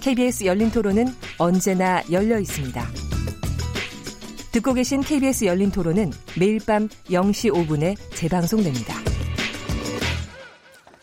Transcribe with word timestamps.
KBS 0.00 0.44
열린 0.44 0.70
토론은 0.70 1.06
언제나 1.36 2.02
열려 2.10 2.38
있습니다. 2.38 2.82
듣고 4.50 4.72
계신 4.72 5.02
KBS 5.02 5.44
열린 5.44 5.70
토론은 5.70 6.10
매일 6.38 6.58
밤 6.64 6.88
0시 6.88 7.52
5분에 7.52 7.96
재방송됩니다. 8.14 8.94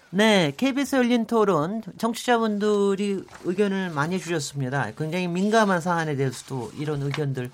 네, 0.09 0.51
KBS 0.57 0.95
열린 0.95 1.27
토론 1.27 1.83
청취자분들이 1.97 3.23
의견을 3.43 3.91
많이 3.91 4.19
주셨습니다. 4.19 4.91
굉장히 4.97 5.27
민감한 5.27 5.79
사안에 5.79 6.15
대해서도 6.15 6.71
이런 6.77 7.03
의견들 7.03 7.51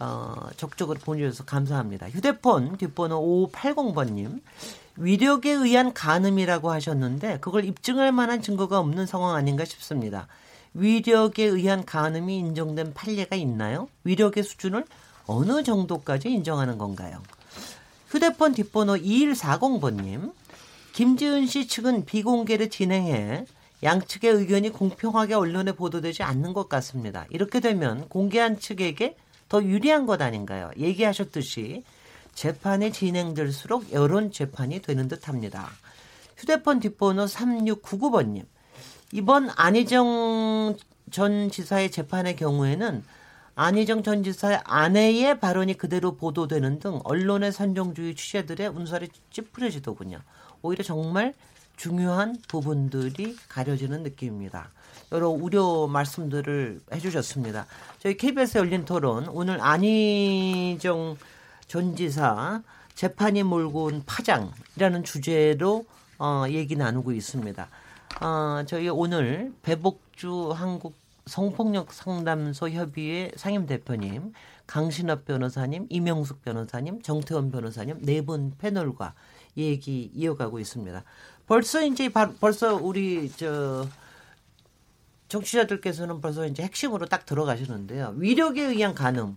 어, 0.00 0.48
적극적으로 0.56 0.98
보내주셔서 0.98 1.44
감사합니다. 1.44 2.08
휴대폰 2.08 2.76
뒷번호 2.78 3.48
5580번님. 3.52 4.40
위력에 4.96 5.52
의한 5.52 5.94
간음이라고 5.94 6.70
하셨는데 6.70 7.38
그걸 7.40 7.64
입증할 7.64 8.10
만한 8.10 8.42
증거가 8.42 8.78
없는 8.80 9.06
상황 9.06 9.34
아닌가 9.36 9.64
싶습니다. 9.64 10.26
위력에 10.74 11.44
의한 11.44 11.84
간음이 11.84 12.38
인정된 12.38 12.94
판례가 12.94 13.36
있나요? 13.36 13.88
위력의 14.04 14.44
수준을 14.44 14.84
어느 15.26 15.62
정도까지 15.62 16.30
인정하는 16.30 16.78
건가요? 16.78 17.22
휴대폰 18.08 18.54
뒷번호 18.54 18.94
2140번님. 18.96 20.32
김지은 20.92 21.46
씨 21.46 21.68
측은 21.68 22.04
비공개를 22.04 22.68
진행해 22.68 23.46
양측의 23.82 24.32
의견이 24.32 24.70
공평하게 24.70 25.34
언론에 25.34 25.72
보도되지 25.72 26.22
않는 26.22 26.52
것 26.52 26.68
같습니다. 26.68 27.24
이렇게 27.30 27.60
되면 27.60 28.08
공개한 28.08 28.58
측에게 28.58 29.16
더 29.48 29.62
유리한 29.62 30.06
것 30.06 30.20
아닌가요? 30.20 30.70
얘기하셨듯이 30.76 31.84
재판이 32.34 32.92
진행될수록 32.92 33.92
여론 33.92 34.32
재판이 34.32 34.80
되는 34.80 35.08
듯 35.08 35.28
합니다. 35.28 35.70
휴대폰 36.36 36.80
뒷번호 36.80 37.24
3699번님. 37.24 38.44
이번 39.12 39.50
안희정 39.56 40.76
전 41.10 41.50
지사의 41.50 41.90
재판의 41.90 42.36
경우에는 42.36 43.02
안희정 43.56 44.04
전 44.04 44.22
지사의 44.22 44.60
아내의 44.64 45.40
발언이 45.40 45.74
그대로 45.74 46.16
보도되는 46.16 46.78
등 46.78 47.00
언론의 47.02 47.50
선정주의 47.50 48.14
취재들의 48.14 48.68
운살이 48.68 49.08
찌푸려지더군요. 49.32 50.20
오히려 50.62 50.84
정말 50.84 51.34
중요한 51.76 52.36
부분들이 52.46 53.36
가려지는 53.48 54.04
느낌입니다. 54.04 54.70
여러 55.10 55.28
우려 55.28 55.88
말씀들을 55.88 56.80
해주셨습니다. 56.92 57.66
저희 57.98 58.16
KBS 58.16 58.58
열린 58.58 58.84
토론 58.84 59.26
오늘 59.28 59.60
안희정 59.60 61.16
전 61.66 61.96
지사 61.96 62.62
재판이 62.94 63.42
몰고 63.42 63.84
온 63.84 64.02
파장이라는 64.06 65.02
주제로 65.02 65.84
어, 66.18 66.44
얘기 66.48 66.76
나누고 66.76 67.12
있습니다. 67.12 67.68
어, 68.20 68.62
저희 68.66 68.88
오늘 68.88 69.52
배복주 69.62 70.50
한국 70.52 70.98
성폭력 71.26 71.92
상담소 71.92 72.70
협의회 72.70 73.30
상임 73.36 73.66
대표님, 73.66 74.32
강신업 74.66 75.24
변호사님, 75.24 75.86
이명숙 75.88 76.42
변호사님, 76.42 77.02
정태원 77.02 77.50
변호사님 77.50 78.00
네 78.02 78.20
분 78.22 78.52
패널과 78.58 79.14
얘기 79.56 80.10
이어가고 80.14 80.58
있습니다. 80.58 81.02
벌써 81.46 81.82
이제 81.84 82.08
벌써 82.40 82.74
우리 82.76 83.30
저 83.36 83.86
정치자들께서는 85.30 86.20
벌써 86.20 86.44
이제 86.44 86.62
핵심으로 86.62 87.06
딱 87.06 87.24
들어가시는데요. 87.24 88.14
위력에 88.16 88.62
의한 88.62 88.94
간음. 88.94 89.36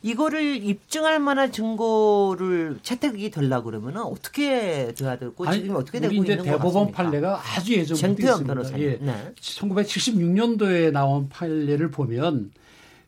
이거를 0.00 0.64
입증할 0.64 1.18
만한 1.18 1.52
증거를 1.52 2.78
채택이 2.82 3.30
되려고 3.30 3.64
그러면 3.64 3.98
어떻게 3.98 4.94
돼야 4.94 5.18
되고 5.18 5.44
아니, 5.44 5.62
지금 5.62 5.76
어떻게 5.76 6.00
되고 6.00 6.14
이제 6.14 6.32
있는 6.32 6.44
대법원 6.44 6.92
판례가 6.92 7.40
아주 7.44 7.74
예전부터 7.74 8.22
있습니다. 8.22 8.78
예. 8.78 8.98
네. 9.00 9.32
1976년도에 9.40 10.92
나온 10.92 11.28
판례를 11.28 11.90
보면 11.90 12.52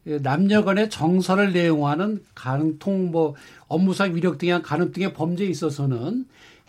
예, 0.06 0.19
남녀간의 0.19 0.91
정서를 0.91 1.53
내용하는 1.53 2.22
간통 2.34 3.12
뭐 3.12 3.34
업무상 3.69 4.15
위력 4.15 4.39
등의 4.39 4.62
간음 4.62 4.93
등의 4.93 5.15
범죄에 5.15 5.47
있어서는 5.47 6.27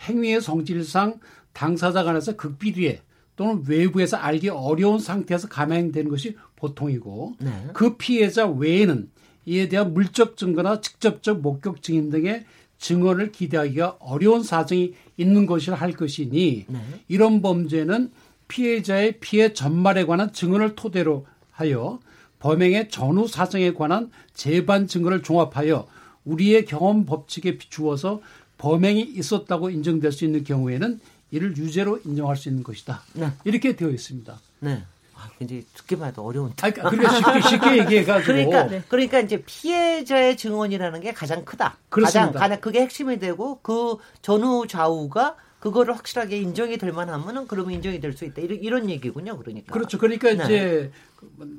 행위의 0.07 0.41
성질상 0.41 1.19
당사자 1.53 2.03
간에서 2.03 2.35
극비리에 2.35 3.01
또는 3.35 3.63
외부에서 3.67 4.17
알기 4.17 4.49
어려운 4.49 4.99
상태에서 4.99 5.47
감행되는 5.47 6.09
것이 6.09 6.35
보통이고 6.55 7.35
네. 7.39 7.67
그 7.73 7.97
피해자 7.97 8.47
외에는 8.47 9.09
이에 9.45 9.69
대한 9.69 9.93
물적 9.93 10.37
증거나 10.37 10.81
직접적 10.81 11.41
목격 11.41 11.81
증인 11.81 12.09
등의 12.09 12.45
증언을 12.77 13.31
기대하기가 13.31 13.97
어려운 13.99 14.43
사정이 14.43 14.93
있는 15.17 15.45
것이라 15.45 15.75
할 15.75 15.93
것이니 15.93 16.65
네. 16.67 16.79
이런 17.07 17.41
범죄는 17.41 18.11
피해자의 18.47 19.19
피해 19.19 19.53
전말에 19.53 20.05
관한 20.05 20.33
증언을 20.33 20.75
토대로 20.75 21.25
하여 21.51 21.99
범행의 22.39 22.89
전후 22.89 23.27
사정에 23.27 23.73
관한 23.73 24.11
재반 24.33 24.87
증거를 24.87 25.23
종합하여 25.23 25.87
우리의 26.25 26.65
경험 26.65 27.05
법칙에 27.05 27.57
비추어서 27.57 28.21
범행이 28.57 29.01
있었다고 29.01 29.69
인정될 29.69 30.11
수 30.11 30.25
있는 30.25 30.43
경우에는 30.43 30.99
이를 31.35 31.55
유죄로 31.57 31.99
인정할 32.05 32.37
수 32.37 32.47
있는 32.47 32.63
것이다. 32.63 33.01
네. 33.13 33.29
이렇게 33.43 33.75
되어 33.75 33.89
있습니다. 33.89 34.39
네. 34.59 34.83
아, 35.15 35.29
굉장히 35.37 35.65
듣기만 35.73 36.09
해도 36.09 36.23
어려운데. 36.25 36.55
아, 36.65 36.71
그러니까 36.71 37.09
쉽게, 37.41 37.41
쉽게 37.49 37.77
얘기해가지고. 37.79 38.25
그러니까, 38.31 38.63
네. 38.67 38.83
그러니까 38.87 39.19
이제 39.19 39.43
피해자의 39.45 40.37
증언이라는 40.37 41.01
게 41.01 41.11
가장 41.13 41.43
크다. 41.43 41.77
그렇습니다. 41.89 42.27
가장, 42.27 42.39
가장 42.39 42.61
그게 42.61 42.81
핵심이 42.81 43.19
되고 43.19 43.59
그 43.61 43.97
전후 44.21 44.65
좌우가 44.67 45.35
그거를 45.59 45.95
확실하게 45.95 46.37
인정이 46.37 46.77
될 46.77 46.91
만하면은 46.93 47.47
그러면 47.47 47.73
인정이 47.73 47.99
될 47.99 48.13
수 48.13 48.23
있다. 48.23 48.41
이런, 48.41 48.59
이런 48.59 48.89
얘기군요. 48.89 49.37
그러니까. 49.37 49.73
그렇죠. 49.73 49.97
그러니까 49.97 50.29
네. 50.33 50.43
이제 50.45 50.91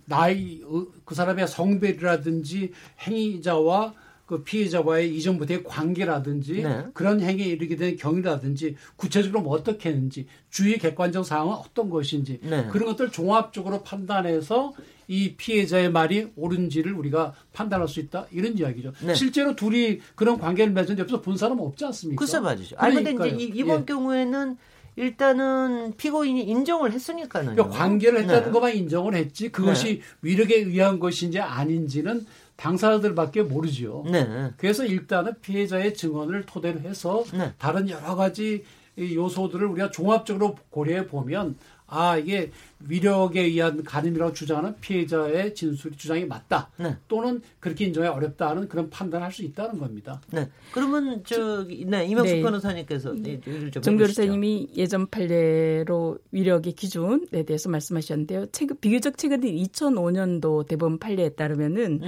나이, 0.06 0.62
그 1.04 1.14
사람의 1.14 1.48
성별이라든지 1.48 2.72
행위자와 3.06 3.94
그 4.26 4.42
피해자와의 4.42 5.16
이전부터의 5.16 5.62
관계라든지 5.62 6.62
네. 6.62 6.84
그런 6.92 7.20
행위에 7.20 7.46
이르게 7.46 7.76
된 7.76 7.96
경위라든지 7.96 8.74
구체적으로 8.96 9.40
뭐 9.40 9.54
어떻게 9.54 9.90
했는지 9.90 10.26
주의 10.50 10.76
객관적 10.78 11.24
상황은 11.24 11.54
어떤 11.54 11.88
것인지 11.88 12.40
네. 12.42 12.66
그런 12.66 12.88
것들 12.88 13.10
종합적으로 13.10 13.82
판단해서 13.82 14.72
이 15.06 15.36
피해자의 15.36 15.92
말이 15.92 16.28
옳은지를 16.34 16.92
우리가 16.92 17.34
판단할 17.52 17.86
수 17.86 18.00
있다 18.00 18.26
이런 18.32 18.58
이야기죠. 18.58 18.92
네. 19.04 19.14
실제로 19.14 19.54
둘이 19.54 20.00
그런 20.16 20.38
관계를 20.38 20.72
맺은 20.72 20.98
옆에서 20.98 21.22
본 21.22 21.36
사람은 21.36 21.62
없지 21.62 21.84
않습니까? 21.84 22.18
글쎄 22.18 22.40
맞으죠. 22.40 22.74
아니 22.78 23.02
근데 23.02 23.28
이제 23.28 23.52
이번 23.54 23.82
예. 23.82 23.84
경우에는 23.84 24.56
일단은 24.96 25.92
피고인이 25.96 26.42
인정을 26.42 26.90
했으니까는 26.90 27.54
그러니까 27.54 27.78
관계를 27.78 28.20
했다는 28.22 28.44
네. 28.46 28.50
것만 28.50 28.74
인정을 28.74 29.14
했지 29.14 29.50
그것이 29.50 30.00
네. 30.00 30.00
위력에 30.22 30.56
의한 30.56 30.98
것인지 30.98 31.38
아닌지는 31.38 32.26
당사자들밖에 32.56 33.42
모르죠. 33.42 34.04
네. 34.10 34.52
그래서 34.56 34.84
일단은 34.84 35.34
피해자의 35.40 35.94
증언을 35.94 36.46
토대로 36.46 36.80
해서 36.80 37.24
네. 37.32 37.52
다른 37.58 37.88
여러 37.88 38.14
가지 38.14 38.64
요소들을 38.98 39.66
우리가 39.66 39.90
종합적으로 39.90 40.56
고려해 40.70 41.06
보면 41.06 41.56
아 41.88 42.16
이게 42.16 42.50
위력에 42.80 43.42
의한 43.42 43.82
간음이라고 43.84 44.32
주장하는 44.32 44.74
피해자의 44.80 45.54
진술 45.54 45.96
주장이 45.96 46.24
맞다 46.24 46.70
네. 46.78 46.96
또는 47.08 47.40
그렇게 47.60 47.86
인정이 47.86 48.06
어렵다는 48.06 48.68
그런 48.68 48.90
판단할 48.90 49.32
수 49.32 49.42
있다는 49.42 49.78
겁니다. 49.78 50.20
네. 50.30 50.48
그러면 50.72 51.22
저네 51.24 52.06
이명숙 52.06 52.36
네. 52.36 52.42
변호사님께서 52.42 53.12
네. 53.14 53.40
정 53.80 53.96
변호사님이 53.96 54.70
예전 54.76 55.06
판례로 55.06 56.18
위력의 56.32 56.72
기준에 56.72 57.44
대해서 57.46 57.68
말씀하셨는데요. 57.68 58.46
최근 58.52 58.76
비교적 58.80 59.16
최근 59.16 59.40
2005년도 59.40 60.66
대법원 60.66 60.98
판례에 60.98 61.30
따르면은 61.30 62.00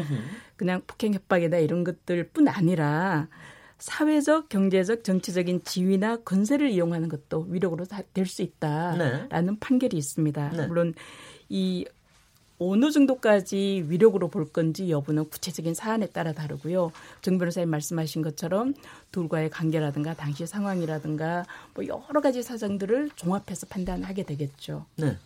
그냥 0.56 0.82
폭행 0.86 1.14
협박이나 1.14 1.58
이런 1.58 1.84
것들뿐 1.84 2.48
아니라 2.48 3.28
사회적, 3.78 4.48
경제적, 4.48 5.04
정치적인 5.04 5.62
지위나 5.64 6.16
건세를 6.18 6.70
이용하는 6.70 7.08
것도 7.08 7.46
위력으로 7.48 7.86
될 8.12 8.26
수 8.26 8.42
있다라는 8.42 9.28
네. 9.30 9.58
판결이 9.60 9.96
있습니다. 9.96 10.50
네. 10.50 10.66
물론 10.66 10.94
이 11.48 11.86
어느 12.58 12.90
정도까지 12.90 13.84
위력으로 13.88 14.28
볼 14.28 14.50
건지 14.50 14.90
여부는 14.90 15.30
구체적인 15.30 15.74
사안에 15.74 16.06
따라 16.06 16.32
다르고요. 16.32 16.90
정 17.22 17.38
변호사님 17.38 17.70
말씀하신 17.70 18.22
것처럼 18.22 18.74
둘과의 19.12 19.50
관계라든가 19.50 20.14
당시 20.14 20.44
상황이라든가 20.46 21.44
뭐 21.74 21.86
여러 21.86 22.20
가지 22.20 22.42
사정들을 22.42 23.10
종합해서 23.14 23.66
판단하게 23.68 24.24
되겠죠. 24.24 24.86
네. 24.96 25.16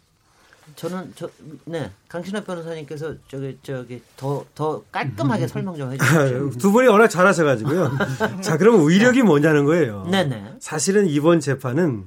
저는 0.76 1.12
저네 1.14 1.90
강신업 2.08 2.46
변호사님께서 2.46 3.14
저기 3.28 3.58
저기 3.62 4.02
더 4.16 4.44
더 4.54 4.82
깔끔하게 4.92 5.46
설명 5.48 5.76
좀 5.76 5.92
해주세요. 5.92 6.50
두 6.50 6.72
분이 6.72 6.88
워낙 6.88 7.08
잘하셔가지고요. 7.08 7.92
자 8.42 8.56
그러면 8.56 8.80
의력이 8.82 9.18
네. 9.18 9.22
뭐냐는 9.24 9.64
거예요. 9.64 10.04
네네. 10.10 10.56
사실은 10.60 11.06
이번 11.06 11.40
재판은 11.40 12.06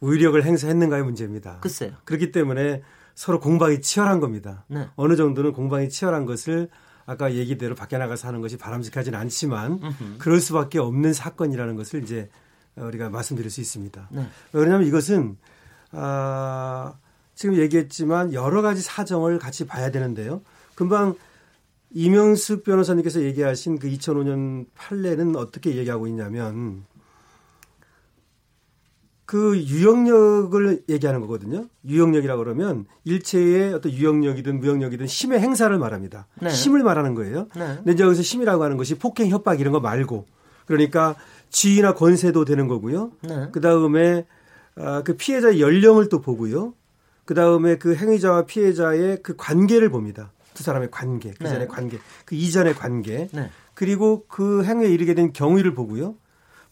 의력을 0.00 0.42
행사했는가의 0.44 1.02
문제입니다. 1.04 1.58
글쎄요. 1.60 1.92
그렇기 2.04 2.32
때문에 2.32 2.82
서로 3.14 3.40
공방이 3.40 3.80
치열한 3.80 4.20
겁니다. 4.20 4.64
네. 4.68 4.88
어느 4.96 5.16
정도는 5.16 5.52
공방이 5.52 5.88
치열한 5.88 6.26
것을 6.26 6.68
아까 7.06 7.32
얘기대로 7.32 7.74
밖에 7.74 7.96
나가서 7.98 8.28
하는 8.28 8.40
것이 8.40 8.58
바람직하지는 8.58 9.18
않지만. 9.18 9.80
그럴 10.18 10.40
수밖에 10.40 10.78
없는 10.78 11.12
사건이라는 11.12 11.76
것을 11.76 12.02
이제 12.02 12.28
우리가 12.74 13.08
말씀드릴 13.08 13.50
수 13.50 13.60
있습니다. 13.60 14.08
네. 14.10 14.26
왜냐하면 14.52 14.86
이것은 14.86 15.38
아, 15.92 16.94
지금 17.36 17.54
얘기했지만 17.56 18.32
여러 18.32 18.62
가지 18.62 18.80
사정을 18.80 19.38
같이 19.38 19.66
봐야 19.66 19.90
되는데요. 19.92 20.40
금방 20.74 21.14
이명숙 21.90 22.64
변호사님께서 22.64 23.22
얘기하신 23.22 23.78
그 23.78 23.88
2005년 23.88 24.66
판례는 24.74 25.36
어떻게 25.36 25.76
얘기하고 25.76 26.08
있냐면 26.08 26.84
그 29.26 29.58
유형력을 29.58 30.84
얘기하는 30.88 31.20
거거든요. 31.20 31.66
유형력이라고 31.84 32.42
그러면 32.42 32.86
일체의 33.04 33.74
어떤 33.74 33.92
유형력이든 33.92 34.60
무형력이든 34.60 35.06
힘의 35.06 35.40
행사를 35.40 35.76
말합니다. 35.76 36.26
네. 36.40 36.48
힘을 36.48 36.82
말하는 36.82 37.14
거예요. 37.14 37.48
네. 37.54 37.78
근데 37.84 38.02
여기서 38.02 38.22
힘이라고 38.22 38.64
하는 38.64 38.76
것이 38.76 38.94
폭행, 38.94 39.28
협박 39.28 39.60
이런 39.60 39.72
거 39.72 39.80
말고 39.80 40.26
그러니까 40.64 41.16
지위나 41.50 41.94
권세도 41.94 42.44
되는 42.44 42.66
거고요. 42.66 43.12
네. 43.22 43.48
그 43.52 43.60
다음에 43.60 44.26
아, 44.76 45.02
그 45.02 45.16
피해자의 45.16 45.60
연령을 45.60 46.08
또 46.08 46.20
보고요. 46.20 46.74
그 47.26 47.34
다음에 47.34 47.76
그 47.76 47.94
행위자와 47.94 48.46
피해자의 48.46 49.22
그 49.22 49.36
관계를 49.36 49.90
봅니다. 49.90 50.32
두 50.54 50.62
사람의 50.62 50.90
관계, 50.90 51.32
그 51.32 51.42
네. 51.42 51.50
전의 51.50 51.68
관계, 51.68 51.98
그 52.24 52.34
이전의 52.34 52.74
관계, 52.74 53.28
네. 53.32 53.50
그리고 53.74 54.24
그 54.26 54.64
행위에 54.64 54.88
이르게 54.88 55.12
된 55.12 55.32
경위를 55.34 55.74
보고요. 55.74 56.14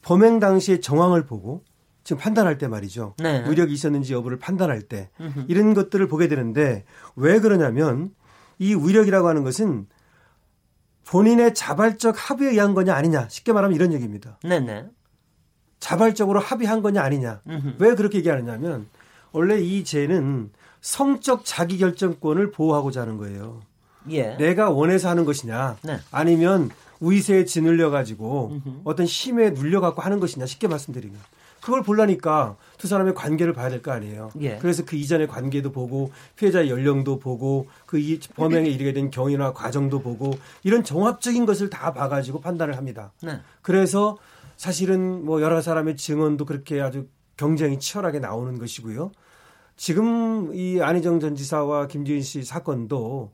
범행 0.01 0.41
당시의 0.41 0.81
정황을 0.81 1.27
보고 1.27 1.63
지금 2.03 2.21
판단할 2.21 2.57
때 2.57 2.69
말이죠. 2.69 3.15
네. 3.19 3.45
의력이 3.47 3.73
있었는지 3.73 4.15
여부를 4.15 4.39
판단할 4.39 4.83
때 4.83 5.11
음흠. 5.21 5.45
이런 5.49 5.75
것들을 5.75 6.07
보게 6.09 6.29
되는데 6.29 6.85
왜 7.17 7.41
그러냐면 7.41 8.15
이 8.59 8.75
위력이라고 8.75 9.27
하는 9.29 9.43
것은 9.43 9.87
본인의 11.07 11.55
자발적 11.55 12.15
합의에 12.17 12.51
의한 12.51 12.75
거냐 12.75 12.95
아니냐 12.95 13.29
쉽게 13.29 13.53
말하면 13.53 13.75
이런 13.75 13.93
얘기입니다. 13.93 14.39
네네. 14.43 14.87
자발적으로 15.81 16.41
합의한 16.41 16.81
거냐 16.81 17.03
아니냐 17.03 17.43
음흠. 17.47 17.75
왜 17.79 17.95
그렇게 17.95 18.19
얘기하느냐면 18.19 18.87
원래 19.35 19.61
이 19.61 19.85
죄는 19.85 20.51
성적 20.81 21.45
자기결정권을 21.45 22.51
보호하고자 22.53 23.03
하는 23.03 23.19
거예요. 23.19 23.61
예. 24.11 24.37
내가 24.37 24.71
원해서 24.71 25.09
하는 25.09 25.25
것이냐 25.25 25.77
네. 25.83 25.99
아니면 26.11 26.71
위세에 27.01 27.45
짓눌려 27.45 27.91
가지고 27.91 28.61
어떤 28.85 29.07
힘에 29.07 29.51
눌려 29.51 29.81
갖고 29.81 30.03
하는 30.03 30.21
것이냐 30.21 30.47
쉽게 30.47 30.69
말씀드리면 30.69 31.19
그걸 31.61 31.83
보려니까 31.83 32.57
두 32.77 32.87
사람의 32.87 33.15
관계를 33.15 33.55
봐야 33.55 33.71
될 33.71 33.81
거 33.83 33.91
아니에요. 33.91 34.31
예. 34.41 34.59
그래서 34.59 34.85
그 34.85 34.97
이전의 34.97 35.27
관계도 35.29 35.73
보고 35.73 36.13
피해자의 36.37 36.69
연령도 36.71 37.19
보고 37.19 37.67
그 37.87 37.99
이 37.99 38.21
범행에 38.37 38.69
이르게 38.69 38.93
된 38.93 39.11
경위나 39.11 39.53
과정도 39.55 40.01
보고 40.01 40.39
이런 40.63 40.85
종합적인 40.85 41.47
것을 41.47 41.71
다 41.71 41.93
봐가지고 41.95 42.41
판단을 42.41 42.77
합니다. 42.77 43.13
네. 43.23 43.41
그래서 43.63 44.19
사실은 44.59 45.25
뭐 45.25 45.41
여러 45.43 45.61
사람의 45.63 45.97
증언도 45.97 46.45
그렇게 46.45 46.81
아주 46.83 47.07
경쟁이 47.39 47.81
치열하게 47.81 48.19
나오는 48.21 48.59
것이고요. 48.59 49.11
지금 49.77 50.55
이 50.55 50.81
안희정 50.81 51.21
전 51.21 51.35
지사와 51.35 51.89
김지은 51.89 52.23
씨 52.23 52.43
사건도 52.43 53.33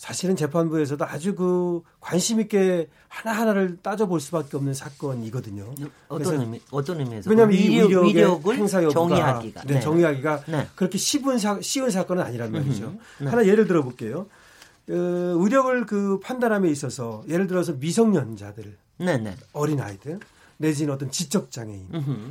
사실은 0.00 0.34
재판부에서도 0.34 1.04
아주 1.04 1.34
그 1.34 1.82
관심 2.00 2.40
있게 2.40 2.88
하나 3.08 3.38
하나를 3.38 3.76
따져볼 3.82 4.18
수밖에 4.18 4.56
없는 4.56 4.72
사건이거든요. 4.72 5.74
어떤 6.08 6.40
의미, 6.40 6.58
어떤 6.70 7.00
의미에서? 7.00 7.28
왜냐하면 7.28 7.54
이 7.54 7.68
위력, 7.68 8.04
위력을 8.06 8.56
행사 8.56 8.82
여부가 8.82 8.94
정의하기가, 8.94 9.62
네, 9.64 9.74
네. 9.74 9.80
정의하기가 9.80 10.44
네. 10.46 10.68
그렇게 10.74 10.96
쉬운, 10.96 11.36
사, 11.36 11.60
쉬운 11.60 11.90
사건은 11.90 12.22
아니란 12.22 12.50
말이죠. 12.50 12.94
네. 13.20 13.26
하나 13.26 13.44
예를 13.46 13.66
들어 13.66 13.82
볼게요. 13.82 14.26
어, 14.88 14.94
의력을 14.94 15.84
그 15.84 16.18
판단함에 16.20 16.70
있어서 16.70 17.22
예를 17.28 17.46
들어서 17.46 17.74
미성년자들, 17.74 18.78
네, 19.00 19.18
네. 19.18 19.36
어린 19.52 19.82
아이들 19.82 20.18
내지는 20.56 20.94
어떤 20.94 21.10
지적 21.10 21.50
장애인 21.50 21.88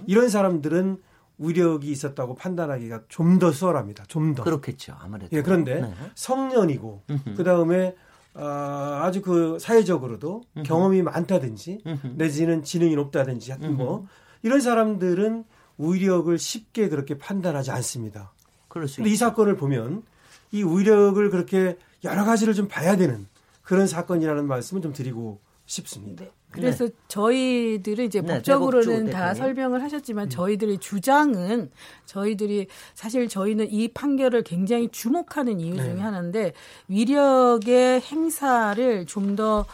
이런 0.07 0.29
사람들은 0.29 0.97
위력이 1.39 1.89
있었다고 1.89 2.35
판단하기가 2.35 3.03
좀 3.07 3.39
더 3.39 3.51
수월합니다. 3.51 4.03
좀 4.07 4.35
더. 4.35 4.43
그렇겠죠. 4.43 4.95
아무래도. 4.99 5.35
예, 5.35 5.41
그런데 5.41 5.81
네. 5.81 5.93
성년이고 6.15 7.03
그 7.37 7.43
다음에 7.43 7.95
아, 8.33 9.01
아주 9.03 9.21
그 9.21 9.57
사회적으로도 9.59 10.43
음흠. 10.57 10.63
경험이 10.63 11.01
많다든지 11.01 11.81
음흠. 11.85 12.07
내지는 12.15 12.63
지능이 12.63 12.95
높다든지 12.95 13.51
하여튼 13.51 13.75
뭐 13.77 14.07
이런 14.43 14.61
사람들은 14.61 15.45
위력을 15.77 16.37
쉽게 16.37 16.89
그렇게 16.89 17.17
판단하지 17.17 17.71
않습니다. 17.71 18.33
그럴 18.67 18.87
수 18.87 18.97
근데 18.97 19.09
이 19.09 19.15
사건을 19.15 19.55
보면 19.55 20.03
이 20.51 20.63
위력을 20.63 21.29
그렇게 21.29 21.77
여러 22.03 22.25
가지를 22.25 22.53
좀 22.53 22.67
봐야 22.67 22.95
되는 22.97 23.27
그런 23.63 23.87
사건이라는 23.87 24.45
말씀을 24.47 24.81
좀 24.81 24.93
드리고 24.93 25.39
싶습니다. 25.65 26.25
네. 26.25 26.31
그래서 26.51 26.85
네. 26.85 26.91
저희들은 27.07 28.05
이제 28.05 28.21
네, 28.21 28.33
법적으로는 28.33 29.11
다 29.11 29.33
설명을 29.33 29.83
하셨지만 29.83 30.25
음. 30.25 30.29
저희들의 30.29 30.79
주장은 30.79 31.69
저희들이 32.05 32.67
사실 32.95 33.27
저희는 33.27 33.71
이 33.71 33.87
판결을 33.89 34.43
굉장히 34.43 34.89
주목하는 34.89 35.59
이유 35.59 35.75
중에 35.75 35.93
네. 35.93 36.01
하나인데 36.01 36.53
위력의 36.87 38.01
행사를 38.01 39.05
좀더 39.05 39.65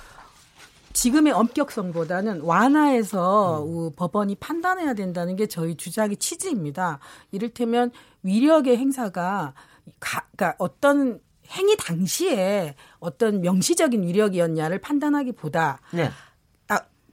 지금의 0.91 1.33
엄격성보다는 1.33 2.41
완화해서 2.41 3.65
음. 3.65 3.91
법원이 3.95 4.35
판단해야 4.35 4.93
된다는 4.93 5.35
게 5.35 5.45
저희 5.45 5.75
주장의 5.75 6.17
취지입니다. 6.17 6.99
이를테면 7.31 7.91
위력의 8.23 8.77
행사가 8.77 9.53
가, 9.99 10.25
그러니까 10.35 10.55
어떤 10.57 11.19
행위 11.51 11.75
당시에 11.77 12.75
어떤 12.99 13.41
명시적인 13.41 14.03
위력이었냐를 14.03 14.79
판단하기보다 14.79 15.79
네. 15.93 16.09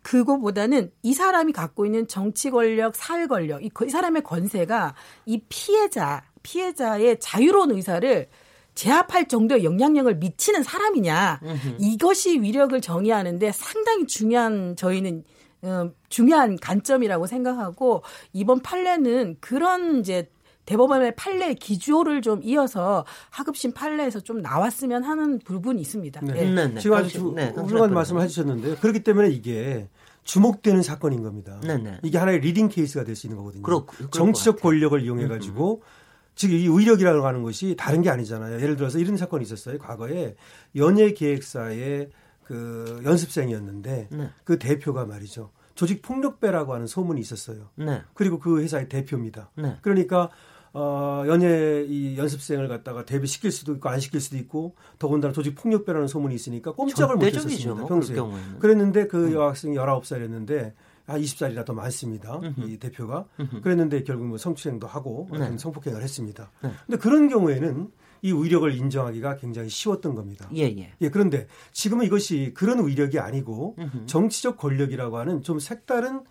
그거보다는 0.02 0.90
이 1.02 1.14
사람이 1.14 1.52
갖고 1.52 1.86
있는 1.86 2.06
정치 2.08 2.50
권력, 2.50 2.96
사회 2.96 3.26
권력, 3.26 3.64
이, 3.64 3.70
이 3.86 3.90
사람의 3.90 4.22
권세가 4.22 4.94
이 5.26 5.40
피해자, 5.48 6.24
피해자의 6.42 7.18
자유로운 7.20 7.72
의사를 7.72 8.28
제압할 8.74 9.28
정도의 9.28 9.64
영향력을 9.64 10.14
미치는 10.16 10.62
사람이냐. 10.62 11.40
으흠. 11.42 11.76
이것이 11.78 12.40
위력을 12.40 12.80
정의하는데 12.80 13.52
상당히 13.52 14.06
중요한 14.06 14.76
저희는 14.76 15.24
어, 15.62 15.90
중요한 16.08 16.56
관점이라고 16.56 17.26
생각하고 17.26 18.02
이번 18.32 18.60
판례는 18.60 19.36
그런 19.40 20.00
이제 20.00 20.28
대법원의 20.64 21.16
판례 21.16 21.54
기조를 21.54 22.22
좀 22.22 22.40
이어서 22.42 23.04
하급심 23.30 23.72
판례에서 23.72 24.20
좀 24.20 24.42
나왔으면 24.42 25.02
하는 25.02 25.38
부분이 25.40 25.80
있습니다. 25.80 26.20
네. 26.22 26.32
네. 26.32 26.50
네. 26.50 26.68
네. 26.68 26.80
지금 26.80 26.96
아주 26.96 27.32
네. 27.34 27.50
훌륭한 27.50 27.92
말씀을 27.92 28.22
해주셨는데요. 28.22 28.76
그렇기 28.76 29.00
때문에 29.02 29.28
이게 29.30 29.88
주목되는 30.24 30.82
사건인 30.82 31.22
겁니다. 31.22 31.58
네네. 31.62 31.82
네. 31.82 31.98
이게 32.02 32.16
하나의 32.18 32.40
leading 32.40 32.68
case가 32.68 33.04
될 33.04 33.16
수 33.16 33.26
있는 33.26 33.38
거거든요. 33.38 33.62
그렇, 33.62 33.86
정치적 34.10 34.60
권력을 34.60 35.00
이용해 35.02 35.26
가지고 35.26 35.76
음, 35.76 35.80
음. 35.80 35.86
지금 36.34 36.56
이 36.56 36.64
위력이라고 36.66 37.26
하는 37.26 37.42
것이 37.42 37.74
다른 37.76 38.00
게 38.02 38.08
아니잖아요. 38.10 38.60
예를 38.60 38.76
들어서 38.76 38.98
이런 38.98 39.16
사건이 39.16 39.42
있었어요. 39.42 39.78
과거에 39.78 40.36
연예 40.76 41.10
기획사의 41.12 42.10
그 42.44 43.02
연습생이었는데 43.04 44.08
네. 44.10 44.30
그 44.44 44.58
대표가 44.58 45.04
말이죠. 45.06 45.50
조직 45.74 46.02
폭력배라고 46.02 46.74
하는 46.74 46.86
소문이 46.86 47.20
있었어요. 47.20 47.70
네. 47.76 48.02
그리고 48.14 48.38
그 48.38 48.60
회사의 48.60 48.88
대표입니다. 48.88 49.50
네. 49.56 49.76
그러니까 49.82 50.30
어, 50.74 51.24
연예 51.26 51.84
이 51.86 52.16
연습생을 52.16 52.68
갖다가 52.68 53.04
데뷔시킬 53.04 53.52
수도 53.52 53.74
있고 53.74 53.88
안 53.88 54.00
시킬 54.00 54.20
수도 54.20 54.36
있고 54.38 54.74
더군다나 54.98 55.32
조직 55.32 55.54
폭력배라는 55.54 56.08
소문이 56.08 56.34
있으니까 56.34 56.72
꼼짝을 56.72 57.16
못 57.16 57.24
했었습니다. 57.24 57.74
뭐, 57.74 57.86
평소에. 57.86 58.16
그랬는데 58.58 59.06
그 59.06 59.26
음. 59.26 59.32
여학생이 59.32 59.76
19살이었는데 59.76 60.72
한 61.04 61.20
20살이나 61.20 61.64
더 61.64 61.72
많습니다. 61.72 62.38
음흠. 62.38 62.68
이 62.68 62.78
대표가. 62.78 63.26
음흠. 63.40 63.60
그랬는데 63.60 64.02
결국 64.04 64.26
뭐 64.26 64.38
성추행도 64.38 64.86
하고 64.86 65.28
네. 65.32 65.58
성폭행을 65.58 66.02
했습니다. 66.02 66.50
네. 66.62 66.70
근데 66.86 66.98
그런 66.98 67.28
경우에는 67.28 67.90
이 68.22 68.32
위력을 68.32 68.72
인정하기가 68.72 69.36
굉장히 69.36 69.68
쉬웠던 69.68 70.14
겁니다. 70.14 70.48
예, 70.54 70.62
예. 70.62 70.92
예, 71.00 71.08
그런데 71.08 71.48
지금은 71.72 72.06
이것이 72.06 72.52
그런 72.54 72.86
위력이 72.86 73.18
아니고 73.18 73.74
음흠. 73.78 74.06
정치적 74.06 74.58
권력이라고 74.58 75.18
하는 75.18 75.42
좀 75.42 75.58
색다른 75.58 76.22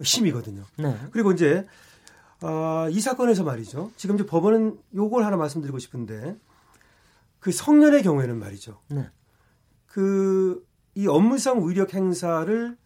힘이거든요. 0.00 0.62
네. 0.78 0.96
그리고 1.10 1.32
이제 1.32 1.66
어, 2.44 2.88
이 2.90 3.00
사건에서 3.00 3.42
말이죠. 3.42 3.90
지금 3.96 4.16
이제 4.16 4.26
법원은 4.26 4.78
요걸 4.94 5.24
하나 5.24 5.38
말씀드리고 5.38 5.78
싶은데 5.78 6.36
그 7.40 7.50
성년의 7.50 8.02
경우에는 8.02 8.38
말이죠. 8.38 8.80
네. 8.90 9.08
그이 9.86 11.06
업무상 11.08 11.66
위력 11.66 11.94
행사를 11.94 12.76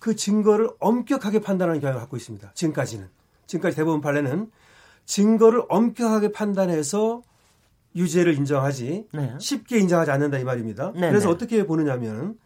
그 0.00 0.16
증거를 0.16 0.68
엄격하게 0.80 1.40
판단하는 1.42 1.80
경향을 1.80 2.00
갖고 2.00 2.16
있습니다. 2.16 2.50
지금까지는. 2.54 3.08
지금까지 3.46 3.76
대법원 3.76 4.00
판례는 4.00 4.50
증거를 5.04 5.62
엄격하게 5.68 6.32
판단해서 6.32 7.22
유죄를 7.94 8.34
인정하지 8.34 9.06
네. 9.12 9.34
쉽게 9.38 9.78
인정하지 9.78 10.10
않는다 10.10 10.38
이 10.38 10.44
말입니다. 10.44 10.92
네 10.94 11.08
그래서 11.08 11.28
네. 11.28 11.34
어떻게 11.34 11.66
보느냐면 11.66 12.36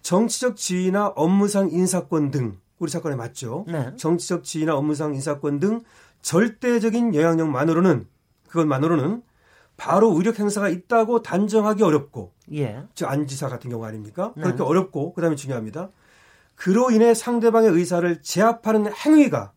정치적 0.00 0.56
지위나 0.56 1.08
업무상 1.08 1.70
인사권 1.70 2.30
등 2.30 2.58
우리 2.80 2.90
사건에 2.90 3.14
맞죠. 3.14 3.64
네. 3.68 3.94
정치적 3.96 4.42
지위나 4.42 4.74
업무상 4.74 5.14
인사권 5.14 5.60
등 5.60 5.82
절대적인 6.22 7.14
영향력만으로는 7.14 8.06
그것만으로는 8.48 9.22
바로 9.76 10.12
의력 10.16 10.38
행사가 10.38 10.68
있다고 10.68 11.22
단정하기 11.22 11.82
어렵고 11.82 12.32
예. 12.54 12.82
즉 12.94 13.08
안지사 13.08 13.48
같은 13.48 13.70
경우 13.70 13.84
아닙니까? 13.84 14.32
네. 14.36 14.42
그렇게 14.42 14.62
어렵고 14.62 15.12
그다음에 15.12 15.36
중요합니다. 15.36 15.90
그로 16.56 16.90
인해 16.90 17.14
상대방의 17.14 17.70
의사를 17.70 18.20
제압하는 18.22 18.92
행위가 18.92 19.52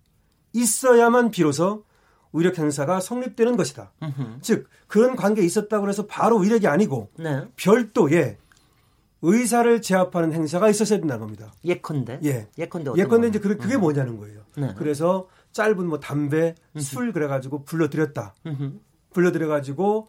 있어야만 0.53 1.31
비로소 1.31 1.85
의력 2.33 2.57
행사가 2.57 2.99
성립되는 2.99 3.57
것이다. 3.57 3.91
으흠. 4.01 4.39
즉 4.41 4.69
그런 4.87 5.15
관계에 5.15 5.45
있었다고 5.45 5.87
해서 5.87 6.07
바로 6.07 6.41
의력이 6.41 6.67
아니고 6.67 7.09
네. 7.17 7.45
별도의 7.55 8.37
의사를 9.25 9.81
제압하는 9.81 10.33
행사가 10.33 10.69
있었어야 10.69 10.99
된다는 10.99 11.21
겁니다. 11.21 11.51
예컨대. 11.65 12.19
예. 12.23 12.47
예컨대. 12.57 12.91
예컨대 12.97 13.29
이제 13.29 13.39
그, 13.39 13.57
그게 13.57 13.75
음. 13.75 13.81
뭐냐는 13.81 14.17
거예요. 14.17 14.41
네. 14.57 14.73
그래서 14.77 15.27
짧은 15.53 15.87
뭐 15.87 15.99
담배, 15.99 16.55
으흠. 16.75 16.81
술 16.81 17.13
그래가지고 17.13 17.63
불러들였다. 17.63 18.35
불러들여가지고 19.13 20.07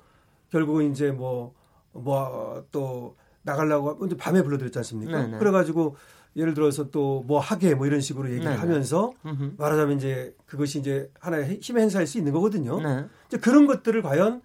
결국은 0.50 0.90
이제 0.90 1.10
뭐 1.10 1.54
뭐 1.92 2.64
또 2.72 3.16
나가려고 3.42 4.04
이제 4.06 4.16
밤에 4.16 4.42
불러들였지 4.42 4.78
않습니까? 4.78 5.22
네네. 5.22 5.38
그래가지고 5.38 5.96
예를 6.36 6.54
들어서 6.54 6.90
또 6.90 7.22
뭐 7.26 7.38
하게 7.38 7.74
뭐 7.74 7.86
이런 7.86 8.00
식으로 8.00 8.28
얘기를 8.28 8.44
네네. 8.46 8.56
하면서 8.56 9.12
음흠. 9.24 9.52
말하자면 9.58 9.96
이제 9.98 10.34
그것이 10.46 10.80
이제 10.80 11.08
하나의 11.20 11.60
힘의 11.60 11.82
행사일 11.82 12.06
수 12.08 12.18
있는 12.18 12.32
거거든요. 12.32 12.80
네. 12.80 13.04
이제 13.28 13.36
그런 13.38 13.66
것들을 13.66 14.02
과연 14.02 14.42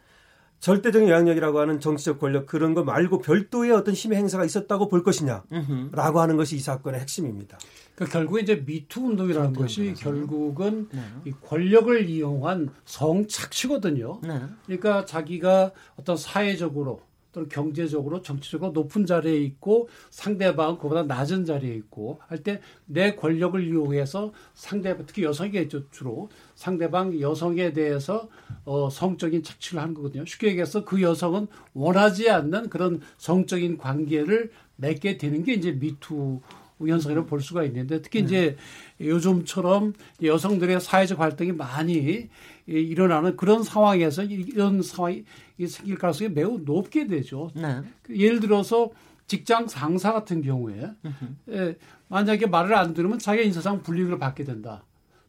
절대적인 0.60 1.08
영향력이라고 1.08 1.60
하는 1.60 1.80
정치적 1.80 2.20
권력 2.20 2.46
그런 2.46 2.74
거 2.74 2.84
말고 2.84 3.20
별도의 3.20 3.72
어떤 3.72 3.94
힘의 3.94 4.18
행사가 4.18 4.44
있었다고 4.44 4.90
볼 4.90 5.04
것이냐라고 5.04 6.20
하는 6.20 6.38
것이 6.38 6.56
이 6.56 6.60
사건의 6.60 7.00
핵심입니다. 7.02 7.58
그러니까 7.96 8.20
결국에 8.20 8.42
이제 8.42 8.64
미투 8.66 9.02
운동이라는 9.02 9.54
것이 9.54 9.94
결국은 9.98 10.88
네. 10.92 11.02
이 11.26 11.32
권력을 11.32 12.10
이용한 12.10 12.70
성착취거든요. 12.86 14.22
네. 14.24 14.42
그러니까 14.66 15.06
자기가 15.06 15.72
어떤 15.98 16.16
사회적으로 16.16 17.02
또는 17.32 17.48
경제적으로 17.50 18.22
정치적으로 18.22 18.72
높은 18.72 19.06
자리에 19.06 19.38
있고 19.38 19.88
상대방 20.10 20.78
그보다 20.78 21.04
낮은 21.04 21.46
자리에 21.46 21.74
있고 21.76 22.20
할 22.28 22.44
때 22.44 22.60
내 22.86 23.16
권력을 23.16 23.64
이용해서 23.64 24.34
상대방 24.56 25.06
특히 25.06 25.24
여성이겠죠 25.24 25.90
주로 25.92 26.30
상대방 26.56 27.20
여성에 27.20 27.74
대해서 27.74 28.30
어 28.66 28.90
성적인 28.90 29.44
착취를 29.44 29.82
하는 29.82 29.94
거거든요. 29.94 30.26
쉽게 30.26 30.48
얘기해서 30.48 30.84
그 30.84 31.02
여성은 31.02 31.48
원하지 31.74 32.30
않는 32.30 32.70
그런 32.70 33.02
성적인 33.18 33.78
관계를 33.78 34.52
맺게 34.78 35.18
되는 35.18 35.44
게 35.44 35.54
이제 35.54 35.72
미투 35.72 36.42
현상이라고 36.80 37.28
볼 37.28 37.42
수가 37.42 37.64
있는데 37.66 38.02
특히 38.02 38.22
네. 38.22 38.26
이제 38.26 38.58
요즘처럼 39.02 39.94
여성들의 40.24 40.80
사회적 40.80 41.20
활동이 41.20 41.52
많이 41.52 42.30
일어나는 42.66 43.36
그런 43.36 43.64
상황에서 43.64 44.24
이런 44.24 44.82
상황이 44.82 45.26
생길 45.68 45.98
가능성이 45.98 46.32
매우 46.32 46.60
높게 46.64 47.08
되죠. 47.08 47.52
네. 47.54 47.82
그 48.04 48.18
예를 48.18 48.40
들어서 48.40 48.90
직장 49.28 49.68
상사 49.68 50.12
같은 50.12 50.42
경우에 50.42 50.92
예, 51.50 51.78
만약에 52.08 52.48
말을 52.48 52.74
안 52.74 52.94
들으면 52.94 53.20
자기 53.20 53.46
인사상 53.46 53.84
불이익을 53.84 54.18
받게 54.18 54.44
된다. 54.44 54.84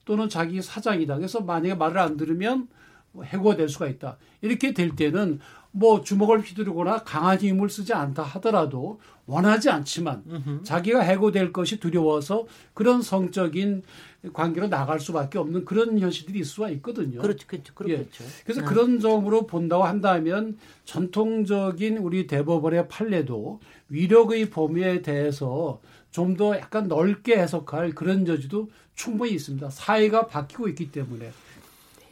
또는 0.05 0.29
자기 0.29 0.63
사장이다. 0.63 1.17
그래서 1.17 1.41
만약에 1.41 1.75
말을 1.75 1.99
안 1.99 2.17
들으면 2.17 2.69
해고될 3.23 3.69
수가 3.69 3.89
있다. 3.89 4.17
이렇게 4.41 4.73
될 4.73 4.97
때는 4.97 5.41
뭐 5.73 6.03
주먹을 6.03 6.41
휘두르거나 6.41 7.05
강한 7.05 7.39
힘을 7.39 7.71
쓰지 7.71 7.93
않다 7.93 8.23
하더라도 8.23 9.01
원하지 9.27 9.71
않지만 9.71 10.25
으흠. 10.29 10.61
자기가 10.65 11.01
해고될 11.01 11.53
것이 11.53 11.79
두려워서 11.79 12.47
그런 12.75 13.01
성적인 13.03 13.83
관계로 14.33 14.69
나갈 14.69 14.99
수밖에 14.99 15.39
없는 15.39 15.65
그런 15.65 15.99
현실들이 15.99 16.41
있을 16.41 16.51
수가 16.51 16.71
있거든요. 16.71 17.23
그렇죠, 17.23 17.47
그렇죠, 17.47 17.73
그렇죠. 17.75 18.03
예. 18.03 18.07
그래서 18.45 18.61
네. 18.61 18.67
그런 18.67 18.99
점으로 18.99 19.47
본다고 19.47 19.85
한다면 19.85 20.59
전통적인 20.85 21.99
우리 21.99 22.27
대법원의 22.27 22.89
판례도 22.89 23.61
위력의 23.89 24.51
범위에 24.51 25.03
대해서 25.03 25.81
좀 26.11 26.37
더 26.37 26.57
약간 26.57 26.89
넓게 26.89 27.37
해석할 27.37 27.95
그런 27.95 28.27
여지도 28.27 28.69
충분히 28.95 29.33
있습니다. 29.33 29.71
사회가 29.71 30.27
바뀌고 30.27 30.69
있기 30.69 30.91
때문에. 30.91 31.31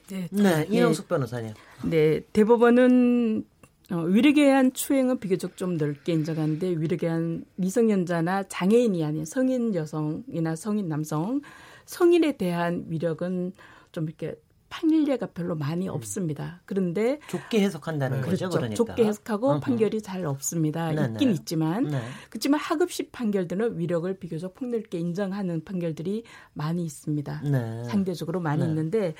네, 0.08 0.28
네 0.30 0.66
이영숙 0.70 1.08
변호사님. 1.08 1.54
네, 1.84 2.20
대법원은 2.32 3.44
어, 3.90 3.96
위력에 4.02 4.44
의한 4.44 4.72
추행은 4.72 5.18
비교적 5.18 5.56
좀 5.56 5.76
넓게 5.76 6.12
인정하는데 6.12 6.68
위력에 6.78 7.06
의한 7.06 7.44
미성년자나 7.56 8.44
장애인이 8.44 9.02
아닌 9.04 9.24
성인 9.24 9.74
여성이나 9.74 10.56
성인 10.56 10.88
남성, 10.88 11.40
성인에 11.86 12.36
대한 12.36 12.84
위력은 12.88 13.52
좀 13.92 14.04
이렇게 14.04 14.36
판례가 14.68 15.26
별로 15.26 15.54
많이 15.54 15.88
음. 15.88 15.94
없습니다. 15.94 16.60
그런데 16.66 17.18
좁게 17.28 17.60
해석한다는 17.62 18.20
그렇죠. 18.20 18.46
거죠. 18.46 18.58
그러니까 18.58 18.76
좁게 18.76 19.04
해석하고 19.06 19.48
어허. 19.48 19.60
판결이 19.60 20.02
잘 20.02 20.26
없습니다. 20.26 20.92
네네. 20.92 21.12
있긴 21.12 21.30
있지만 21.30 21.84
네. 21.84 22.00
그렇지만 22.28 22.60
하급식 22.60 23.10
판결들은 23.10 23.78
위력을 23.78 24.12
비교적 24.18 24.54
폭넓게 24.54 24.98
인정하는 24.98 25.64
판결들이 25.64 26.24
많이 26.52 26.84
있습니다. 26.84 27.42
네. 27.50 27.84
상대적으로 27.84 28.40
많이 28.40 28.62
네. 28.62 28.68
있는데 28.68 29.14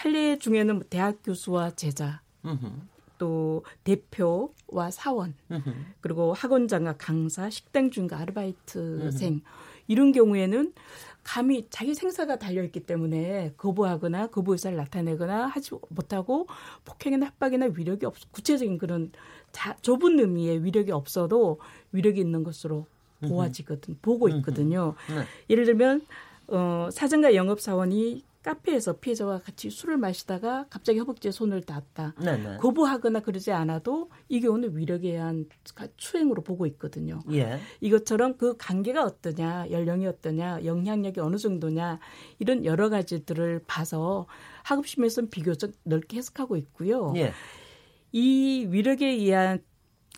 판례 0.00 0.38
중에는 0.38 0.74
뭐 0.76 0.84
대학 0.88 1.18
교수와 1.22 1.72
제자, 1.72 2.22
또 3.18 3.62
대표와 3.84 4.90
사원, 4.90 5.34
그리고 6.00 6.32
학원 6.32 6.68
장과 6.68 6.94
강사, 6.96 7.50
식당 7.50 7.90
주인과 7.90 8.18
아르바이트생 8.18 9.42
이런 9.88 10.12
경우에는 10.12 10.72
감히 11.22 11.66
자기 11.68 11.94
생사가 11.94 12.38
달려 12.38 12.62
있기 12.62 12.80
때문에 12.80 13.52
거부하거나 13.58 14.28
거부 14.28 14.52
의사를 14.52 14.74
나타내거나 14.74 15.48
하지 15.48 15.72
못하고 15.90 16.46
폭행이나 16.86 17.26
협박이나 17.26 17.66
위력이 17.76 18.06
없 18.06 18.14
구체적인 18.32 18.78
그런 18.78 19.12
자, 19.52 19.76
좁은 19.82 20.18
의미의 20.18 20.64
위력이 20.64 20.92
없어도 20.92 21.60
위력이 21.92 22.18
있는 22.20 22.42
것으로 22.42 22.86
보아지거든 23.20 23.98
보고 24.00 24.30
있거든요. 24.30 24.94
네. 25.10 25.24
예를 25.50 25.66
들면 25.66 26.06
어, 26.48 26.88
사정과 26.90 27.34
영업사원이 27.34 28.24
카페에서 28.42 28.94
피해자와 28.94 29.40
같이 29.40 29.68
술을 29.68 29.98
마시다가 29.98 30.66
갑자기 30.70 30.98
허벅지에 30.98 31.30
손을 31.30 31.62
닿았다. 31.62 32.14
네네. 32.22 32.56
거부하거나 32.58 33.20
그러지 33.20 33.52
않아도 33.52 34.10
이 34.28 34.40
경우는 34.40 34.76
위력에 34.76 35.10
의한 35.10 35.46
추행으로 35.96 36.42
보고 36.42 36.66
있거든요. 36.66 37.20
예. 37.32 37.60
이것처럼 37.80 38.38
그 38.38 38.56
관계가 38.56 39.04
어떠냐, 39.04 39.70
연령이 39.70 40.06
어떠냐, 40.06 40.64
영향력이 40.64 41.20
어느 41.20 41.36
정도냐 41.36 41.98
이런 42.38 42.64
여러 42.64 42.88
가지들을 42.88 43.64
봐서 43.66 44.26
하급심에서는 44.62 45.28
비교적 45.28 45.72
넓게 45.84 46.16
해석하고 46.16 46.56
있고요. 46.56 47.12
예. 47.16 47.32
이 48.12 48.66
위력에 48.70 49.06
의한 49.06 49.62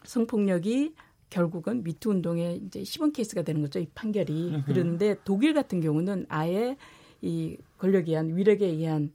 성폭력이 0.05 0.95
결국은 1.29 1.83
미투 1.83 2.11
운동의 2.11 2.63
이제 2.67 2.85
시범 2.85 3.13
케이스가 3.13 3.43
되는 3.43 3.63
거죠. 3.63 3.79
이 3.79 3.87
판결이. 3.95 4.63
그런데 4.67 5.17
독일 5.25 5.55
같은 5.55 5.81
경우는 5.81 6.27
아예 6.29 6.77
이 7.23 7.57
권력에 7.79 8.11
의한 8.11 8.37
위력에 8.37 8.67
의한 8.67 9.13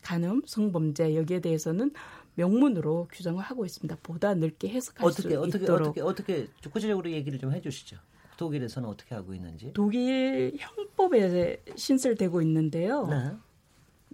간음, 0.00 0.42
성범죄 0.46 1.14
여기에 1.14 1.40
대해서는 1.40 1.92
명문으로 2.34 3.08
규정을 3.12 3.42
하고 3.42 3.64
있습니다. 3.66 3.98
보다 4.02 4.34
넓게 4.34 4.68
해석할 4.70 5.06
어떻게, 5.06 5.34
수 5.34 5.40
어떻게, 5.40 5.64
있도록. 5.64 5.88
어떻게 5.88 6.00
어떻게 6.00 6.48
구체적으로 6.70 7.10
얘기를 7.10 7.38
좀 7.38 7.52
해주시죠. 7.52 7.98
독일에서는 8.38 8.88
어떻게 8.88 9.14
하고 9.14 9.34
있는지. 9.34 9.72
독일 9.74 10.54
형법에 10.58 11.62
신설되고 11.76 12.40
있는데요. 12.42 13.06
네. 13.06 13.32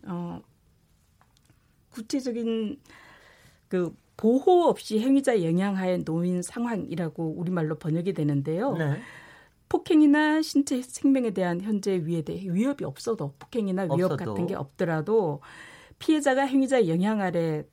어, 0.07 0.43
구체적인 1.91 2.81
그 3.69 3.95
보호 4.17 4.65
없이 4.65 4.99
행위자 4.99 5.45
영향하에 5.45 5.99
놓인 5.99 6.43
상황이라고 6.43 7.35
우리말로 7.39 7.77
번역이 7.77 8.15
되는데요. 8.15 8.73
네. 8.77 9.01
폭행이나 9.69 10.43
신체 10.43 10.81
생명에 10.83 11.31
대한 11.31 11.61
현재 11.61 11.97
위에 11.97 12.23
대해 12.23 12.47
위협이 12.49 12.85
없어도 12.85 13.35
폭행이나 13.39 13.83
위협 13.95 14.13
없어도. 14.13 14.33
같은 14.33 14.47
게 14.47 14.55
없더라도 14.55 15.41
피해자가 15.99 16.43
행위자의 16.43 16.89
영향 16.89 17.21
아래 17.21 17.65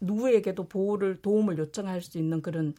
누구에게도 0.00 0.68
보호를 0.68 1.20
도움을 1.22 1.58
요청할 1.58 2.02
수 2.02 2.18
있는 2.18 2.42
그런 2.42 2.74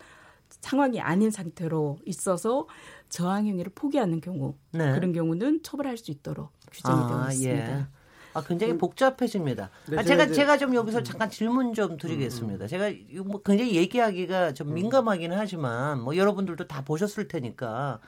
상황이 0.49 0.99
아닌 0.99 1.31
상태로 1.31 1.99
있어서 2.05 2.67
저항 3.09 3.45
행위를 3.47 3.71
포기하는 3.73 4.21
경우 4.21 4.55
네. 4.71 4.93
그런 4.93 5.13
경우는 5.13 5.63
처벌할 5.63 5.97
수 5.97 6.11
있도록 6.11 6.51
규정이 6.71 7.01
아, 7.03 7.07
되어 7.07 7.31
있습니다. 7.31 7.79
예. 7.79 7.85
아, 8.33 8.41
굉장히 8.43 8.73
음. 8.73 8.77
복잡해집니다. 8.77 9.69
네, 9.89 9.97
아, 9.97 10.03
제가, 10.03 10.27
제가 10.27 10.57
좀 10.57 10.73
여기서 10.73 11.03
잠깐 11.03 11.29
질문 11.29 11.73
좀 11.73 11.97
드리겠습니다. 11.97 12.65
음. 12.65 12.67
제가 12.67 12.91
뭐 13.25 13.41
굉장히 13.41 13.75
얘기하기가 13.75 14.53
좀 14.53 14.69
음. 14.69 14.73
민감하기는 14.75 15.37
하지만 15.37 16.01
뭐 16.01 16.15
여러분들도 16.15 16.67
다 16.67 16.83
보셨을 16.83 17.27
테니까 17.27 17.99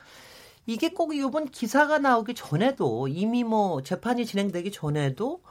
이게 0.65 0.89
꼭 0.93 1.13
이번 1.15 1.45
기사가 1.49 1.99
나오기 1.99 2.35
전에도 2.35 3.07
이미 3.07 3.43
뭐 3.43 3.81
재판이 3.83 4.25
진행되기 4.25 4.71
전에도 4.71 5.41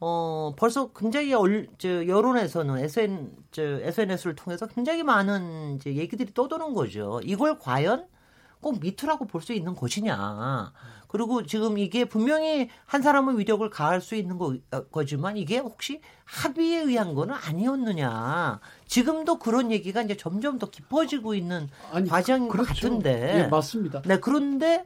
어, 0.00 0.52
벌써 0.56 0.92
굉장히 0.92 1.32
얼, 1.34 1.68
저, 1.78 2.06
여론에서는 2.06 2.78
SN, 2.78 3.32
저, 3.52 3.62
SNS를 3.62 4.34
통해서 4.36 4.66
굉장히 4.66 5.02
많은 5.02 5.76
이제 5.76 5.94
얘기들이 5.94 6.34
떠도는 6.34 6.74
거죠. 6.74 7.20
이걸 7.24 7.58
과연 7.58 8.06
꼭 8.60 8.80
미투라고 8.80 9.26
볼 9.26 9.40
수 9.42 9.52
있는 9.52 9.74
것이냐. 9.74 10.72
그리고 11.14 11.46
지금 11.46 11.78
이게 11.78 12.04
분명히 12.04 12.68
한 12.86 13.00
사람의 13.00 13.38
위력을 13.38 13.70
가할 13.70 14.00
수 14.00 14.16
있는 14.16 14.36
거, 14.36 14.56
어, 14.72 14.84
거지만 14.86 15.36
이게 15.36 15.58
혹시 15.58 16.00
합의에 16.24 16.80
의한 16.80 17.14
거는 17.14 17.32
아니었느냐. 17.32 18.58
지금도 18.88 19.38
그런 19.38 19.70
얘기가 19.70 20.02
이제 20.02 20.16
점점 20.16 20.58
더 20.58 20.68
깊어지고 20.70 21.36
있는 21.36 21.68
아니, 21.92 22.08
과정인 22.08 22.48
그렇죠. 22.48 22.66
것 22.66 22.74
같은데. 22.74 23.14
네, 23.14 23.46
맞습니다. 23.46 24.02
네, 24.02 24.18
그런데 24.18 24.82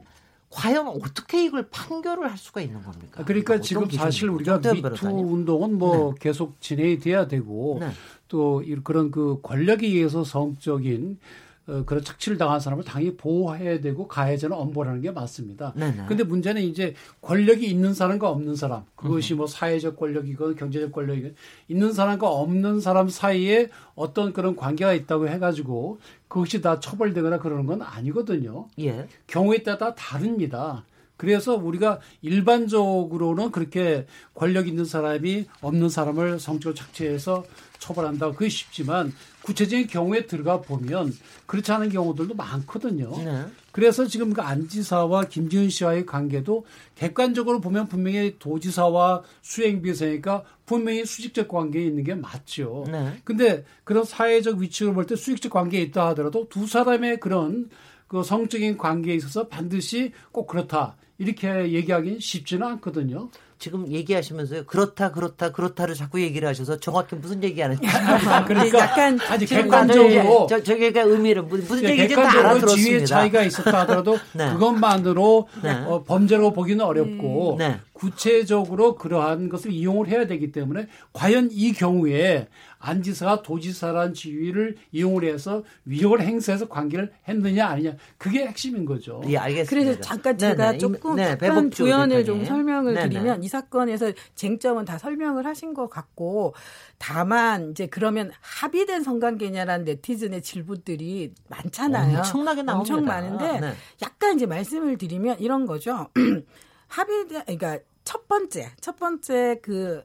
과연 0.51 0.89
어떻게 0.89 1.43
이걸 1.43 1.67
판결을 1.71 2.29
할 2.29 2.37
수가 2.37 2.61
있는 2.61 2.83
겁니까? 2.83 3.23
그러니까 3.25 3.59
지금 3.59 3.89
사실 3.89 4.29
우리가 4.29 4.59
미투 4.59 5.07
운동은 5.07 5.79
뭐 5.79 6.13
네. 6.13 6.19
계속 6.19 6.61
진행이 6.61 6.99
돼야 6.99 7.27
되고 7.27 7.77
네. 7.79 7.89
또 8.27 8.61
그런 8.83 9.09
그 9.09 9.39
권력에 9.41 9.87
의해서 9.87 10.23
성적인 10.23 11.17
어, 11.17 11.48
그런 11.85 12.03
착취를 12.03 12.37
당한 12.37 12.59
사람을 12.59 12.83
당연히 12.83 13.15
보호해야 13.15 13.79
되고 13.79 14.07
가해자는 14.07 14.55
엄벌하는 14.55 15.01
게 15.01 15.11
맞습니다. 15.11 15.73
근데 16.07 16.23
문제는 16.23 16.61
이제 16.61 16.93
권력이 17.21 17.67
있는 17.67 17.93
사람과 17.93 18.29
없는 18.29 18.55
사람 18.55 18.83
그것이 18.95 19.33
뭐 19.35 19.47
사회적 19.47 19.97
권력이건 19.97 20.55
경제적 20.55 20.91
권력이건 20.91 21.35
있는 21.67 21.93
사람과 21.93 22.29
없는 22.29 22.79
사람 22.79 23.09
사이에 23.09 23.69
어떤 23.95 24.33
그런 24.33 24.55
관계가 24.55 24.93
있다고 24.93 25.27
해가지고 25.27 25.99
그것이 26.27 26.61
다 26.61 26.79
처벌되거나 26.79 27.39
그러는 27.39 27.65
건 27.65 27.81
아니거든요. 27.81 28.67
예. 28.79 29.07
경우에 29.27 29.63
따라 29.63 29.93
다릅니다. 29.95 30.85
그래서 31.19 31.55
우리가 31.55 31.99
일반적으로는 32.21 33.51
그렇게 33.51 34.07
권력 34.33 34.69
있는 34.69 34.85
사람이 34.85 35.47
없는 35.59 35.89
사람을 35.89 36.39
성적으로 36.39 36.73
착취해서 36.73 37.43
처벌한다. 37.77 38.31
그게 38.31 38.47
쉽지만 38.47 39.11
구체적인 39.41 39.87
경우에 39.87 40.27
들어가 40.27 40.61
보면 40.61 41.13
그렇지 41.45 41.73
않은 41.73 41.89
경우들도 41.89 42.35
많거든요. 42.35 43.11
네. 43.17 43.45
그래서 43.73 44.07
지금 44.07 44.31
그 44.31 44.41
안지사와 44.41 45.25
김지은 45.25 45.69
씨와의 45.69 46.05
관계도 46.05 46.65
객관적으로 46.95 47.59
보면 47.59 47.89
분명히 47.89 48.37
도지사와 48.39 49.23
수행비서니까 49.41 50.43
분명히 50.65 51.05
수직적 51.05 51.49
관계에 51.49 51.83
있는 51.83 52.05
게 52.05 52.15
맞죠. 52.15 52.85
네. 52.87 53.19
근데 53.25 53.65
그런 53.83 54.05
사회적 54.05 54.57
위치를 54.59 54.93
볼 54.93 55.05
때 55.05 55.17
수직적 55.17 55.51
관계에 55.51 55.81
있다 55.81 56.07
하더라도 56.09 56.47
두 56.47 56.65
사람의 56.65 57.19
그런 57.19 57.69
그 58.07 58.23
성적인 58.23 58.77
관계에 58.77 59.15
있어서 59.15 59.49
반드시 59.49 60.13
꼭 60.31 60.47
그렇다. 60.47 60.95
이렇게 61.19 61.71
얘기하기는 61.73 62.19
쉽지는 62.19 62.65
않거든요. 62.65 63.29
지금 63.59 63.91
얘기하시면서요. 63.91 64.63
그렇다, 64.65 65.11
그렇다, 65.11 65.51
그렇다를 65.51 65.93
자꾸 65.93 66.21
얘기를 66.21 66.47
하셔서 66.47 66.79
정확히 66.79 67.17
무슨 67.17 67.43
얘기하는지. 67.43 67.85
아, 67.85 68.45
그러니까 68.45 68.79
약간 68.79 69.19
아주 69.29 69.45
객관적으로. 69.45 70.47
저, 70.49 70.63
저기가 70.63 71.01
의미를 71.01 71.43
무슨 71.43 71.83
얘기인지 71.83 72.15
다 72.15 72.21
알아들었습니다. 72.21 72.75
지위의 72.75 73.05
차이가 73.05 73.43
있었다 73.43 73.81
하더라도 73.81 74.17
네. 74.31 74.49
그것만으로 74.53 75.49
네. 75.61 75.71
어, 75.85 76.03
범죄로 76.05 76.53
보기는 76.53 76.83
어렵고 76.83 77.57
네. 77.59 77.81
구체적으로 77.99 78.95
그러한 78.95 79.49
것을 79.49 79.71
이용을 79.71 80.07
해야 80.07 80.25
되기 80.25 80.51
때문에 80.51 80.87
과연 81.11 81.49
이 81.51 81.73
경우에 81.73 82.47
안지사가 82.79 83.41
도지사란 83.41 84.13
지위를 84.13 84.77
이용을 84.93 85.25
해서 85.25 85.63
위력을 85.83 86.21
행사해서 86.21 86.69
관계를 86.69 87.11
했느냐 87.27 87.67
아니냐 87.67 87.95
그게 88.17 88.47
핵심인 88.47 88.85
거죠. 88.85 89.21
예, 89.27 89.35
알겠습니다. 89.37 89.69
그래서 89.69 90.01
잠깐 90.01 90.37
제가 90.37 90.67
네네. 90.67 90.77
조금 90.77 91.15
네, 91.17 91.23
약간 91.31 91.69
부연을 91.69 92.23
좀 92.23 92.45
설명을 92.45 92.93
네네. 92.93 93.09
드리면 93.09 93.43
이 93.43 93.49
사건에서 93.49 94.13
쟁점은 94.35 94.85
다 94.85 94.97
설명을 94.97 95.45
하신 95.45 95.73
것 95.73 95.89
같고 95.89 96.53
다만 96.97 97.71
이제 97.71 97.87
그러면 97.87 98.31
합의된 98.39 99.03
성관계냐라는 99.03 99.83
네티즌의 99.83 100.41
질문들이 100.41 101.33
많잖아요. 101.49 102.19
엄청나게 102.19 102.63
나옵니다. 102.63 102.95
엄청 102.95 103.05
많은데 103.05 103.59
네. 103.59 103.73
약간 104.01 104.35
이제 104.35 104.45
말씀을 104.45 104.97
드리면 104.97 105.39
이런 105.39 105.65
거죠. 105.65 106.07
합의된 106.87 107.43
그러니까 107.45 107.79
첫 108.09 108.27
번째 108.27 108.71
첫 108.81 108.95
번째 108.95 109.59
그 109.61 110.03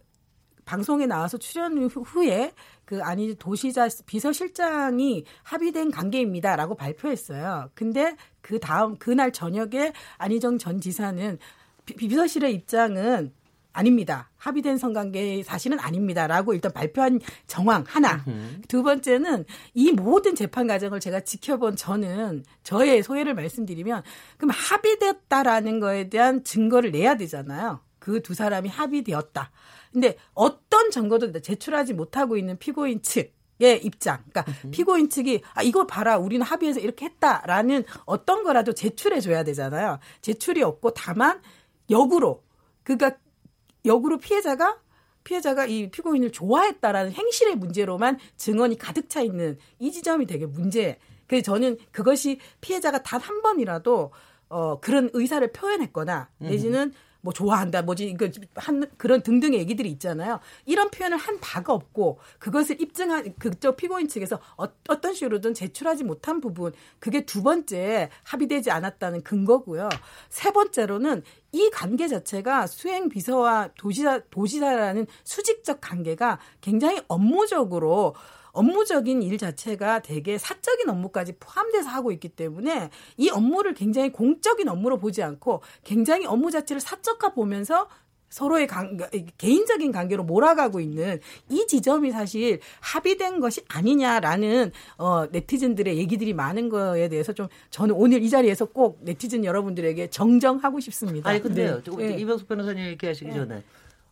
방송에 0.67 1.07
나와서 1.07 1.39
출연 1.39 1.79
후에 1.87 2.53
그 2.85 3.03
아니 3.03 3.35
도시자 3.35 3.89
비서실장이 4.05 5.25
합의된 5.43 5.91
관계입니다라고 5.91 6.75
발표했어요. 6.75 7.71
근데 7.73 8.15
그 8.43 8.61
다음 8.61 8.99
그날 8.99 9.33
저녁에 9.33 9.95
안희정 10.19 10.59
전 10.59 10.83
지사는 10.83 11.39
비, 11.87 11.95
비서실의 11.95 12.53
입장은 12.53 13.33
아닙니다. 13.73 14.31
합의된 14.37 14.77
성관계 14.77 15.43
사실은 15.43 15.79
아닙니다라고 15.81 16.53
일단 16.53 16.73
발표한 16.73 17.21
정황 17.47 17.85
하나. 17.87 18.23
두 18.69 18.83
번째는 18.83 19.47
이 19.73 19.93
모든 19.93 20.35
재판 20.35 20.67
과정을 20.67 21.01
제가 21.01 21.21
지켜본 21.21 21.77
저는 21.77 22.45
저의 22.65 23.03
소회를 23.03 23.35
말씀드리면 23.35 24.03
그럼 24.37 24.51
합의됐다라는 24.51 25.81
거에 25.81 26.11
대한 26.11 26.45
증거를 26.45 26.91
내야 26.91 27.17
되잖아요. 27.17 27.81
그 28.05 28.21
두 28.21 28.35
사람이 28.35 28.69
합의되었다. 28.69 29.51
근데 29.93 30.17
어떤 30.35 30.91
증거도 30.91 31.41
제출하지 31.41 31.95
못하고 31.95 32.37
있는 32.37 32.59
피고인 32.59 33.01
측 33.03 33.33
의 33.61 33.85
입장. 33.85 34.19
그러니까 34.29 34.53
피고인 34.73 35.09
측이 35.09 35.43
아 35.55 35.63
이거 35.63 35.87
봐라 35.87 36.19
우리는 36.19 36.45
합의해서 36.45 36.81
이렇게 36.81 37.07
했다라는 37.07 37.85
어떤 38.05 38.43
거라도 38.43 38.73
제출해 38.73 39.21
줘야 39.21 39.45
되잖아요. 39.45 40.01
제출이 40.23 40.61
없고 40.65 40.91
다만 40.91 41.41
역으로 41.89 42.43
그러니까 42.83 43.17
역으로 43.85 44.19
피해자가 44.19 44.81
피해자가 45.23 45.67
이 45.67 45.89
피고인을 45.89 46.33
좋아했다라는 46.33 47.13
행실의 47.13 47.55
문제로만 47.55 48.19
증언이 48.37 48.77
가득 48.77 49.09
차 49.09 49.23
있는 49.23 49.57
이 49.79 49.93
지점이 49.93 50.27
되게 50.27 50.47
문제. 50.47 50.99
그래서 51.29 51.45
저는 51.45 51.79
그것이 51.93 52.41
피해자가 52.61 53.03
단 53.05 53.21
한 53.21 53.41
번이라도 53.41 54.11
어 54.49 54.81
그런 54.81 55.11
의사를 55.13 55.47
표현했거나 55.53 56.29
내지는 56.39 56.89
음. 56.89 56.93
뭐 57.25 57.33
좋아한다, 57.33 57.81
뭐지, 57.81 58.15
그, 58.19 58.31
한, 58.55 58.85
그런 58.99 59.23
등등의 59.23 59.59
얘기들이 59.61 59.91
있잖아요. 59.93 60.41
이런 60.67 60.91
표현을 60.91 61.17
한 61.17 61.41
바가 61.41 61.73
없고, 61.73 62.19
그것을 62.39 62.81
입증한, 62.83 63.37
그쪽 63.39 63.79
피고인 63.79 64.09
측에서 64.09 64.39
어, 64.59 64.67
떤 65.01 65.15
식으로든 65.15 65.55
제출하지 65.55 66.05
못한 66.05 66.43
부분, 66.43 66.75
그게 66.99 67.25
두 67.25 67.43
번째 67.43 68.11
합의되지 68.25 68.71
않았다는 68.71 69.23
근거고요. 69.23 69.89
세 70.29 70.53
번째로는 70.53 71.23
이 71.53 71.71
관계 71.71 72.09
자체가 72.09 72.67
수행 72.67 73.09
비서와 73.09 73.71
도지사, 73.79 74.21
도지사라는 74.29 75.07
수직적 75.25 75.81
관계가 75.81 76.39
굉장히 76.61 77.01
업무적으로 77.09 78.15
업무적인 78.55 79.23
일 79.23 79.37
자체가 79.37 80.01
되게 80.01 80.39
사적인 80.39 80.89
업무까지 80.89 81.35
포함돼서 81.39 81.91
하고 81.91 82.13
있기 82.13 82.31
때문에 82.31 82.91
이 83.19 83.29
업무를 83.29 83.75
굉장히 83.75 84.11
공적인 84.11 84.69
업무로 84.69 84.99
보지 84.99 85.23
않고 85.23 85.61
굉장히 85.83 86.25
업무 86.25 86.51
자체를 86.51 86.81
사적화 86.81 87.35
보면서 87.35 87.89
서로의 88.35 88.67
관, 88.67 88.99
개인적인 89.39 89.93
관계로 89.93 90.25
몰아가고 90.25 90.81
있는 90.81 91.21
이 91.49 91.67
지점이 91.69 92.11
사실 92.11 92.59
합의된 92.81 93.39
것이 93.39 93.63
아니냐라는 93.69 94.73
어, 94.99 95.27
네티즌들의 95.31 95.97
얘기들이 95.99 96.33
많은 96.33 96.69
거에 96.69 97.09
대해서 97.09 97.33
좀 97.33 97.47
저는 97.71 97.95
오늘 97.95 98.25
이 98.25 98.31
자리에서 98.31 98.65
꼭 98.65 98.99
네티즌 99.03 99.45
여러분들에게 99.45 100.11
정정하고 100.11 100.81
싶습니다. 100.81 101.31
아니 101.31 101.41
근데요, 101.41 101.81
네. 101.97 102.17
이병숙 102.19 102.49
변호사님 102.49 102.85
얘기하시기 102.87 103.31
네. 103.31 103.37
전에 103.37 103.63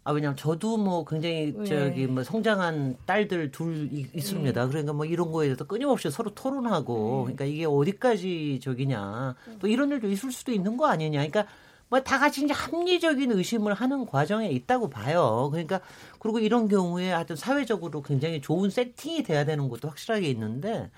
아 0.05 0.13
왜냐면 0.13 0.37
저도 0.37 0.79
뭐 0.79 1.05
굉장히 1.05 1.55
네. 1.57 1.65
저기 1.65 2.07
뭐 2.07 2.25
성장한 2.25 2.97
딸들 3.07 3.53
둘 3.53 3.89
있습니다. 3.93 4.61
네. 4.61 4.69
그러니까 4.69 4.93
뭐 4.93 5.05
이런 5.05 5.31
거에 5.31 5.47
대해서 5.47 5.65
끊임없이 5.65 6.11
서로 6.11 6.35
토론하고 6.35 7.27
네. 7.29 7.35
그러니까 7.35 7.45
이게 7.45 7.65
어디까지 7.67 8.61
저기냐 8.63 9.37
또 9.61 9.69
이런 9.69 9.91
일도 9.91 10.09
있을 10.09 10.33
수도 10.33 10.53
있는 10.53 10.77
거 10.77 10.87
아니냐. 10.87 11.19
그러니까 11.19 11.47
뭐 11.89 12.01
다 12.01 12.19
같이 12.19 12.43
이제 12.43 12.55
합리적인 12.55 13.33
의심을 13.33 13.75
하는 13.75 14.07
과정에 14.07 14.49
있다고 14.49 14.89
봐요. 14.89 15.51
그러니까 15.53 15.81
그리고 16.19 16.39
이런 16.39 16.67
경우에 16.67 17.13
하여튼 17.13 17.37
사회적으로 17.37 18.03
굉장히 18.03 18.41
좋은 18.41 18.71
세팅이 18.71 19.23
돼야 19.23 19.45
되는 19.45 19.69
것도 19.69 19.89
확실하게 19.89 20.29
있는데 20.31 20.91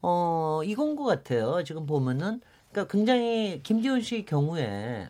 어 0.00 0.62
이건 0.64 0.96
것 0.96 1.04
같아요. 1.04 1.62
지금 1.64 1.84
보면은 1.84 2.40
그러니까 2.70 2.92
굉장히 2.92 3.60
김지훈 3.64 4.02
씨 4.02 4.24
경우에 4.24 5.08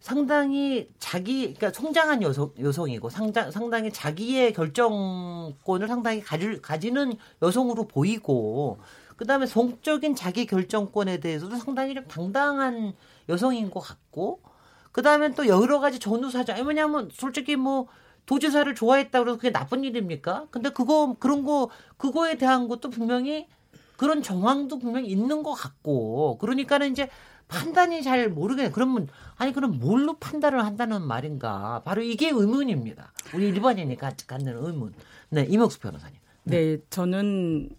상당히 0.00 0.88
자기 0.98 1.54
그러니까 1.54 1.70
성장한 1.70 2.22
여성 2.22 2.50
여성이고 2.58 3.10
상당 3.10 3.50
상당히 3.50 3.92
자기의 3.92 4.54
결정권을 4.54 5.88
상당히 5.88 6.22
가질 6.22 6.62
가지는 6.62 7.14
여성으로 7.42 7.86
보이고 7.86 8.78
그다음에 9.16 9.44
성적인 9.44 10.14
자기 10.16 10.46
결정권에 10.46 11.20
대해서도 11.20 11.56
상당히 11.56 11.94
좀 11.94 12.06
당당한 12.08 12.94
여성인 13.28 13.70
것 13.70 13.80
같고 13.80 14.40
그다음에 14.92 15.32
또 15.32 15.46
여러 15.46 15.78
가지 15.80 15.98
전후 15.98 16.30
사정 16.30 16.66
왜냐하면 16.66 17.10
솔직히 17.12 17.56
뭐 17.56 17.86
도지사를 18.24 18.74
좋아했다 18.74 19.18
그래서 19.18 19.36
그게 19.36 19.52
나쁜 19.52 19.84
일입니까? 19.84 20.46
근데 20.50 20.70
그거 20.70 21.16
그런 21.18 21.44
거 21.44 21.68
그거에 21.98 22.38
대한 22.38 22.68
것도 22.68 22.88
분명히 22.88 23.48
그런 23.98 24.22
정황도 24.22 24.78
분명히 24.78 25.08
있는 25.08 25.42
것 25.42 25.52
같고 25.52 26.38
그러니까는 26.38 26.92
이제 26.92 27.10
판단이 27.50 28.02
잘 28.02 28.28
모르겠네. 28.28 28.70
그러면 28.70 29.08
아니 29.36 29.52
그럼 29.52 29.78
뭘로 29.78 30.18
판단을 30.18 30.64
한다는 30.64 31.02
말인가? 31.02 31.82
바로 31.84 32.02
이게 32.02 32.30
의문입니다. 32.30 33.12
우리 33.34 33.48
일반인이 33.48 33.96
갖는 33.96 34.64
의문. 34.64 34.94
네, 35.30 35.46
이목수 35.48 35.80
변호사님. 35.80 36.18
네, 36.44 36.76
네 36.76 36.78
저는 36.90 37.70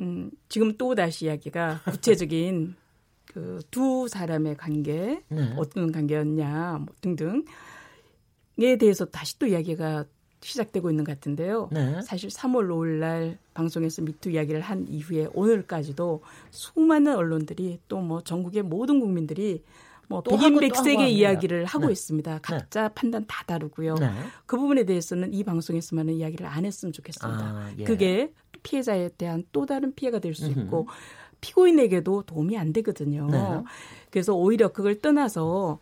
음, 0.00 0.30
지금 0.48 0.76
또 0.76 0.94
다시 0.94 1.26
이야기가 1.26 1.80
구체적인 1.84 2.76
그 3.32 3.60
두 3.70 4.06
사람의 4.08 4.56
관계 4.56 5.20
네. 5.28 5.52
어떤 5.56 5.90
관계였냐 5.90 6.78
뭐 6.78 6.94
등등에 7.00 8.76
대해서 8.78 9.04
다시 9.06 9.38
또 9.38 9.46
이야기가 9.46 10.04
시작되고 10.44 10.90
있는 10.90 11.04
것 11.04 11.12
같은데요. 11.14 11.70
네. 11.72 12.00
사실 12.02 12.28
3월 12.28 12.68
5일 12.68 12.98
날 12.98 13.38
방송에서 13.54 14.02
미투 14.02 14.30
이야기를 14.30 14.60
한 14.60 14.86
이후에 14.88 15.28
오늘까지도 15.32 16.22
수많은 16.50 17.16
언론들이 17.16 17.80
또 17.88 18.04
뭐 18.04 18.20
전국의 18.20 18.62
모든 18.62 19.00
국민들이 19.00 19.62
뭐 20.08 20.20
백인 20.20 20.58
백색의 20.60 21.14
이야기를 21.14 21.64
하고 21.64 21.86
네. 21.86 21.92
있습니다. 21.92 22.32
네. 22.34 22.38
각자 22.42 22.88
네. 22.88 22.94
판단 22.94 23.24
다 23.26 23.42
다르고요. 23.46 23.94
네. 23.94 24.10
그 24.44 24.58
부분에 24.58 24.84
대해서는 24.84 25.32
이 25.32 25.42
방송에서만은 25.44 26.12
이야기를 26.14 26.46
안 26.46 26.66
했으면 26.66 26.92
좋겠습니다. 26.92 27.40
아, 27.40 27.72
예. 27.78 27.84
그게 27.84 28.30
피해자에 28.62 29.08
대한 29.16 29.44
또 29.52 29.64
다른 29.64 29.94
피해가 29.94 30.18
될 30.18 30.34
수 30.34 30.50
있고 30.50 30.88
피고인에게도 31.40 32.22
도움이 32.22 32.58
안 32.58 32.72
되거든요. 32.74 33.28
네. 33.30 33.38
그래서 34.10 34.34
오히려 34.34 34.68
그걸 34.68 35.00
떠나서 35.00 35.78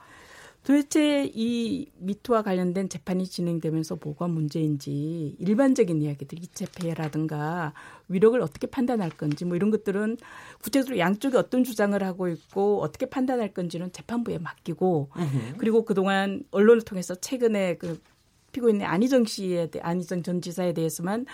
도대체 0.65 1.29
이 1.35 1.91
미투와 1.99 2.43
관련된 2.43 2.89
재판이 2.89 3.27
진행되면서 3.27 3.99
뭐가 4.03 4.29
문제인지 4.29 5.35
일반적인 5.41 6.01
이야기들 6.03 6.39
이체폐라든가 6.39 7.73
위력을 8.09 8.41
어떻게 8.41 8.69
판단할 8.69 9.11
건지 9.11 9.45
뭐 9.45 9.57
이런 9.57 9.71
것들은 9.73 10.19
구체적으로 10.63 10.99
양쪽이 10.99 11.37
어떤 11.37 11.65
주장을 11.65 12.01
하고 12.03 12.29
있고 12.29 12.81
어떻게 12.81 13.07
판단할 13.07 13.53
건지는 13.53 13.91
재판부에 13.93 14.39
맡기고. 14.39 15.09
그리고 15.59 15.85
그동안 15.85 16.45
언론을 16.53 16.83
통해서 16.83 17.15
최근에 17.17 17.77
그 17.79 18.01
피고인의 18.53 18.87
안희정 18.87 19.25
씨에 19.25 19.71
대해 19.71 19.83
안희정 19.83 20.23
전 20.23 20.41
지사에 20.41 20.75
대해서만 20.75 21.27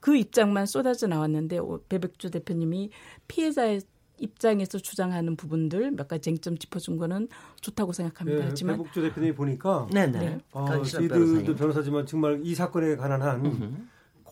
그 0.00 0.14
입장만 0.16 0.66
쏟아져 0.66 1.06
나왔는데 1.06 1.58
배백주 1.88 2.30
대표님이 2.30 2.90
피해자의 3.28 3.80
입장에서 4.18 4.78
주장하는 4.78 5.36
부분들 5.36 5.90
몇 5.92 6.08
가지 6.08 6.22
쟁점 6.22 6.56
짚어준 6.56 6.96
거는 6.98 7.28
좋다고 7.60 7.92
생각합니다. 7.92 8.40
네, 8.40 8.46
하지만 8.48 8.76
배복주 8.76 9.02
대표님이 9.02 9.34
보니까 9.34 9.88
네네. 9.92 10.18
네. 10.18 10.38
아, 10.52 10.82
저희들도 10.82 11.54
변호사지만 11.56 12.06
정말 12.06 12.40
이 12.44 12.54
사건에 12.54 12.96
관한 12.96 13.22
한 13.22 13.88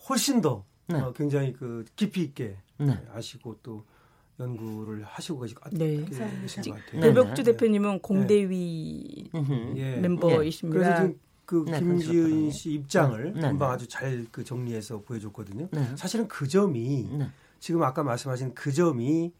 훨씬 0.09 0.41
더 0.41 0.65
네. 0.87 0.99
어, 0.99 1.13
굉장히 1.13 1.53
그 1.53 1.85
깊이 1.95 2.21
있게 2.23 2.57
네. 2.77 2.97
아시고 3.13 3.57
또 3.63 3.83
연구를 4.39 5.03
하시고 5.03 5.41
계시고 5.41 5.61
아, 5.63 5.69
네. 5.71 6.03
계신 6.05 6.63
것 6.63 6.79
같아요. 6.85 7.01
배복주 7.01 7.43
네. 7.43 7.51
대표님은 7.51 7.99
공대위 7.99 9.29
예. 9.75 9.97
멤버이십니다. 9.97 10.79
그래서 10.79 11.01
지금 11.01 11.19
그 11.45 11.65
네, 11.67 11.79
김지은 11.79 12.51
씨 12.51 12.71
입장을 12.73 13.33
금방 13.33 13.71
아주 13.71 13.87
잘 13.87 14.25
그 14.31 14.43
정리해서 14.43 15.01
보여줬거든요. 15.01 15.67
사실은 15.95 16.27
그 16.27 16.47
점이 16.47 17.09
지금 17.59 17.83
아까 17.83 18.01
말씀하신 18.03 18.53
그 18.55 18.71
점이 18.71 19.31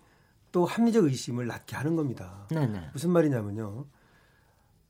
또 0.54 0.66
합리적 0.66 1.04
의심을 1.06 1.48
낳게 1.48 1.76
하는 1.76 1.98
겁니다. 1.98 2.48
네네. 2.50 2.92
무슨 2.94 3.10
말이냐면요. 3.10 3.86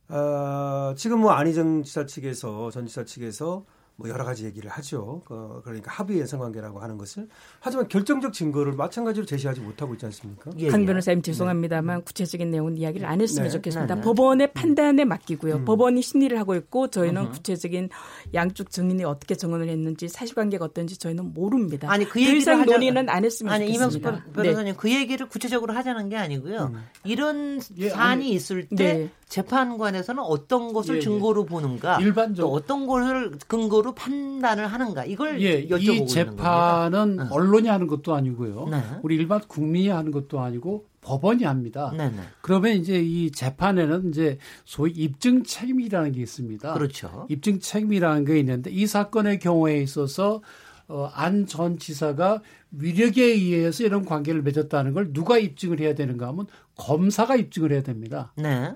어, 0.10 0.94
지금 0.96 1.22
뭐 1.22 1.32
안희정 1.32 1.84
지사 1.84 2.06
측에서 2.06 2.70
전 2.70 2.86
지사 2.86 3.06
측에서 3.06 3.66
뭐 3.96 4.10
여러 4.10 4.26
가지 4.26 4.46
얘기를 4.46 4.70
하죠. 4.72 5.22
어, 5.30 5.62
그러니까 5.64 5.92
합의 5.92 6.20
연상관계라고 6.20 6.80
하는 6.80 6.98
것을 6.98 7.28
하지만 7.60 7.88
결정적 7.88 8.34
증거를 8.34 8.74
마찬가지로 8.74 9.26
제시하지 9.26 9.62
못하고 9.62 9.94
있지 9.94 10.06
않습니까? 10.08 10.52
예, 10.58 10.70
강 10.70 10.82
예. 10.82 10.86
변호사님 10.86 11.22
네. 11.22 11.32
죄송합니다만 11.32 11.98
네. 12.00 12.04
구체적인 12.04 12.50
내용은 12.50 12.76
이야기를 12.78 13.08
안 13.08 13.22
했으면 13.22 13.46
네. 13.46 13.50
좋겠습니다. 13.52 13.96
네. 13.96 14.02
법원의 14.02 14.54
판단에 14.54 15.06
맡기고요. 15.06 15.58
음. 15.58 15.66
법원이 15.66 16.02
심리를 16.02 16.38
하고 16.40 16.56
있고 16.56 16.88
저희는 16.88 17.28
음. 17.28 17.32
구체적인 17.32 17.90
양쪽 18.34 18.72
증인이 18.72 19.04
어떻게 19.04 19.36
정언을 19.36 19.70
했는지 19.70 20.08
사실관계가 20.08 20.66
어떤지 20.66 20.98
저희는 20.98 21.34
모릅니다. 21.34 21.92
아니 21.92 22.06
그 22.06 22.20
얘기를 22.20 22.60
하자... 22.60 22.72
논의는 22.72 23.10
안 23.10 23.24
했으면 23.24 23.54
아니, 23.54 23.68
좋겠습니다. 23.74 24.10
이명수 24.10 24.26
네. 24.26 24.34
변호사님 24.34 24.76
그 24.76 24.92
얘기를 24.92 25.28
구체적으로 25.28 25.74
하자는 25.74 26.10
게 26.10 26.18
아니고요. 26.18 26.72
음. 26.74 26.84
이런 27.04 27.60
예, 27.78 27.90
사안이 27.90 28.32
있을 28.32 28.68
때 28.70 29.12
재판관에서는 29.28 30.22
어떤 30.22 30.74
것을 30.74 30.96
예, 30.96 30.98
예. 30.98 31.02
증거로 31.02 31.46
보는가, 31.46 32.00
일반적 32.00 32.52
어떤 32.52 32.86
것을 32.88 33.32
근거로 33.48 33.83
판단을 33.92 34.68
하는가 34.68 35.06
이걸 35.06 35.42
예, 35.42 35.68
여쭤보고 35.68 36.04
이 36.04 36.08
재판은 36.08 37.20
어. 37.20 37.28
언론이 37.32 37.68
하는 37.68 37.88
것도 37.88 38.16
아니고요, 38.16 38.68
네. 38.72 38.82
우리 39.04 39.16
일반 39.16 39.42
국민이 39.42 39.90
하는 39.90 40.12
것도 40.12 40.40
아니고 40.40 40.86
법원이 41.02 41.44
합니다. 41.44 41.92
네네. 41.96 42.16
네. 42.16 42.22
그러면 42.42 42.78
이제 42.78 43.00
이 43.02 43.30
재판에는 43.32 44.10
이제 44.10 44.38
소위 44.64 44.92
입증 44.92 45.44
책임이라는 45.44 46.14
게 46.14 46.22
있습니다. 46.22 46.74
그렇죠. 46.74 47.26
입증 47.30 47.60
책임이라는 47.60 48.24
게 48.26 48.40
있는데 48.40 48.72
이 48.72 48.88
사건의 48.88 49.40
경우에 49.40 49.82
있어서 49.82 50.42
어, 50.88 51.10
안 51.14 51.46
전 51.46 51.78
지사가 51.78 52.42
위력에 52.72 53.24
의해서 53.24 53.84
이런 53.84 54.06
관계를 54.06 54.42
맺었다는 54.42 54.94
걸 54.94 55.14
누가 55.14 55.38
입증을 55.38 55.80
해야 55.80 55.94
되는가 55.94 56.28
하면 56.30 56.48
검사가 56.78 57.36
입증을 57.36 57.72
해야 57.72 57.84
됩니다. 57.84 58.32
네. 58.36 58.74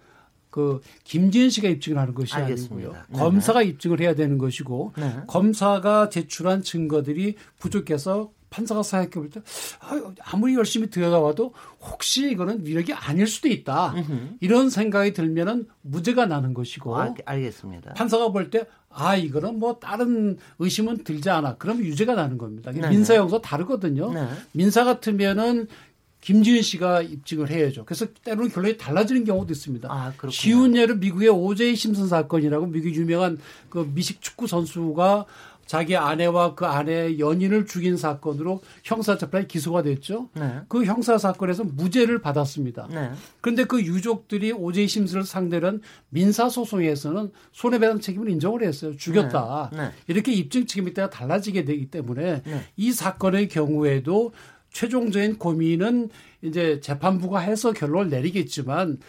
그 0.58 0.82
김지은 1.04 1.52
씨가 1.52 1.70
입증을 1.70 2.00
하는 2.00 2.16
것이 2.16 2.34
알겠습니다. 2.34 2.90
아니고요. 2.90 3.04
네. 3.10 3.20
검사가 3.20 3.62
입증을 3.62 4.02
해야 4.02 4.16
되는 4.16 4.40
것이고 4.40 4.94
네. 4.98 5.18
검사가 5.28 6.10
제출한 6.10 6.64
증거들이 6.64 7.36
부족해서 7.60 8.32
판사가 8.50 8.82
생각해 8.82 9.12
볼 9.12 9.30
때 9.30 9.42
아무리 10.24 10.56
열심히 10.56 10.90
들여다봐도 10.90 11.54
혹시 11.82 12.32
이거는 12.32 12.66
위력이 12.66 12.92
아닐 12.94 13.28
수도 13.28 13.50
있다. 13.50 13.94
으흠. 13.96 14.38
이런 14.40 14.72
생각이 14.72 15.14
들면은 15.14 15.68
무죄가 15.82 16.26
나는 16.26 16.56
것이고 16.56 16.98
아, 16.98 17.14
알겠습니다. 17.26 17.94
판사가 17.94 18.32
볼 18.32 18.50
때 18.50 18.66
아 18.90 19.16
이거는 19.16 19.60
뭐 19.60 19.78
다른 19.80 20.38
의심은 20.58 21.04
들지 21.04 21.30
않아. 21.30 21.58
그러면 21.58 21.84
유죄가 21.84 22.16
나는 22.16 22.40
겁니다. 22.40 22.72
네. 22.72 22.90
민사 22.90 23.14
형사 23.14 23.40
다르거든요. 23.40 24.12
네. 24.12 24.28
민사 24.54 24.84
같으면은 24.84 25.68
김지은 26.28 26.62
씨가 26.62 27.04
입증을 27.04 27.50
해야죠. 27.50 27.86
그래서 27.86 28.06
때로는 28.26 28.52
결론이 28.52 28.76
달라지는 28.76 29.24
경우도 29.24 29.54
있습니다. 29.54 29.88
아, 29.90 30.12
쉬운 30.30 30.76
예로 30.76 30.96
미국의 30.96 31.30
오제이 31.30 31.74
심슨 31.78 32.10
사건이라고 32.10 32.66
미국 32.66 32.94
유명한 32.96 33.38
그 33.70 33.90
미식 33.96 34.20
축구 34.20 34.46
선수가 34.46 35.26
자기 35.66 35.96
아내와 35.96 36.56
그 36.56 36.66
아내의 36.66 37.20
연인을 37.20 37.66
죽인 37.66 37.96
사건으로 37.96 38.62
형사재판에 38.84 39.48
기소가 39.48 39.84
됐죠. 39.84 40.28
네. 40.34 40.60
그 40.68 40.84
형사 40.84 41.18
사건에서 41.18 41.64
무죄를 41.64 42.20
받았습니다. 42.20 42.90
네. 42.92 43.12
그런데 43.40 43.64
그 43.64 43.82
유족들이 43.82 44.52
오제이 44.52 44.90
심슨을 44.90 45.24
상대로 45.24 45.80
민사 46.10 46.50
소송에서는 46.50 47.32
손해배상 47.54 48.02
책임을 48.02 48.30
인정을 48.32 48.64
했어요. 48.64 48.98
죽였다. 48.98 49.70
네. 49.72 49.78
네. 49.78 49.92
이렇게 50.08 50.34
입증 50.34 50.66
책임이 50.66 50.94
따라 50.94 51.10
달라지게 51.10 51.64
되기 51.64 51.86
때문에 51.86 52.42
네. 52.44 52.66
이 52.76 52.92
사건의 52.92 53.48
경우에도 53.48 54.34
최종적인 54.72 55.38
고민은 55.38 56.10
이제 56.42 56.80
재판부가 56.80 57.40
해서 57.40 57.74
결론을 57.74 58.10
내리겠지만 58.10 59.00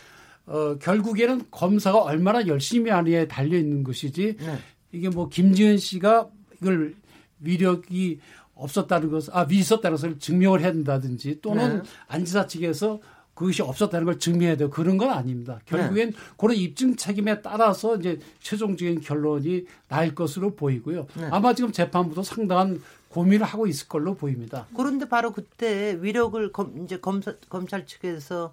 어, 0.46 0.78
결국에는 0.78 1.42
검사가 1.50 2.02
얼마나 2.02 2.46
열심히 2.46 2.90
하느냐에 2.90 3.28
달려 3.28 3.58
있는 3.58 3.84
것이지 3.84 4.36
네. 4.38 4.58
이게 4.92 5.08
뭐 5.10 5.28
김지은 5.28 5.76
씨가 5.76 6.28
이걸 6.60 6.94
위력이 7.40 8.20
없었다는 8.54 9.10
것을 9.10 9.36
아 9.36 9.46
있었다는 9.48 9.96
것을 9.96 10.18
증명을 10.18 10.60
해야 10.60 10.72
된다든지 10.72 11.40
또는 11.42 11.82
네. 11.82 11.82
안지사 12.08 12.46
측에서 12.46 12.98
그것이 13.34 13.62
없었다는 13.62 14.04
걸 14.04 14.18
증명해야 14.18 14.56
되고 14.56 14.68
그런 14.68 14.98
건 14.98 15.10
아닙니다. 15.10 15.60
결국엔 15.66 16.10
네. 16.10 16.16
그런 16.36 16.56
입증 16.56 16.96
책임에 16.96 17.40
따라서 17.40 17.96
이제 17.96 18.18
최종적인 18.40 19.00
결론이 19.00 19.64
날 19.86 20.12
것으로 20.14 20.56
보이고요. 20.56 21.06
네. 21.16 21.28
아마 21.30 21.54
지금 21.54 21.70
재판부도 21.70 22.24
상당한 22.24 22.82
고민을 23.08 23.46
하고 23.46 23.66
있을 23.66 23.88
걸로 23.88 24.14
보입니다. 24.14 24.66
그런데 24.76 25.08
바로 25.08 25.32
그때 25.32 25.98
위력을 26.00 26.52
검, 26.52 26.82
이제 26.84 26.98
검사, 26.98 27.34
검찰 27.48 27.86
측에서 27.86 28.52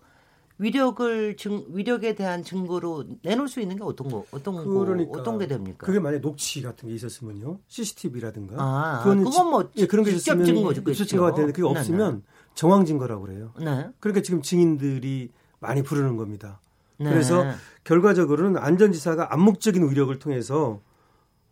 위력을 0.58 1.36
증 1.36 1.66
위력에 1.74 2.16
대한 2.16 2.44
증거로 2.44 3.04
내놓을 3.24 3.50
수 3.50 3.60
있는 3.60 3.76
게 3.76 3.84
어떤 3.84 4.10
거 4.10 4.26
어떤 4.32 4.56
그러니까, 4.64 5.12
거 5.12 5.20
어떤 5.20 5.38
게 5.38 5.48
됩니까? 5.48 5.86
그게 5.86 6.00
만약 6.00 6.22
녹취 6.22 6.62
같은 6.62 6.88
게 6.88 6.96
있었으면요, 6.96 7.60
CCTV라든가 7.68 8.56
아, 8.58 9.02
그건 9.04 9.24
뭐 9.24 9.70
예, 9.76 9.86
그런 9.86 10.06
게 10.06 10.12
있으면 10.12 10.46
증거죠, 10.46 10.84
그렇죠. 10.84 11.04
증거가 11.04 11.34
되는데 11.34 11.52
그게 11.52 11.68
네, 11.68 11.78
없으면 11.78 12.16
네. 12.16 12.22
정황 12.54 12.86
증거라고 12.86 13.24
그래요. 13.24 13.52
네. 13.60 13.90
그러니까 14.00 14.22
지금 14.24 14.42
증인들이 14.42 15.30
많이 15.60 15.84
부르는 15.84 16.16
겁니다. 16.16 16.62
네. 16.98 17.10
그래서 17.10 17.44
결과적으로는 17.84 18.62
안전지사가 18.62 19.34
암묵적인 19.34 19.90
위력을 19.90 20.18
통해서 20.20 20.80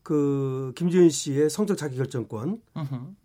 그 0.03 0.73
김지은 0.75 1.09
씨의 1.09 1.49
성적 1.49 1.75
자기결정권 1.75 2.61
으흠. 2.77 3.15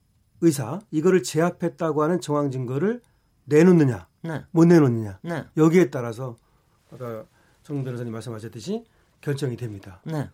의사 0.41 0.81
이거를 0.91 1.23
제압했다고 1.23 2.03
하는 2.03 2.21
정황 2.21 2.51
증거를 2.51 3.03
내놓느냐 3.45 4.07
네. 4.23 4.45
못 4.53 4.65
내놓느냐 4.67 5.19
네. 5.23 5.45
여기에 5.57 5.91
따라서 5.91 6.37
아까 6.93 7.25
정 7.63 7.83
변호사님 7.85 8.13
말씀하셨듯이 8.13 8.85
결정이 9.21 9.57
됩니다. 9.57 10.01
네. 10.05 10.31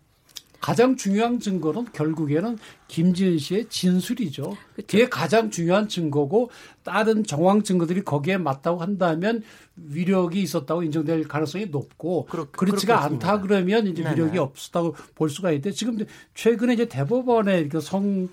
가장 0.65 0.95
중요한 0.97 1.39
증거는 1.39 1.85
결국에는 1.93 2.57
김지은 2.87 3.37
씨의 3.37 3.67
진술이죠. 3.69 4.57
그게 4.75 5.07
가장 5.07 5.51
중요한 5.51 5.87
증거고 5.87 6.49
다른 6.81 7.23
정황 7.23 7.61
증거들이 7.61 8.01
거기에 8.03 8.37
맞다고 8.37 8.81
한다면 8.81 9.43
위력이 9.75 10.41
있었다고 10.41 10.81
인정될 10.81 11.27
가능성이 11.27 11.67
높고 11.67 12.25
그렇, 12.25 12.49
그렇지가 12.49 12.95
그렇겠습니다. 12.95 13.31
않다 13.31 13.41
그러면 13.43 13.85
이제 13.85 14.01
위력이 14.01 14.31
네네. 14.31 14.39
없었다고 14.39 14.95
볼 15.13 15.29
수가 15.29 15.51
있는데 15.51 15.69
지금 15.69 15.99
최근에 16.33 16.73
이제 16.73 16.85
대법원의 16.87 17.69
성, 17.79 18.27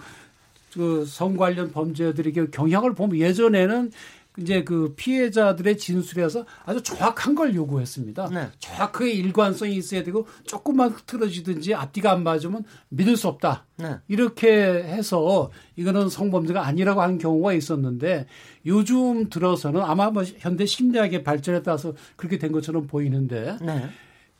그 0.72 1.04
성 1.06 1.36
관련 1.36 1.70
범죄들에게 1.70 2.46
경향을 2.46 2.94
보면 2.94 3.18
예전에는 3.18 3.92
이제 4.38 4.64
그 4.64 4.94
피해자들의 4.96 5.76
진술에서 5.76 6.46
아주 6.64 6.82
정확한 6.82 7.34
걸 7.34 7.54
요구했습니다. 7.54 8.30
네. 8.30 8.48
정확하게 8.58 9.12
일관성이 9.12 9.76
있어야 9.76 10.02
되고 10.02 10.26
조금만 10.46 10.90
흐트러지든지 10.90 11.74
앞뒤가 11.74 12.12
안 12.12 12.22
맞으면 12.22 12.64
믿을 12.88 13.16
수 13.16 13.28
없다. 13.28 13.66
네. 13.76 13.96
이렇게 14.08 14.50
해서 14.50 15.50
이거는 15.76 16.08
성범죄가 16.08 16.64
아니라고 16.64 17.02
하는 17.02 17.18
경우가 17.18 17.52
있었는데 17.52 18.26
요즘 18.64 19.28
들어서는 19.28 19.82
아마 19.82 20.10
뭐 20.10 20.24
현대 20.24 20.64
심리학의 20.64 21.24
발전에 21.24 21.62
따라서 21.62 21.92
그렇게 22.16 22.38
된 22.38 22.52
것처럼 22.52 22.86
보이는데 22.86 23.58
네. 23.60 23.88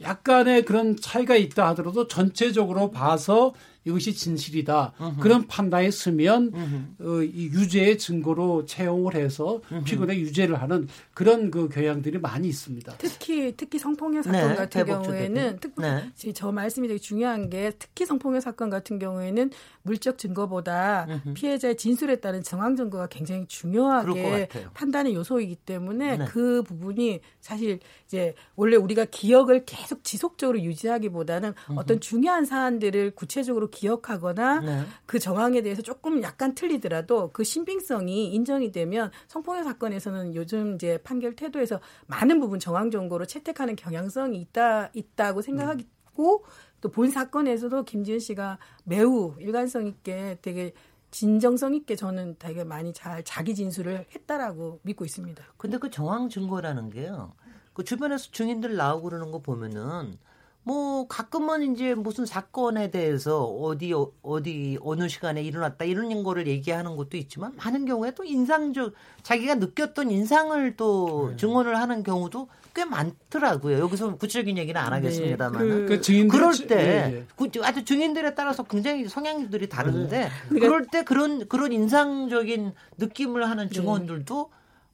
약간의 0.00 0.64
그런 0.64 0.96
차이가 0.96 1.37
있다 1.37 1.68
하더라도 1.68 2.09
전체적으로 2.09 2.90
봐서 2.90 3.55
이것이 3.84 4.14
진실이다. 4.14 4.92
으흠. 5.00 5.16
그런 5.20 5.46
판단이 5.46 5.88
있으면 5.88 6.52
어, 7.00 7.22
이 7.22 7.46
유죄의 7.46 7.98
증거로 7.98 8.64
채용을 8.66 9.14
해서 9.14 9.60
으흠. 9.70 9.84
피고인의 9.84 10.20
유죄를 10.20 10.60
하는 10.60 10.88
그런 11.14 11.50
그 11.50 11.68
경향들이 11.68 12.18
많이 12.18 12.48
있습니다. 12.48 12.94
특히 12.98 13.54
특히 13.56 13.78
성폭력 13.78 14.24
사건 14.24 14.48
네, 14.48 14.54
같은 14.54 14.84
경우에는 14.84 15.58
특, 15.60 15.74
네. 15.76 16.10
저 16.34 16.52
말씀이 16.52 16.86
되게 16.86 16.98
중요한 16.98 17.50
게 17.50 17.72
특히 17.78 18.06
성폭력 18.06 18.40
사건 18.42 18.70
같은 18.70 18.98
경우에는 18.98 19.50
물적 19.82 20.18
증거보다 20.18 21.06
으흠. 21.08 21.34
피해자의 21.34 21.76
진술에 21.76 22.16
따른 22.16 22.42
정황 22.42 22.76
증거가 22.76 23.08
굉장히 23.08 23.46
중요하게 23.46 24.48
판단의 24.74 25.14
요소이기 25.14 25.56
때문에 25.56 26.18
네. 26.18 26.24
그 26.26 26.62
부분이 26.62 27.20
사실 27.40 27.80
이제 28.06 28.34
원래 28.54 28.76
우리가 28.76 29.06
기억을 29.06 29.64
계속 29.64 30.04
지속적으로 30.04 30.60
유지하기보다는 30.60 31.54
어떤 31.76 31.98
중요한 31.98 32.44
사안들을 32.44 33.12
구체적으로 33.12 33.71
기억하거나 33.72 34.61
네. 34.61 34.82
그 35.06 35.18
정황에 35.18 35.62
대해서 35.62 35.82
조금 35.82 36.22
약간 36.22 36.54
틀리더라도 36.54 37.30
그 37.32 37.42
신빙성이 37.42 38.32
인정이 38.32 38.70
되면 38.70 39.11
성폭력 39.26 39.64
사건에서는 39.64 40.37
요즘 40.37 40.76
이제 40.76 40.98
판결 41.02 41.35
태도에서 41.35 41.80
많은 42.06 42.38
부분 42.38 42.61
정황 42.61 42.92
정보로 42.92 43.26
채택하는 43.26 43.74
경향성이 43.74 44.40
있다 44.40 44.90
있다고 44.94 45.42
생각하고 45.42 46.44
또 46.82 46.88
본 46.90 47.11
사건에서도 47.11 47.85
김지은 47.85 48.18
씨가 48.18 48.58
매우 48.85 49.35
일관성 49.38 49.87
있게 49.87 50.38
되게 50.42 50.74
진정성 51.12 51.74
있게 51.74 51.94
저는 51.94 52.37
되게 52.38 52.64
많이 52.64 52.92
잘 52.92 53.22
자기 53.22 53.54
진술을 53.54 54.06
했다라고 54.14 54.80
믿고 54.82 55.04
있습니다. 55.04 55.42
근데 55.56 55.78
그 55.78 55.90
정황 55.90 56.28
증거라는 56.28 56.90
게요. 56.90 57.35
그 57.72 57.85
주변에서 57.85 58.30
증인들 58.32 58.76
나오고 58.76 59.11
그러는 59.11 59.30
거 59.30 59.40
보면은 59.40 60.18
뭐 60.64 61.09
가끔은 61.09 61.72
이제 61.72 61.94
무슨 61.94 62.25
사건에 62.25 62.90
대해서 62.90 63.44
어디 63.44 63.92
어디 64.22 64.79
어느 64.81 65.09
시간에 65.09 65.42
일어났다 65.42 65.85
이런 65.85 66.22
거를 66.22 66.46
얘기하는 66.46 66.96
것도 66.96 67.16
있지만 67.16 67.53
많은 67.57 67.85
경우에 67.85 68.12
또 68.14 68.22
인상적 68.25 68.92
자기가 69.25 69.57
느꼈던 69.57 70.11
인상을 70.11 70.77
또 70.77 71.31
네. 71.31 71.37
증언을 71.37 71.77
하는 71.77 72.05
경우도 72.05 72.48
꽤 72.75 72.85
많더라고요. 72.85 73.81
여기서 73.81 74.16
구체적인 74.16 74.57
얘기는 74.57 74.81
안 74.81 74.90
네. 74.90 74.96
하겠습니다만 74.96 75.68
네. 75.68 75.87
그, 75.87 76.01
그 76.01 76.29
그럴 76.29 76.57
때 76.57 76.77
네. 76.77 77.27
그, 77.37 77.51
아주 77.64 77.85
증인들에 77.85 78.35
따라서 78.35 78.62
굉장히 78.62 79.09
성향들이 79.09 79.68
다른데 79.68 80.29
네. 80.51 80.61
그럴 80.61 80.87
때 80.87 81.03
그런 81.03 81.48
그런 81.48 81.72
인상적인 81.72 82.72
느낌을 82.98 83.51
하는 83.51 83.68
네. 83.68 83.75
증언들도 83.75 84.51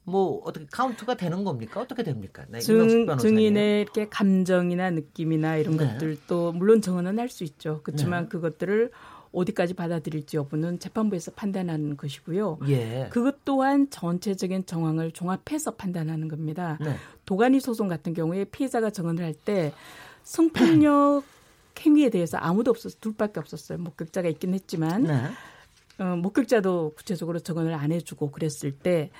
뭐 0.09 0.41
어떻게 0.43 0.65
카운트가 0.71 1.15
되는 1.15 1.43
겁니까? 1.43 1.79
어떻게 1.81 2.03
됩니까? 2.03 2.45
네, 2.49 2.59
증, 2.59 3.07
증인의 3.17 3.81
이렇게 3.81 4.09
감정이나 4.09 4.89
느낌이나 4.91 5.57
이런 5.57 5.77
네. 5.77 5.85
것들도 5.87 6.53
물론 6.53 6.81
증언은 6.81 7.17
할 7.19 7.29
수 7.29 7.43
있죠. 7.43 7.81
그렇지만 7.83 8.23
네. 8.23 8.29
그것들을 8.29 8.91
어디까지 9.31 9.75
받아들일지 9.75 10.37
여부는 10.37 10.79
재판부에서 10.79 11.31
판단하는 11.31 11.95
것이고요. 11.97 12.57
예. 12.69 13.07
그것 13.11 13.45
또한 13.45 13.87
전체적인 13.91 14.65
정황을 14.65 15.11
종합해서 15.11 15.75
판단하는 15.75 16.27
겁니다. 16.27 16.79
네. 16.81 16.95
도가니 17.25 17.59
소송 17.59 17.87
같은 17.87 18.15
경우에 18.15 18.45
피해자가 18.45 18.89
증언을 18.89 19.23
할 19.23 19.33
때 19.33 19.71
성폭력 20.23 21.23
행위에 21.79 22.09
대해서 22.09 22.37
아무도 22.37 22.71
없었어 22.71 22.97
둘밖에 22.99 23.39
없었어요. 23.39 23.77
목격자가 23.77 24.27
있긴 24.29 24.53
했지만 24.53 25.03
네. 25.03 25.21
어, 26.03 26.15
목격자도 26.15 26.93
구체적으로 26.95 27.39
증언을 27.39 27.73
안 27.73 27.91
해주고 27.91 28.31
그랬을 28.31 28.71
때 28.71 29.11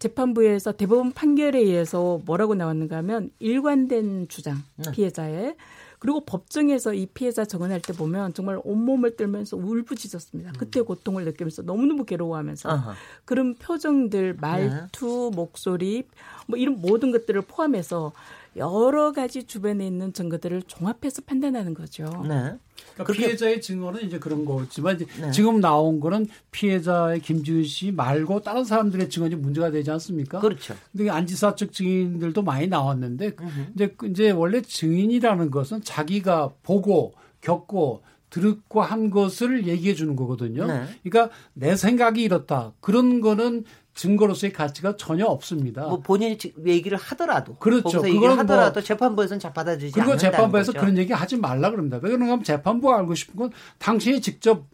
재판부에서 0.00 0.72
대법원 0.72 1.12
판결에 1.12 1.60
의해서 1.60 2.20
뭐라고 2.24 2.54
나왔는가 2.54 2.96
하면 2.98 3.30
일관된 3.38 4.28
주장 4.28 4.58
네. 4.76 4.90
피해자의 4.90 5.54
그리고 6.00 6.24
법정에서 6.24 6.94
이 6.94 7.04
피해자 7.04 7.44
증언할 7.44 7.82
때 7.82 7.92
보면 7.92 8.32
정말 8.32 8.58
온몸을 8.64 9.16
떨면서 9.16 9.58
울부짖었습니다. 9.58 10.52
그때 10.58 10.80
음. 10.80 10.86
고통을 10.86 11.26
느끼면서 11.26 11.60
너무너무 11.60 12.06
괴로워하면서 12.06 12.70
아하. 12.70 12.94
그런 13.26 13.54
표정들, 13.54 14.38
말투, 14.40 15.28
네. 15.30 15.36
목소리 15.36 16.08
뭐 16.46 16.58
이런 16.58 16.80
모든 16.80 17.12
것들을 17.12 17.42
포함해서 17.42 18.12
여러 18.60 19.12
가지 19.12 19.44
주변에 19.44 19.86
있는 19.86 20.12
증거들을 20.12 20.62
종합해서 20.66 21.22
판단하는 21.22 21.74
거죠. 21.74 22.04
네. 22.28 22.54
그러니까 22.94 23.12
피해자의 23.12 23.60
증언은 23.60 24.02
이제 24.02 24.18
그런 24.18 24.44
거지만 24.44 24.96
이제 24.96 25.06
네. 25.20 25.30
지금 25.30 25.60
나온 25.60 25.98
거는 25.98 26.28
피해자의 26.50 27.20
김지은 27.20 27.64
씨 27.64 27.90
말고 27.90 28.42
다른 28.42 28.64
사람들의 28.64 29.08
증언이 29.08 29.34
문제가 29.36 29.70
되지 29.70 29.90
않습니까? 29.90 30.40
그렇죠. 30.40 30.76
근데 30.92 31.10
안지사 31.10 31.54
측 31.54 31.72
증인들도 31.72 32.42
많이 32.42 32.68
나왔는데 32.68 33.32
으흠. 33.40 33.72
이제 33.74 33.96
이제 34.04 34.30
원래 34.30 34.60
증인이라는 34.60 35.50
것은 35.50 35.82
자기가 35.82 36.50
보고 36.62 37.14
겪고 37.40 38.02
들었고 38.28 38.82
한 38.82 39.10
것을 39.10 39.66
얘기해 39.66 39.94
주는 39.94 40.14
거거든요. 40.16 40.66
네. 40.66 40.84
그러니까 41.02 41.34
내 41.52 41.76
생각이 41.76 42.22
이렇다. 42.22 42.72
그런 42.80 43.20
거는 43.20 43.64
증거로서의 44.00 44.54
가치가 44.54 44.96
전혀 44.96 45.26
없습니다. 45.26 45.82
뭐 45.82 46.00
본인이 46.00 46.38
얘기를 46.64 46.96
하더라도 46.96 47.56
그렇죠. 47.56 48.00
그걸 48.00 48.14
뭐 48.14 48.30
하더라도 48.38 48.80
뭐 48.80 48.82
재판부에서는 48.82 49.52
받아주지 49.52 49.92
그리고 49.92 50.16
재판부에서 50.16 50.72
거죠. 50.72 50.80
그런 50.80 50.96
얘기 50.96 51.12
하지 51.12 51.36
말라 51.36 51.70
그럽니다. 51.70 51.98
왜 52.02 52.08
그런가 52.08 52.32
하면 52.32 52.42
재판부가 52.42 52.96
알고 52.98 53.14
싶은 53.14 53.36
건 53.36 53.50
당신이 53.78 54.22
직접 54.22 54.64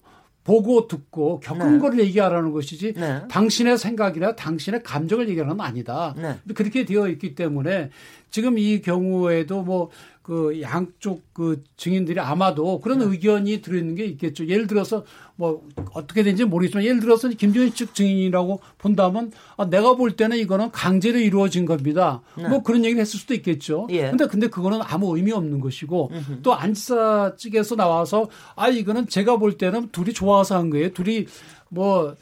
보고 0.45 0.87
듣고 0.87 1.41
겪은 1.41 1.73
네. 1.73 1.79
거를 1.81 1.99
얘기하라는 1.99 2.53
것이지 2.53 2.93
네. 2.93 3.23
당신의 3.29 3.79
생각이나 3.79 4.37
당신의 4.37 4.85
감정을 4.85 5.29
얘기하는 5.29 5.57
건 5.57 5.67
아니다. 5.67 6.15
네. 6.17 6.39
그렇게 6.55 6.85
되어 6.85 7.09
있기 7.09 7.35
때문에 7.35 7.91
지금 8.31 8.59
이 8.59 8.81
경우에도 8.81 9.63
뭐 9.63 9.91
그 10.27 10.61
양쪽 10.61 11.23
그 11.33 11.63
증인들이 11.77 12.19
아마도 12.19 12.81
그런 12.81 12.99
네. 12.99 13.05
의견이 13.05 13.63
들어있는 13.63 13.95
게 13.95 14.07
있겠죠. 14.07 14.49
예를 14.49 14.67
들어서 14.67 15.05
뭐 15.37 15.65
어떻게 15.93 16.25
된지 16.25 16.45
모르겠지만 16.45 16.85
예를 16.85 16.99
들어서 16.99 17.29
김정일 17.29 17.73
측 17.73 17.95
증인이라고 17.95 18.59
본다면 18.77 19.31
아, 19.57 19.71
내가 19.71 19.95
볼 19.95 20.17
때는 20.17 20.37
이거는 20.39 20.73
강제로 20.73 21.21
이루어진 21.21 21.65
겁니다. 21.65 22.23
네. 22.37 22.49
뭐 22.49 22.65
그런 22.65 22.85
얘기를 22.85 23.01
했을 23.01 23.21
수도 23.21 23.35
있겠죠. 23.35 23.87
예. 23.91 24.11
근데 24.11 24.27
근데 24.27 24.49
그거는 24.49 24.81
아무 24.83 25.17
의미 25.17 25.31
없는 25.31 25.61
것이고 25.61 26.11
음흠. 26.13 26.43
또 26.43 26.55
안지사 26.55 27.37
측에서 27.37 27.77
나와서 27.77 28.29
아 28.57 28.69
이거는 28.69 29.07
제가 29.07 29.37
볼 29.37 29.57
때는 29.57 29.91
둘이 29.93 30.13
좋아서 30.13 30.59
한 30.59 30.71
거예요. 30.71 30.93
둘이 30.93 31.27
뭐 31.69 32.17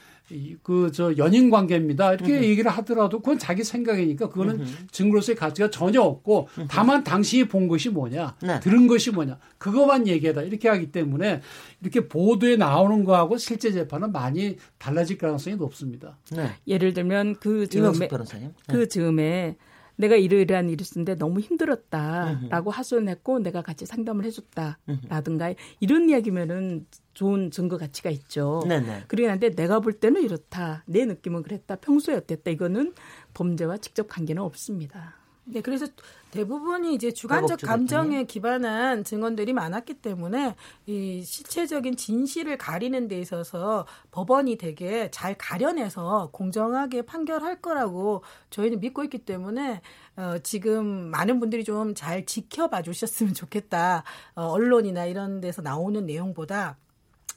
그 0.62 0.90
저 0.94 1.16
연인 1.16 1.50
관계입니다. 1.50 2.14
이렇게 2.14 2.34
으흠. 2.34 2.44
얘기를 2.44 2.70
하더라도 2.70 3.18
그건 3.18 3.38
자기 3.38 3.64
생각이니까 3.64 4.28
그거는 4.28 4.60
으흠. 4.60 4.86
증거로서의 4.90 5.36
가치가 5.36 5.70
전혀 5.70 6.00
없고 6.00 6.48
으흠. 6.58 6.66
다만 6.70 7.04
당신이 7.04 7.48
본 7.48 7.68
것이 7.68 7.90
뭐냐, 7.90 8.36
네. 8.42 8.60
들은 8.60 8.86
것이 8.86 9.10
뭐냐, 9.10 9.38
그것만 9.58 10.06
얘기하다 10.06 10.42
이렇게 10.42 10.68
하기 10.68 10.92
때문에 10.92 11.40
이렇게 11.82 12.06
보도에 12.08 12.56
나오는 12.56 13.04
거하고 13.04 13.36
실제 13.36 13.72
재판은 13.72 14.12
많이 14.12 14.56
달라질 14.78 15.18
가능성이 15.18 15.56
높습니다. 15.56 16.18
네. 16.32 16.50
예를 16.66 16.94
들면 16.94 17.36
그 17.40 17.68
즈음에 17.68 18.08
네. 18.08 18.52
그 18.68 18.88
즈음에 18.88 19.56
내가 19.96 20.16
이러이러한 20.16 20.70
일이 20.70 20.82
있었는데 20.82 21.16
너무 21.16 21.40
힘들었다라고 21.40 22.70
하소연했고 22.70 23.38
내가 23.40 23.62
같이 23.62 23.86
상담을 23.86 24.24
해줬다라든가 24.24 25.54
이런 25.80 26.08
이야기면은 26.08 26.86
좋은 27.12 27.50
증거 27.50 27.78
가치가 27.78 28.10
있죠. 28.10 28.62
네네. 28.66 29.04
그러긴 29.08 29.30
한데 29.30 29.50
내가 29.50 29.80
볼 29.80 29.92
때는 29.92 30.22
이렇다. 30.22 30.82
내 30.86 31.04
느낌은 31.04 31.42
그랬다. 31.42 31.76
평소에 31.76 32.16
어땠다. 32.16 32.50
이거는 32.50 32.94
범죄와 33.34 33.76
직접 33.78 34.08
관계는 34.08 34.42
없습니다. 34.42 35.14
네, 35.46 35.60
그래서 35.60 35.86
대부분이 36.30 36.94
이제 36.94 37.12
주관적 37.12 37.60
감정에 37.68 38.24
기반한 38.24 39.04
증언들이 39.04 39.52
많았기 39.52 39.94
때문에 39.94 40.56
이 40.86 41.22
실체적인 41.22 41.96
진실을 41.96 42.56
가리는 42.58 43.06
데 43.08 43.20
있어서 43.20 43.86
법원이 44.10 44.56
되게 44.56 45.10
잘 45.12 45.36
가려내서 45.36 46.30
공정하게 46.32 47.02
판결할 47.02 47.60
거라고 47.60 48.24
저희는 48.50 48.80
믿고 48.80 49.04
있기 49.04 49.18
때문에 49.18 49.80
어, 50.16 50.38
지금 50.42 50.86
많은 51.10 51.38
분들이 51.40 51.62
좀 51.62 51.94
잘 51.94 52.24
지켜봐 52.26 52.82
주셨으면 52.82 53.34
좋겠다. 53.34 54.02
어, 54.34 54.46
언론이나 54.46 55.04
이런 55.04 55.40
데서 55.40 55.62
나오는 55.62 56.04
내용보다 56.06 56.78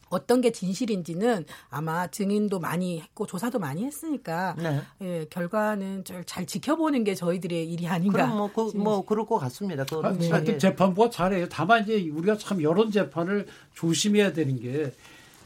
어떤 0.09 0.41
게 0.41 0.51
진실인지는 0.51 1.45
아마 1.69 2.07
증인도 2.07 2.59
많이 2.59 2.99
했고 2.99 3.25
조사도 3.25 3.59
많이 3.59 3.83
했으니까 3.83 4.55
네. 4.57 4.81
예, 5.01 5.25
결과는 5.29 6.03
잘 6.25 6.45
지켜보는 6.45 7.03
게 7.03 7.15
저희들의 7.15 7.71
일이 7.71 7.87
아닌가. 7.87 8.25
그럼 8.25 8.37
뭐, 8.37 8.51
그, 8.53 8.77
뭐 8.77 9.05
그럴 9.05 9.25
것 9.25 9.37
같습니다. 9.39 9.83
그, 9.85 10.01
아, 10.03 10.13
네. 10.13 10.29
하여튼 10.29 10.59
재판부가 10.59 11.09
잘해요. 11.09 11.47
다만 11.49 11.83
이제 11.83 12.09
우리가 12.09 12.37
참 12.37 12.61
여론 12.61 12.91
재판을 12.91 13.47
조심해야 13.73 14.33
되는 14.33 14.59
게 14.59 14.91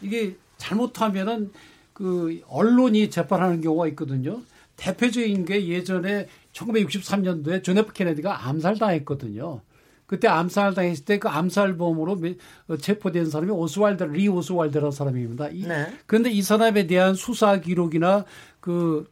이게 0.01 0.35
잘못하면은 0.57 1.51
그 1.93 2.41
언론이 2.47 3.09
재판하는 3.09 3.61
경우가 3.61 3.87
있거든요. 3.89 4.41
대표적인 4.75 5.45
게 5.45 5.67
예전에 5.67 6.27
1963년도에 6.53 7.63
존 7.63 7.77
F 7.77 7.93
케네디가 7.93 8.47
암살당했거든요. 8.47 9.61
그때 10.11 10.27
암살 10.27 10.73
당했을 10.73 11.05
때 11.05 11.17
그 11.17 11.29
암살범으로 11.29 12.19
어, 12.67 12.77
체포된 12.77 13.29
사람이 13.29 13.51
오스왈드 13.51 14.03
리 14.03 14.27
오스왈드라는 14.27 14.91
사람입니다. 14.91 15.47
네. 15.49 15.93
그런데 16.05 16.29
이 16.29 16.41
사람에 16.41 16.85
대한 16.85 17.15
수사 17.15 17.59
기록이나 17.59 18.25
그 18.59 19.07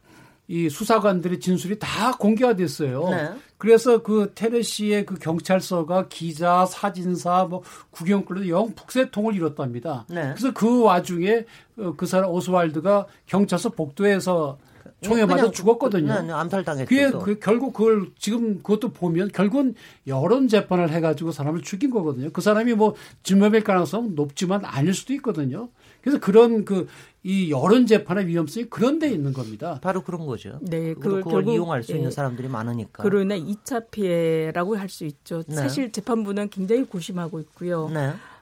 이 0.50 0.68
수사관들의 0.68 1.38
진술이 1.38 1.78
다 1.78 2.10
공개가 2.18 2.56
됐어요. 2.56 3.08
네. 3.08 3.30
그래서 3.56 4.02
그 4.02 4.32
테네시의 4.34 5.06
그 5.06 5.14
경찰서가 5.14 6.08
기자, 6.08 6.66
사진사, 6.66 7.46
뭐 7.48 7.62
구경꾼들 7.92 8.48
영 8.48 8.74
북새통을 8.74 9.36
이뤘답니다. 9.36 10.06
네. 10.08 10.22
그래서 10.22 10.52
그 10.52 10.82
와중에 10.82 11.44
어, 11.78 11.94
그 11.96 12.04
사람 12.04 12.30
오스왈드가 12.30 13.06
경찰서 13.26 13.68
복도에서 13.70 14.58
총에 15.00 15.24
맞아 15.24 15.50
죽었거든요. 15.50 16.12
네, 16.12 16.22
네, 16.22 16.32
암살당했죠. 16.32 16.88
그게 16.88 17.10
그, 17.10 17.38
결국 17.40 17.72
그걸 17.72 18.10
지금 18.18 18.58
그것도 18.58 18.92
보면 18.92 19.28
결국은 19.32 19.74
여론 20.06 20.48
재판을 20.48 20.90
해가지고 20.90 21.32
사람을 21.32 21.62
죽인 21.62 21.90
거거든요. 21.90 22.30
그 22.30 22.40
사람이 22.40 22.74
뭐 22.74 22.94
증명될 23.22 23.64
가능성 23.64 24.14
높지만 24.14 24.64
아닐 24.64 24.94
수도 24.94 25.12
있거든요. 25.14 25.68
그래서 26.02 26.18
그런 26.18 26.64
그 26.64 26.86
이 27.22 27.50
여론 27.50 27.86
재판의 27.86 28.26
위험성이 28.26 28.66
그런 28.70 28.98
데 28.98 29.10
있는 29.10 29.34
겁니다. 29.34 29.78
바로 29.82 30.02
그런 30.02 30.24
거죠. 30.24 30.58
네, 30.62 30.94
그걸, 30.94 31.22
그걸 31.22 31.46
이용할 31.46 31.82
수 31.82 31.92
있는 31.92 32.06
예, 32.06 32.10
사람들이 32.10 32.48
많으니까. 32.48 33.02
그러나 33.02 33.34
네, 33.34 33.42
2차 33.42 33.90
피해라고 33.90 34.76
할 34.76 34.90
수 34.90 35.04
있죠. 35.04 35.44
네. 35.46 35.54
사실 35.54 35.92
재판부는 35.92 36.48
굉장히 36.48 36.84
고심하고 36.84 37.38
있고요. 37.40 37.88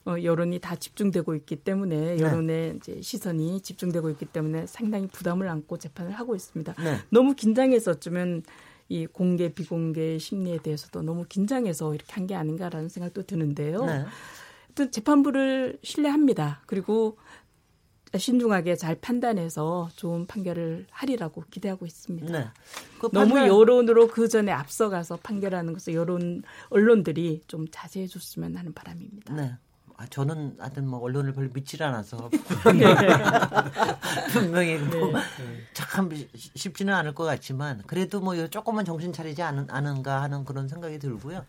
네. 0.09 0.13
어, 0.13 0.23
여론이 0.25 0.59
다 0.61 0.77
집중되고 0.77 1.35
있기 1.37 1.57
때문에 1.57 2.17
네. 2.17 2.21
여론의 2.21 2.73
네. 2.73 2.77
이제 2.77 3.03
시선이 3.03 3.61
집중되고 3.61 4.11
있기 4.11 4.27
때문에 4.27 4.67
상당히 4.67 5.07
부담을 5.07 5.49
안고 5.49 5.79
재판을 5.79 6.13
하고 6.13 6.35
있습니다. 6.35 6.75
네. 6.83 6.97
너무 7.11 7.35
긴장해서 7.35 7.93
어쩌면 7.93 8.43
이 8.89 9.07
공개 9.07 9.53
비공개 9.53 10.19
심리에 10.19 10.59
대해서도 10.59 11.03
너무 11.03 11.27
긴장해서 11.29 11.95
이렇게 11.95 12.13
한 12.15 12.27
게 12.27 12.35
아닌가라는 12.35 12.89
생각도 12.89 13.23
드는데요. 13.23 13.85
네. 13.85 14.05
또 14.75 14.91
재판부를 14.91 15.79
신뢰합니다. 15.83 16.63
그리고 16.67 17.19
신중하게 18.17 18.77
잘 18.77 18.95
판단해서 18.99 19.91
좋은 19.97 20.27
판결을 20.27 20.87
하리라고 20.91 21.45
기대하고 21.51 21.85
있습니다. 21.85 22.33
네. 22.33 22.47
그 22.99 23.11
너무 23.13 23.35
판단... 23.35 23.49
여론으로 23.49 24.09
그 24.09 24.29
전에 24.29 24.53
앞서가서 24.53 25.19
판결하는 25.23 25.75
것을 25.75 25.95
여론 25.95 26.43
언론들이 26.71 27.43
좀 27.47 27.67
자제해 27.71 28.07
줬으면 28.07 28.57
하는 28.57 28.73
바람입니다. 28.73 29.35
네. 29.35 29.53
아, 29.99 30.07
저는 30.07 30.55
하여튼 30.61 30.87
뭐 30.87 31.01
언론을 31.01 31.33
별로 31.33 31.49
믿질 31.53 31.83
않아서 31.83 32.31
분명히 34.33 34.79
뭐 34.79 35.09
네. 35.13 35.23
참 35.75 36.09
쉽지는 36.33 36.95
않을 36.95 37.15
것 37.17 37.25
같지만 37.25 37.83
그래도 37.85 38.21
뭐 38.21 38.47
조금만 38.47 38.85
정신 38.85 39.13
차리지 39.13 39.43
않은, 39.43 39.67
않은가 39.69 40.23
하는 40.23 40.45
그런 40.45 40.69
생각이 40.69 41.01
들고요. 41.01 41.45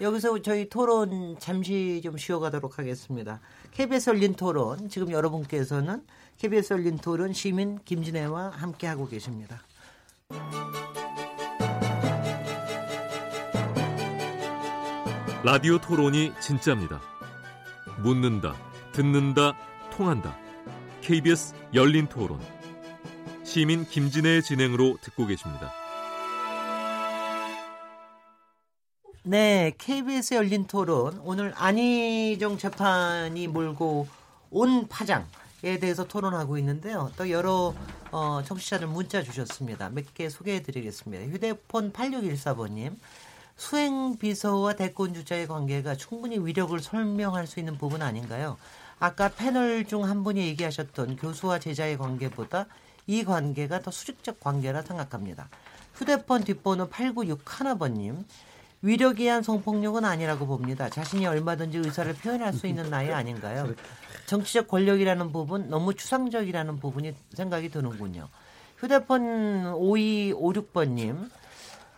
여기서 0.00 0.40
저희 0.40 0.70
토론 0.70 1.36
잠시 1.38 2.00
좀 2.02 2.16
쉬어가도록 2.16 2.78
하겠습니다. 2.78 3.40
KBS 3.72 4.08
열린 4.10 4.32
토론 4.32 4.88
지금 4.88 5.12
여러분께서는 5.12 6.02
KBS 6.38 6.72
열린 6.72 6.96
토론 6.96 7.34
시민 7.34 7.78
김진애와 7.84 8.48
함께 8.48 8.86
하고 8.86 9.06
계십니다. 9.08 9.60
라디오 15.44 15.78
토론이 15.78 16.32
진짜입니다. 16.40 17.19
묻는다, 18.02 18.54
듣는다, 18.92 19.56
통한다. 19.92 20.36
KBS 21.02 21.54
열린 21.74 22.06
토론. 22.08 22.40
시민 23.44 23.84
김진애의 23.84 24.42
진행으로 24.42 24.98
듣고 25.02 25.26
계십니다. 25.26 25.72
네, 29.22 29.72
KBS 29.78 30.34
열린 30.34 30.66
토론. 30.66 31.20
오늘 31.24 31.52
안희정 31.56 32.58
재판이 32.58 33.48
몰고 33.48 34.08
온 34.50 34.88
파장에 34.88 35.78
대해서 35.80 36.06
토론하고 36.06 36.58
있는데요. 36.58 37.10
또 37.16 37.30
여러 37.30 37.74
어, 38.12 38.42
청취자들 38.44 38.86
문자 38.88 39.22
주셨습니다. 39.22 39.90
몇 39.90 40.04
개 40.14 40.28
소개해 40.28 40.62
드리겠습니다. 40.62 41.24
휴대폰 41.32 41.92
8614번님. 41.92 42.96
수행 43.60 44.16
비서와 44.16 44.72
대권 44.72 45.12
주자의 45.12 45.46
관계가 45.46 45.94
충분히 45.94 46.38
위력을 46.38 46.80
설명할 46.80 47.46
수 47.46 47.58
있는 47.60 47.76
부분 47.76 48.00
아닌가요? 48.00 48.56
아까 48.98 49.28
패널 49.28 49.84
중 49.84 50.02
한 50.04 50.24
분이 50.24 50.40
얘기하셨던 50.46 51.16
교수와 51.16 51.58
제자의 51.58 51.98
관계보다 51.98 52.64
이 53.06 53.22
관계가 53.22 53.82
더 53.82 53.90
수직적 53.90 54.40
관계라 54.40 54.80
생각합니다. 54.80 55.50
휴대폰 55.94 56.42
뒷번호 56.42 56.88
8961번님. 56.88 58.24
위력이 58.80 59.26
한 59.26 59.42
성폭력은 59.42 60.06
아니라고 60.06 60.46
봅니다. 60.46 60.88
자신이 60.88 61.26
얼마든지 61.26 61.76
의사를 61.76 62.10
표현할 62.14 62.54
수 62.54 62.66
있는 62.66 62.88
나이 62.88 63.10
아닌가요? 63.12 63.74
정치적 64.24 64.68
권력이라는 64.68 65.32
부분 65.32 65.68
너무 65.68 65.92
추상적이라는 65.92 66.80
부분이 66.80 67.14
생각이 67.34 67.68
드는군요. 67.68 68.26
휴대폰 68.78 69.74
5256번님. 69.74 71.28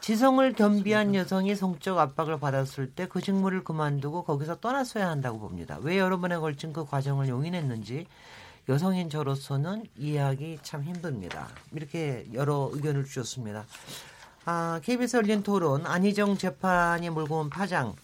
지성을 0.02 0.52
겸비한 0.54 1.14
여성이 1.14 1.54
성적 1.54 1.96
압박을 1.96 2.40
받았을 2.40 2.90
때 2.90 3.06
그 3.06 3.20
직무를 3.20 3.62
그만두고 3.62 4.24
거기서 4.24 4.56
떠났어야 4.58 5.08
한다고 5.08 5.38
봅니다. 5.38 5.78
왜 5.80 5.96
여러 5.96 6.18
번에 6.18 6.36
걸친 6.38 6.72
그 6.72 6.84
과정을 6.84 7.28
용인했는지 7.28 8.06
여성인 8.68 9.10
저로서는 9.10 9.84
이해하기 9.96 10.58
참 10.64 10.82
힘듭니다. 10.82 11.48
이렇게 11.72 12.26
여러 12.32 12.68
의견을 12.72 13.04
주셨습니다. 13.04 13.64
아, 14.44 14.80
KBS 14.82 15.18
열린 15.18 15.44
토론 15.44 15.86
안희정 15.86 16.36
재판이 16.36 17.08
몰고 17.10 17.38
온 17.38 17.48
파장 17.50 17.94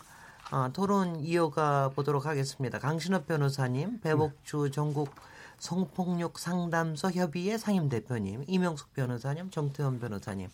아, 0.50 0.70
토론 0.72 1.18
이어가 1.20 1.90
보도록 1.96 2.26
하겠습니다. 2.26 2.78
강신업 2.78 3.26
변호사님, 3.26 4.00
배복주 4.02 4.70
전국 4.70 5.10
성폭력 5.58 6.38
상담소 6.38 7.10
협의회 7.10 7.58
상임 7.58 7.88
대표님, 7.88 8.44
이명숙 8.46 8.94
변호사님, 8.94 9.50
정태현 9.50 9.98
변호사님. 9.98 10.48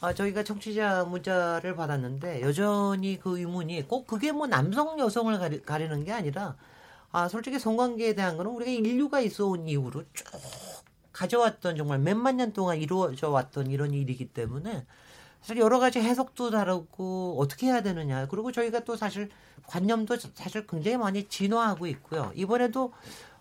아, 0.00 0.12
저희가 0.12 0.44
청취자 0.44 1.04
문자를 1.04 1.74
받았는데 1.74 2.42
여전히 2.42 3.18
그 3.18 3.38
의문이 3.38 3.88
꼭 3.88 4.06
그게 4.06 4.30
뭐 4.30 4.46
남성 4.46 4.98
여성을 4.98 5.38
가리, 5.38 5.62
가리는 5.62 6.04
게 6.04 6.12
아니라 6.12 6.56
아 7.12 7.28
솔직히 7.28 7.58
성관계에 7.58 8.14
대한 8.14 8.36
거는 8.36 8.50
우리가 8.50 8.70
인류가 8.70 9.20
있어 9.20 9.46
온 9.46 9.66
이후로 9.66 10.02
쭉 10.12 10.26
가져왔던 11.12 11.76
정말 11.78 11.98
몇만 11.98 12.36
년 12.36 12.52
동안 12.52 12.76
이루어져 12.76 13.30
왔던 13.30 13.70
이런 13.70 13.94
일이기 13.94 14.28
때문에 14.28 14.84
사실 15.40 15.58
여러 15.58 15.78
가지 15.78 15.98
해석도 16.00 16.50
다르고 16.50 17.36
어떻게 17.38 17.68
해야 17.68 17.80
되느냐. 17.80 18.26
그리고 18.28 18.52
저희가 18.52 18.80
또 18.80 18.96
사실 18.96 19.30
관념도 19.66 20.16
사실 20.34 20.66
굉장히 20.66 20.98
많이 20.98 21.24
진화하고 21.26 21.86
있고요. 21.86 22.32
이번에도 22.34 22.92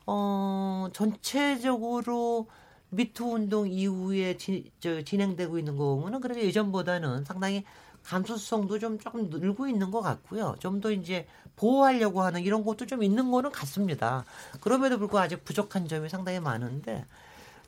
어 0.05 0.87
전체적으로 0.93 2.47
미투 2.95 3.25
운동 3.33 3.67
이후에 3.67 4.37
지, 4.37 4.71
저, 4.79 5.01
진행되고 5.01 5.57
있는 5.59 5.77
거 5.77 5.95
보면은 5.95 6.21
그래도 6.21 6.41
예전보다는 6.41 7.25
상당히 7.25 7.63
감수성도 8.03 8.77
좀 8.79 8.99
조금 8.99 9.29
늘고 9.29 9.67
있는 9.67 9.89
것 9.91 10.01
같고요. 10.01 10.55
좀 10.59 10.79
더 10.81 10.91
이제 10.91 11.25
보호하려고 11.55 12.21
하는 12.21 12.41
이런 12.43 12.63
것도 12.63 12.85
좀 12.85 13.01
있는 13.03 13.31
거는 13.31 13.51
같습니다. 13.51 14.25
그럼에도 14.61 14.97
불구하고 14.99 15.25
아직 15.25 15.43
부족한 15.45 15.87
점이 15.87 16.09
상당히 16.09 16.39
많은데 16.39 17.05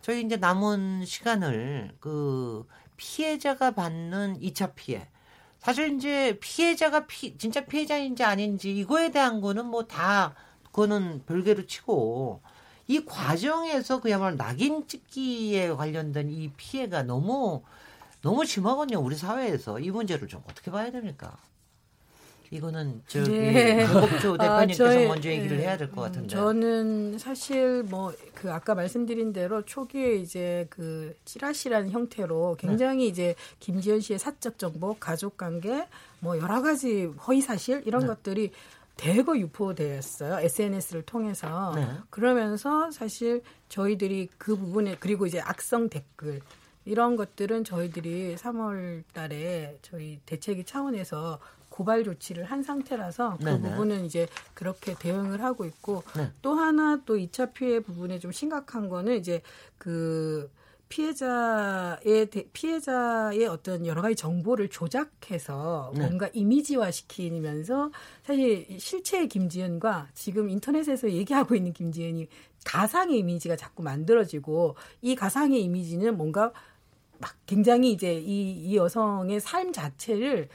저희 0.01 0.21
이제 0.23 0.37
남은 0.37 1.05
시간을 1.05 1.91
그 1.99 2.65
피해자가 2.97 3.71
받는 3.71 4.39
2차 4.41 4.73
피해. 4.75 5.07
사실 5.59 5.95
이제 5.95 6.37
피해자가 6.39 7.07
피, 7.07 7.37
진짜 7.37 7.65
피해자인지 7.65 8.23
아닌지 8.23 8.75
이거에 8.77 9.11
대한 9.11 9.41
거는 9.41 9.65
뭐 9.65 9.83
다 9.87 10.35
그거는 10.65 11.23
별개로 11.25 11.65
치고 11.65 12.41
이 12.87 13.03
과정에서 13.05 13.99
그야말로 14.01 14.37
낙인 14.37 14.87
찍기에 14.87 15.69
관련된 15.71 16.29
이 16.29 16.49
피해가 16.55 17.03
너무 17.03 17.63
너무 18.21 18.45
심하군요. 18.45 18.99
우리 18.99 19.15
사회에서 19.15 19.79
이 19.79 19.91
문제를 19.91 20.27
좀 20.27 20.41
어떻게 20.49 20.71
봐야 20.71 20.89
됩니까? 20.91 21.37
이거는 22.49 23.01
저기 23.07 23.29
네. 23.29 23.85
법조 23.87 24.35
아, 24.39 24.65
대표님께서 24.65 24.85
아, 24.85 24.91
저희, 24.93 25.07
먼저 25.07 25.29
얘기를 25.29 25.57
네. 25.57 25.63
해야 25.63 25.77
될 25.77 25.91
것 25.91 26.01
같은데. 26.01 26.29
저는 26.29 27.17
사실 27.19 27.83
뭐 27.83 28.13
그 28.33 28.53
아까 28.53 28.75
말씀드린 28.75 29.33
대로 29.33 29.63
초기에 29.65 30.15
이제 30.15 30.67
그 30.69 31.15
찌라시라는 31.25 31.89
형태로 31.89 32.55
굉장히 32.59 33.05
네. 33.05 33.09
이제 33.09 33.35
김지현 33.59 33.99
씨의 33.99 34.19
사적 34.19 34.59
정보, 34.59 34.93
가족 34.99 35.37
관계, 35.37 35.87
뭐 36.19 36.37
여러 36.37 36.61
가지 36.61 37.05
허위 37.27 37.41
사실 37.41 37.81
이런 37.85 38.01
네. 38.01 38.07
것들이 38.07 38.51
대거 38.97 39.37
유포되었어요. 39.37 40.39
SNS를 40.39 41.03
통해서. 41.03 41.71
네. 41.75 41.87
그러면서 42.09 42.91
사실 42.91 43.41
저희들이 43.69 44.29
그 44.37 44.57
부분에 44.57 44.97
그리고 44.99 45.25
이제 45.25 45.39
악성 45.39 45.89
댓글 45.89 46.41
이런 46.85 47.15
것들은 47.15 47.63
저희들이 47.63 48.35
3월 48.35 49.03
달에 49.13 49.77
저희 49.81 50.19
대책위 50.25 50.65
차원에서 50.65 51.39
고발 51.69 52.03
조치를 52.03 52.45
한 52.45 52.63
상태라서 52.63 53.37
그 53.37 53.43
네네. 53.43 53.69
부분은 53.69 54.05
이제 54.05 54.27
그렇게 54.53 54.95
대응을 54.95 55.43
하고 55.43 55.65
있고 55.65 56.03
네. 56.15 56.31
또 56.41 56.55
하나 56.55 57.01
또 57.05 57.17
2차 57.17 57.53
피해 57.53 57.79
부분에 57.81 58.19
좀 58.19 58.31
심각한 58.31 58.89
거는 58.89 59.15
이제 59.17 59.41
그 59.77 60.49
피해자의 60.89 62.27
피해자의 62.53 63.45
어떤 63.47 63.85
여러 63.85 64.01
가지 64.01 64.15
정보를 64.15 64.69
조작해서 64.69 65.91
네. 65.93 66.01
뭔가 66.01 66.29
이미지화 66.33 66.91
시키면서 66.91 67.91
사실 68.23 68.65
실체의 68.79 69.27
김지은과 69.27 70.09
지금 70.13 70.49
인터넷에서 70.49 71.09
얘기하고 71.11 71.55
있는 71.55 71.73
김지은이 71.73 72.27
가상의 72.65 73.19
이미지가 73.19 73.55
자꾸 73.55 73.83
만들어지고 73.83 74.75
이 75.01 75.15
가상의 75.15 75.61
이미지는 75.63 76.17
뭔가 76.17 76.51
막 77.19 77.35
굉장히 77.45 77.91
이제 77.91 78.13
이, 78.13 78.51
이 78.51 78.75
여성의 78.75 79.39
삶 79.39 79.71
자체를 79.71 80.49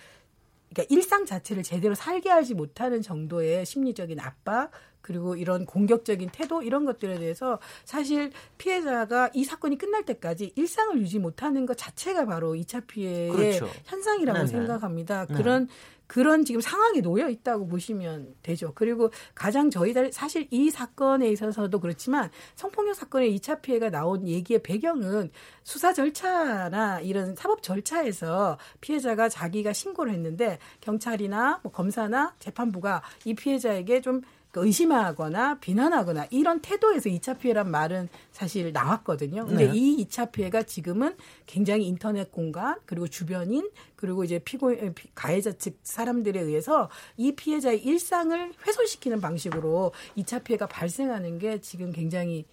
그러니까 0.72 0.94
일상 0.94 1.26
자체를 1.26 1.62
제대로 1.62 1.94
살게 1.94 2.30
하지 2.30 2.54
못하는 2.54 3.02
정도의 3.02 3.66
심리적인 3.66 4.18
압박 4.20 4.70
그리고 5.02 5.36
이런 5.36 5.66
공격적인 5.66 6.30
태도 6.30 6.62
이런 6.62 6.84
것들에 6.84 7.18
대해서 7.18 7.58
사실 7.84 8.30
피해자가 8.56 9.30
이 9.34 9.44
사건이 9.44 9.76
끝날 9.76 10.04
때까지 10.04 10.52
일상을 10.56 10.98
유지 11.00 11.18
못하는 11.18 11.66
것 11.66 11.76
자체가 11.76 12.24
바로 12.24 12.54
2차 12.54 12.86
피해의 12.86 13.30
그렇죠. 13.30 13.68
현상이라고 13.84 14.38
네네. 14.38 14.48
생각합니다. 14.50 15.26
네. 15.26 15.34
그런 15.34 15.68
그런 16.12 16.44
지금 16.44 16.60
상황에 16.60 17.00
놓여 17.00 17.30
있다고 17.30 17.66
보시면 17.66 18.34
되죠. 18.42 18.72
그리고 18.74 19.10
가장 19.34 19.70
저희들 19.70 20.12
사실 20.12 20.46
이 20.50 20.68
사건에 20.68 21.30
있어서도 21.30 21.80
그렇지만 21.80 22.28
성폭력 22.54 22.94
사건의 22.94 23.34
2차 23.38 23.62
피해가 23.62 23.88
나온 23.88 24.28
얘기의 24.28 24.62
배경은 24.62 25.30
수사 25.62 25.94
절차나 25.94 27.00
이런 27.00 27.34
사법 27.34 27.62
절차에서 27.62 28.58
피해자가 28.82 29.30
자기가 29.30 29.72
신고를 29.72 30.12
했는데 30.12 30.58
경찰이나 30.82 31.60
뭐 31.62 31.72
검사나 31.72 32.34
재판부가 32.38 33.02
이 33.24 33.32
피해자에게 33.32 34.02
좀그 34.02 34.26
의심하거나 34.60 35.58
비난하거나 35.60 36.26
이런 36.30 36.60
태도에서 36.60 37.08
2차 37.08 37.38
피해란 37.38 37.70
말은 37.70 38.08
사실 38.30 38.72
나왔거든요. 38.72 39.46
근데 39.46 39.66
네. 39.68 39.72
이 39.74 40.04
2차 40.04 40.30
피해가 40.32 40.64
지금은 40.64 41.16
굉장히 41.46 41.86
인터넷 41.86 42.30
공간 42.30 42.76
그리고 42.84 43.08
주변인 43.08 43.70
그리고 43.96 44.24
이제 44.24 44.38
피고 44.38 44.74
가해자 45.14 45.52
측 45.52 45.78
사람들에 45.82 46.40
의해서 46.40 46.90
이 47.16 47.32
피해자의 47.32 47.82
일상을 47.82 48.52
훼손시키는 48.66 49.20
방식으로 49.20 49.92
2차 50.18 50.44
피해가 50.44 50.66
발생하는 50.66 51.38
게 51.38 51.60
지금 51.60 51.92
굉장히 51.92 52.44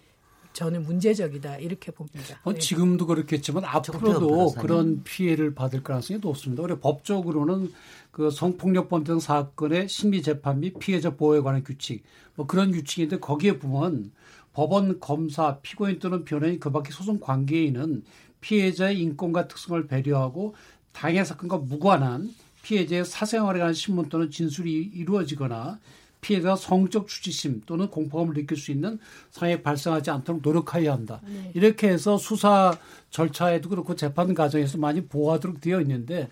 저는 0.52 0.82
문제적이다 0.82 1.58
이렇게 1.58 1.92
봅니다. 1.92 2.40
어, 2.42 2.52
네. 2.52 2.58
지금도 2.58 3.06
그렇겠지만 3.06 3.64
앞으로도 3.64 4.54
그런 4.54 5.02
피해를 5.04 5.54
받을 5.54 5.82
가능성이 5.82 6.18
높습니다. 6.20 6.62
우리 6.62 6.78
법적으로는 6.78 7.72
그 8.10 8.30
성폭력범 8.30 9.04
등 9.04 9.20
사건의 9.20 9.88
심리 9.88 10.22
재판 10.22 10.60
및 10.60 10.78
피해자 10.78 11.14
보호에 11.16 11.40
관한 11.40 11.62
규칙 11.62 12.02
뭐 12.34 12.46
그런 12.46 12.72
규칙인데 12.72 13.18
거기에 13.20 13.58
보면 13.58 14.12
법원 14.52 14.98
검사 14.98 15.58
피고인 15.58 15.98
또는 15.98 16.24
변호인 16.24 16.58
그밖에 16.58 16.90
소송 16.92 17.20
관계인은 17.20 18.02
피해자의 18.40 19.00
인권과 19.00 19.48
특성을 19.48 19.86
배려하고 19.86 20.54
당해 20.92 21.24
사건과 21.24 21.58
무관한 21.58 22.30
피해자의 22.62 23.04
사생활에 23.04 23.58
관한 23.58 23.74
신문 23.74 24.08
또는 24.08 24.30
진술이 24.30 24.72
이루어지거나 24.94 25.78
피해자 26.20 26.56
성적 26.56 27.08
추지심 27.08 27.62
또는 27.66 27.88
공포감을 27.88 28.34
느낄 28.34 28.56
수 28.56 28.70
있는 28.70 28.98
상황이 29.30 29.62
발생하지 29.62 30.10
않도록 30.10 30.42
노력해야 30.42 30.92
한다. 30.92 31.20
네. 31.24 31.50
이렇게 31.54 31.88
해서 31.88 32.18
수사 32.18 32.76
절차에도 33.10 33.68
그렇고 33.68 33.96
재판 33.96 34.34
과정에서 34.34 34.78
많이 34.78 35.06
보호하도록 35.06 35.60
되어 35.60 35.80
있는데 35.80 36.28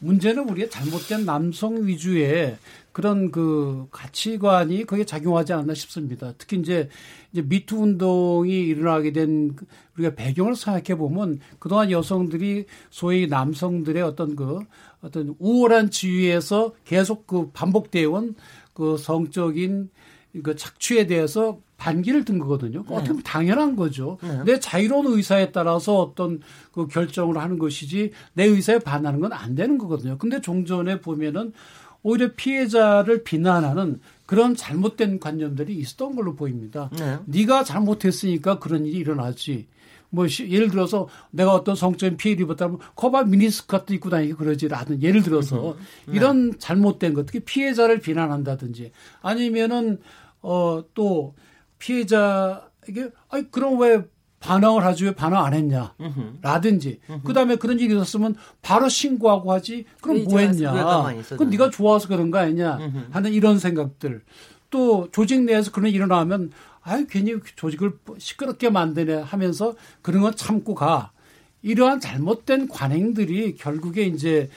문제는 0.00 0.48
우리의 0.48 0.70
잘못된 0.70 1.24
남성 1.24 1.86
위주의 1.86 2.56
그런 2.92 3.30
그 3.30 3.86
가치관이 3.90 4.84
거기에 4.84 5.04
작용하지 5.04 5.52
않나 5.52 5.74
싶습니다. 5.74 6.34
특히 6.36 6.58
이제 6.58 6.88
이제 7.32 7.42
미투 7.42 7.76
운동이 7.76 8.52
일어나게 8.52 9.12
된그 9.12 9.66
우리가 9.96 10.14
배경을 10.14 10.56
생각해 10.56 10.98
보면 10.98 11.40
그동안 11.58 11.90
여성들이 11.90 12.66
소위 12.90 13.26
남성들의 13.26 14.02
어떤 14.02 14.34
그 14.34 14.60
어떤 15.00 15.36
우월한 15.38 15.90
지위에서 15.90 16.74
계속 16.84 17.26
그 17.26 17.50
반복되어 17.52 18.10
온 18.10 18.34
그 18.78 18.96
성적인 18.96 19.90
그 20.44 20.54
착취에 20.54 21.06
대해서 21.08 21.58
반기를 21.76 22.24
든 22.24 22.38
거거든요. 22.38 22.84
네. 22.88 22.94
어떻게 22.94 23.08
보면 23.08 23.22
당연한 23.24 23.74
거죠. 23.76 24.18
네. 24.22 24.44
내 24.44 24.60
자유로운 24.60 25.06
의사에 25.08 25.50
따라서 25.52 25.96
어떤 25.98 26.40
그 26.72 26.86
결정을 26.86 27.36
하는 27.38 27.58
것이지 27.58 28.12
내 28.34 28.44
의사에 28.44 28.78
반하는 28.78 29.20
건 29.20 29.32
안 29.32 29.54
되는 29.54 29.78
거거든요. 29.78 30.16
근데 30.16 30.40
종전에 30.40 31.00
보면은 31.00 31.52
오히려 32.02 32.30
피해자를 32.36 33.24
비난하는 33.24 34.00
그런 34.26 34.54
잘못된 34.54 35.18
관념들이 35.18 35.74
있었던 35.76 36.14
걸로 36.14 36.36
보입니다. 36.36 36.90
네. 36.96 37.18
네가 37.26 37.64
잘못했으니까 37.64 38.58
그런 38.60 38.86
일이 38.86 38.98
일어나지. 38.98 39.66
뭐 40.10 40.26
예를 40.26 40.70
들어서 40.70 41.08
내가 41.30 41.54
어떤 41.54 41.74
성적인 41.74 42.16
피해를 42.16 42.44
입었다면 42.44 42.78
거봐 42.96 43.24
미니스커트 43.24 43.92
입고 43.92 44.10
다니기 44.10 44.34
그러지 44.34 44.68
라든 44.68 45.02
예를 45.02 45.22
들어서 45.22 45.76
네. 46.06 46.14
이런 46.14 46.58
잘못된 46.58 47.14
것 47.14 47.26
특히 47.26 47.40
피해자를 47.40 48.00
비난한다든지 48.00 48.92
아니면은 49.20 49.98
어 50.40 50.82
또 50.94 51.34
피해자에게 51.78 53.10
아니 53.28 53.50
그럼 53.50 53.80
왜 53.80 54.04
반항을 54.40 54.84
하지? 54.84 55.04
왜 55.04 55.14
반항 55.14 55.44
안 55.44 55.52
했냐? 55.54 55.94
라든지 56.42 57.00
그다음에 57.24 57.56
그런 57.56 57.80
일이 57.80 57.94
있었으면 57.94 58.36
바로 58.62 58.88
신고하고 58.88 59.52
하지. 59.52 59.84
그럼 60.00 60.24
뭐 60.24 60.38
했냐? 60.38 60.72
그건 61.28 61.50
네가 61.50 61.70
좋아서 61.70 62.06
그런 62.06 62.30
거 62.30 62.38
아니냐? 62.38 62.78
하는 63.10 63.32
이런 63.32 63.58
생각들. 63.58 64.22
또 64.70 65.08
조직 65.10 65.42
내에서 65.42 65.72
그런 65.72 65.88
일이 65.88 65.96
일어나면 65.96 66.52
아유 66.88 67.06
괜히 67.06 67.36
조직을 67.54 67.98
시끄럽게 68.16 68.70
만드네 68.70 69.14
하면서 69.14 69.74
그런 70.00 70.22
건 70.22 70.34
참고 70.34 70.74
가. 70.74 71.12
이러한 71.60 72.00
잘못된 72.00 72.68
관행들이 72.68 73.54
결국에 73.56 74.04
이제 74.04 74.48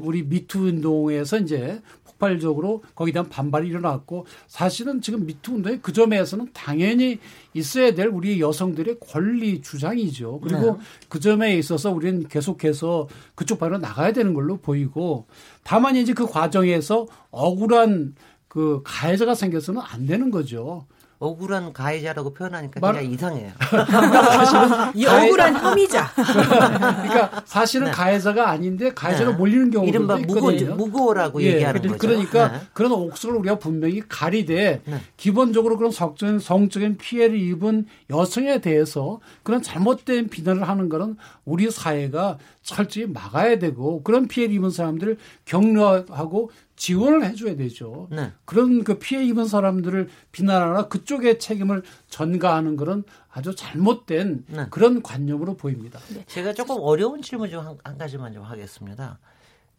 우리 0.00 0.22
미투 0.22 0.60
운동에서 0.60 1.38
이제 1.38 1.82
폭발적으로 2.04 2.82
거기에 2.94 3.12
대한 3.12 3.28
반발이 3.28 3.68
일어났고 3.68 4.26
사실은 4.46 5.02
지금 5.02 5.26
미투 5.26 5.56
운동의 5.56 5.80
그 5.82 5.92
점에서는 5.92 6.48
당연히 6.54 7.18
있어야 7.52 7.92
될 7.94 8.06
우리 8.06 8.40
여성들의 8.40 8.96
권리 9.00 9.60
주장이죠. 9.60 10.40
그리고 10.40 10.78
네. 10.78 10.84
그 11.08 11.20
점에 11.20 11.56
있어서 11.58 11.90
우리는 11.90 12.26
계속해서 12.28 13.08
그쪽 13.34 13.58
방으로 13.58 13.78
나가야 13.78 14.12
되는 14.12 14.32
걸로 14.32 14.56
보이고 14.56 15.26
다만 15.64 15.96
이제 15.96 16.14
그 16.14 16.26
과정에서 16.26 17.06
억울한 17.30 18.14
그 18.48 18.80
가해자가 18.84 19.34
생겨서는 19.34 19.82
안 19.84 20.06
되는 20.06 20.30
거죠. 20.30 20.86
억울한 21.20 21.72
가해자라고 21.72 22.32
표현하니까 22.32 22.78
말... 22.80 22.94
그냥 22.94 23.12
이상해요. 23.12 23.50
사실은 23.58 24.92
이. 24.94 25.06
억울한 25.06 25.56
혐의자. 25.56 26.06
그러니까 26.14 27.42
사실은 27.44 27.86
네. 27.86 27.92
가해자가 27.92 28.48
아닌데 28.48 28.92
가해자로 28.94 29.32
네. 29.32 29.36
몰리는 29.36 29.70
경우도 29.70 29.88
이른바 29.88 30.18
있거든요. 30.20 30.76
무고 30.76 31.12
라고 31.12 31.42
예, 31.42 31.54
얘기하는 31.54 31.82
거죠. 31.82 31.98
그러니까 31.98 32.52
네. 32.52 32.60
그런 32.72 32.92
옥석을 32.92 33.36
우리가 33.36 33.58
분명히 33.58 34.00
가리되 34.08 34.82
네. 34.84 35.00
기본적으로 35.16 35.76
그런 35.76 35.90
성적인, 35.90 36.38
성적인 36.38 36.98
피해를 36.98 37.36
입은 37.36 37.86
여성에 38.10 38.60
대해서 38.60 39.20
그런 39.42 39.60
잘못된 39.60 40.28
비난을 40.28 40.68
하는 40.68 40.88
것은 40.88 41.16
우리 41.44 41.68
사회가 41.70 42.38
철저히 42.68 43.06
막아야 43.06 43.58
되고 43.58 44.02
그런 44.02 44.28
피해를 44.28 44.54
입은 44.56 44.70
사람들을 44.70 45.16
격려하고 45.46 46.50
지원을 46.76 47.24
해줘야 47.24 47.56
되죠. 47.56 48.08
네. 48.10 48.30
그런 48.44 48.84
그 48.84 48.98
피해 48.98 49.24
입은 49.24 49.46
사람들을 49.46 50.08
비난하나 50.32 50.86
그쪽에 50.88 51.38
책임을 51.38 51.82
전가하는 52.08 52.76
그런 52.76 53.04
아주 53.30 53.54
잘못된 53.56 54.44
네. 54.48 54.66
그런 54.70 55.02
관념으로 55.02 55.56
보입니다. 55.56 55.98
네. 56.14 56.24
제가 56.26 56.52
조금 56.52 56.76
어려운 56.80 57.22
질문 57.22 57.50
좀한 57.50 57.96
가지만 57.96 58.34
좀 58.34 58.42
하겠습니다. 58.42 59.18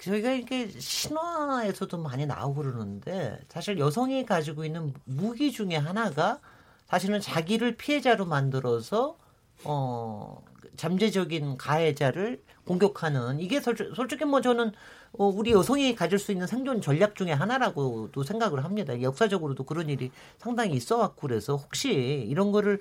저희가 0.02 0.32
이게 0.32 0.68
신화에서도 0.68 1.96
많이 2.00 2.26
나오고 2.26 2.64
그러는데 2.64 3.40
사실 3.50 3.78
여성이 3.78 4.26
가지고 4.26 4.66
있는 4.66 4.94
무기 5.06 5.52
중에 5.52 5.76
하나가 5.76 6.40
사실은 6.88 7.20
자기를 7.20 7.76
피해자로 7.76 8.26
만들어서 8.26 9.18
어 9.66 10.42
잠재적인 10.76 11.58
가해자를 11.58 12.42
공격하는 12.66 13.40
이게 13.40 13.60
솔직히 13.60 14.26
뭐 14.26 14.42
저는 14.42 14.72
어, 15.14 15.26
우리 15.26 15.52
여성이 15.52 15.96
가질 15.96 16.20
수 16.20 16.32
있는 16.32 16.48
생존 16.48 16.82
전략 16.82 17.16
중에 17.16 17.32
하나라고도 17.32 18.24
생각을 18.24 18.64
합니다. 18.64 19.02
역사적으로도 19.02 19.64
그런 19.64 19.90
일이 19.90 20.12
상당히 20.38 20.74
있어왔고 20.74 21.22
그래서 21.22 21.56
혹시 21.56 21.92
이런 21.92 22.52
거를 22.52 22.80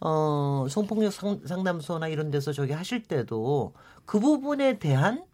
어, 0.00 0.66
성폭력 0.68 1.12
상담소나 1.12 2.08
이런 2.08 2.30
데서 2.30 2.52
저기 2.52 2.72
하실 2.72 3.02
때도 3.02 3.72
그 4.04 4.20
부분에 4.20 4.78
대한 4.78 5.24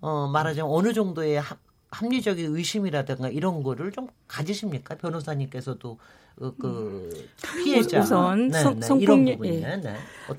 어, 0.00 0.28
말하자면 0.28 0.70
어느 0.70 0.92
정도의 0.92 1.40
하, 1.40 1.56
합리적인 1.94 2.56
의심이라든가 2.56 3.28
이런 3.28 3.62
거를 3.62 3.92
좀 3.92 4.08
가지십니까? 4.28 4.96
변호사님께서도 4.96 5.98
그, 6.36 6.54
그 6.58 7.28
피해자 7.62 8.00
우선 8.00 8.48
네, 8.48 8.60
성, 8.60 8.80
네, 8.80 8.86
성폭력 8.86 9.46
예. 9.46 9.60
네. 9.76 9.96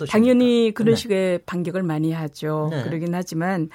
당연히 0.09 0.71
그런 0.73 0.95
네. 0.95 1.01
식의 1.01 1.39
반격을 1.45 1.83
많이 1.83 2.11
하죠. 2.11 2.67
네. 2.71 2.83
그러긴 2.83 3.15
하지만 3.15 3.69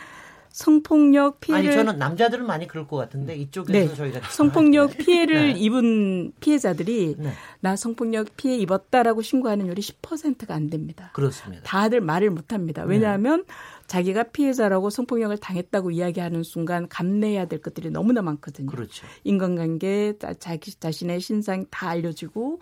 성폭력 0.53 1.41
피해를 1.41 1.71
아니 1.71 1.77
저는 1.77 1.99
남자들은 1.99 2.45
많이 2.45 2.67
그럴 2.67 2.87
것 2.87 2.97
같은데 2.97 3.37
이쪽에서 3.37 3.73
네. 3.73 3.95
저희가 3.95 4.29
성폭력 4.29 4.97
피해를 4.99 5.55
네. 5.55 5.59
입은 5.59 6.33
피해자들이 6.41 7.15
네. 7.19 7.33
나 7.61 7.77
성폭력 7.77 8.37
피해 8.37 8.57
입었다라고 8.57 9.23
신고하는 9.23 9.69
율이 9.69 9.81
10%가 9.81 10.55
안 10.55 10.69
됩니다. 10.69 11.11
그렇습니다. 11.15 11.63
다들 11.65 12.01
말을 12.01 12.31
못 12.31 12.53
합니다. 12.53 12.83
왜냐하면 12.85 13.45
자기가 13.91 14.23
피해자라고 14.23 14.89
성폭력을 14.89 15.37
당했다고 15.39 15.91
이야기하는 15.91 16.45
순간 16.45 16.89
감내해야 16.89 17.47
될 17.47 17.61
것들이 17.61 17.91
너무나 17.91 18.23
많거든요. 18.23 18.71
그렇죠. 18.71 19.05
인간관계, 19.25 20.15
자기 20.39 20.73
자신의 20.73 21.21
신상 21.21 21.67
다 21.71 21.89
알려지고 21.89 22.61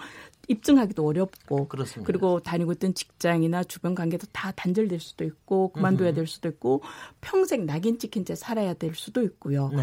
입증하기도 0.48 1.06
어렵고 1.06 1.68
그렇습니다. 1.68 2.06
그리고 2.06 2.40
다니고 2.40 2.72
있던 2.72 2.94
직장이나 2.94 3.62
주변 3.64 3.94
관계도 3.94 4.28
다 4.32 4.52
단절될 4.52 5.00
수도 5.00 5.26
있고 5.26 5.68
그만둬야 5.72 6.14
될 6.14 6.26
수도 6.26 6.48
있고 6.48 6.80
평생 7.20 7.66
낙인 7.66 7.98
찍힌 7.98 8.24
채 8.24 8.34
살아야 8.34 8.72
될 8.72 8.94
수도 8.94 9.22
있고요. 9.22 9.68
네. 9.68 9.82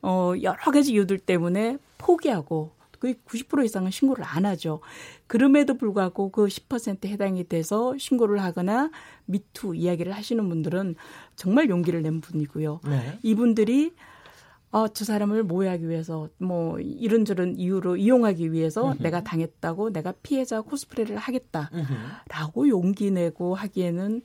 어, 0.00 0.32
여러 0.42 0.72
가지 0.72 0.94
이유들 0.94 1.18
때문에 1.18 1.76
포기하고 1.98 2.72
거의 2.98 3.14
90% 3.26 3.62
이상은 3.66 3.90
신고를 3.90 4.24
안 4.26 4.46
하죠. 4.46 4.80
그럼에도 5.28 5.74
불구하고 5.74 6.30
그 6.30 6.46
10%에 6.46 7.08
해당이 7.10 7.44
돼서 7.48 7.96
신고를 7.96 8.42
하거나 8.42 8.90
미투 9.26 9.76
이야기를 9.76 10.12
하시는 10.12 10.48
분들은 10.48 10.96
정말 11.36 11.68
용기를 11.68 12.02
낸 12.02 12.20
분이고요. 12.20 12.80
네. 12.88 13.18
이분들이 13.22 13.92
어, 14.70 14.88
저 14.88 15.04
사람을 15.04 15.44
모해하기 15.44 15.88
위해서 15.88 16.28
뭐 16.38 16.78
이런저런 16.78 17.56
이유로 17.56 17.96
이용하기 17.96 18.52
위해서 18.52 18.90
으흠. 18.90 18.98
내가 19.02 19.22
당했다고 19.22 19.92
내가 19.92 20.12
피해자 20.22 20.60
코스프레를 20.60 21.16
하겠다라고 21.16 22.62
으흠. 22.62 22.68
용기 22.68 23.10
내고 23.10 23.54
하기에는 23.54 24.22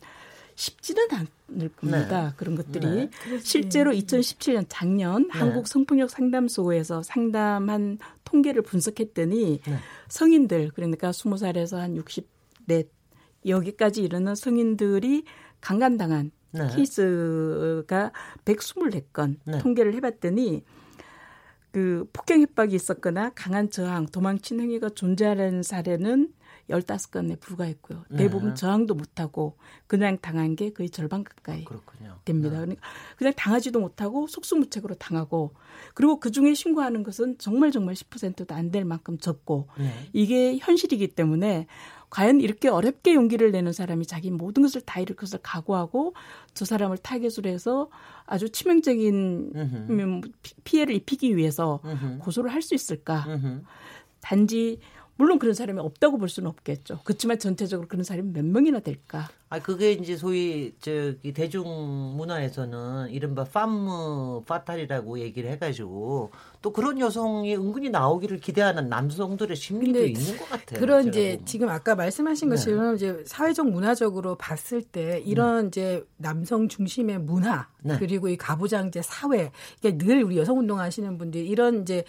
쉽지는 0.56 1.08
않을 1.12 1.70
겁니다. 1.76 2.30
네. 2.30 2.34
그런 2.38 2.56
것들이 2.56 2.86
네. 2.86 3.10
실제로 3.42 3.92
2017년 3.92 4.66
작년 4.70 5.24
네. 5.24 5.40
한국 5.40 5.68
성폭력 5.68 6.10
상담소에서 6.10 7.04
상담한 7.04 7.98
통계를 8.24 8.62
분석했더니 8.62 9.62
네. 9.66 9.78
성인들 10.10 10.72
그러니까 10.76 11.12
20살에서 11.12 11.78
한 11.78 11.96
60대 11.96 12.88
여기까지 13.46 14.02
이르는 14.04 14.36
성인들이 14.36 15.24
강간당한 15.62 16.32
네. 16.52 16.68
케이스가 16.76 18.12
124건 18.46 19.38
네. 19.46 19.58
통계를 19.60 19.96
해봤더니 19.96 20.64
그 21.72 22.06
폭행 22.14 22.42
협박이 22.42 22.76
있었거나 22.76 23.32
강한 23.34 23.72
저항, 23.72 24.06
도망친 24.06 24.60
행위가 24.60 24.90
존재하는 24.90 25.64
사례는 25.64 26.32
15건에 26.70 27.40
불과했고요. 27.40 28.06
네. 28.10 28.18
대부분 28.18 28.50
네. 28.50 28.56
저항도 28.56 28.96
못하고 28.96 29.58
그냥 29.88 30.18
당한 30.22 30.56
게 30.56 30.72
거의 30.72 30.90
절반 30.90 31.24
가까이 31.24 31.66
그렇군요. 31.66 32.18
됩니다. 32.26 32.52
네. 32.60 32.62
그러니까 32.66 32.88
그냥 33.18 33.34
당하지도 33.36 33.80
못하고 33.80 34.28
속수무책으로 34.28 34.96
당하고 34.96 35.54
그리고 35.94 36.20
그중에 36.20 36.54
신고하는 36.54 37.04
것은 37.04 37.38
정말 37.38 37.72
정말 37.72 37.96
10%도 37.96 38.54
안 38.56 38.72
될 38.72 38.86
만큼 38.86 39.18
적고 39.20 39.68
네. 39.78 39.92
이게 40.14 40.58
현실이기 40.58 41.10
때문에 41.10 41.68
과연 42.10 42.42
이렇게 42.42 42.70
어렵게 42.70 43.14
용기를 43.16 43.52
내는 43.52 43.72
사람이 43.74 44.06
자기 44.06 44.32
모든 44.32 44.64
것을 44.64 44.82
다 44.82 45.00
잃을 45.00 45.16
것을 45.16 45.40
각오하고 45.44 46.14
저 46.54 46.64
사람을 46.66 46.98
타겟으로 47.00 47.50
해서 47.50 47.90
아주 48.26 48.50
치명적인 48.50 49.52
음흠. 49.56 50.22
피해를 50.64 50.96
입히기 50.96 51.36
위해서 51.36 51.82
음흠. 51.84 52.20
고소를 52.20 52.52
할 52.54 52.62
수 52.62 52.74
있을까? 52.76 53.26
음흠. 53.28 53.62
단지 54.22 54.80
물론 55.16 55.38
그런 55.38 55.54
사람이 55.54 55.80
없다고 55.80 56.18
볼 56.18 56.28
수는 56.28 56.50
없겠죠. 56.50 57.00
그렇지만 57.04 57.38
전체적으로 57.38 57.88
그런 57.88 58.04
사람이 58.04 58.32
몇 58.34 58.44
명이나 58.44 58.80
될까? 58.80 59.30
아 59.50 59.60
그게 59.60 59.92
이제 59.92 60.18
소위 60.18 60.74
저기 60.80 61.32
대중 61.32 61.64
문화에서는 62.18 63.12
이른바 63.12 63.44
팜무 63.44 64.44
파탈이라고 64.48 65.20
얘기를 65.20 65.52
해가지고 65.52 66.32
또 66.64 66.74
그런 66.74 67.00
여성이 67.00 67.56
은근히 67.56 67.92
나오기를 67.92 68.40
기대하는 68.40 68.90
남성들의 68.90 69.56
심리도 69.56 70.04
있는 70.04 70.38
것 70.38 70.50
같아요. 70.50 70.80
그런 70.80 71.08
이제 71.08 71.40
지금 71.46 71.70
아까 71.70 71.94
말씀하신 71.94 72.50
네. 72.50 72.56
것처럼 72.56 72.96
이제 72.96 73.24
사회적 73.28 73.70
문화적으로 73.70 74.34
봤을 74.36 74.82
때 74.82 75.22
이런 75.24 75.66
네. 75.66 75.68
이제 75.68 76.06
남성 76.18 76.68
중심의 76.68 77.20
문화 77.20 77.68
네. 77.84 77.98
그리고 78.00 78.30
이 78.30 78.38
가부장제 78.38 79.04
사회 79.04 79.52
이게 79.78 79.96
늘 79.96 80.24
우리 80.24 80.38
여성 80.38 80.58
운동하시는 80.58 81.16
분들이 81.20 81.48
이런 81.48 81.84
이제 81.84 82.06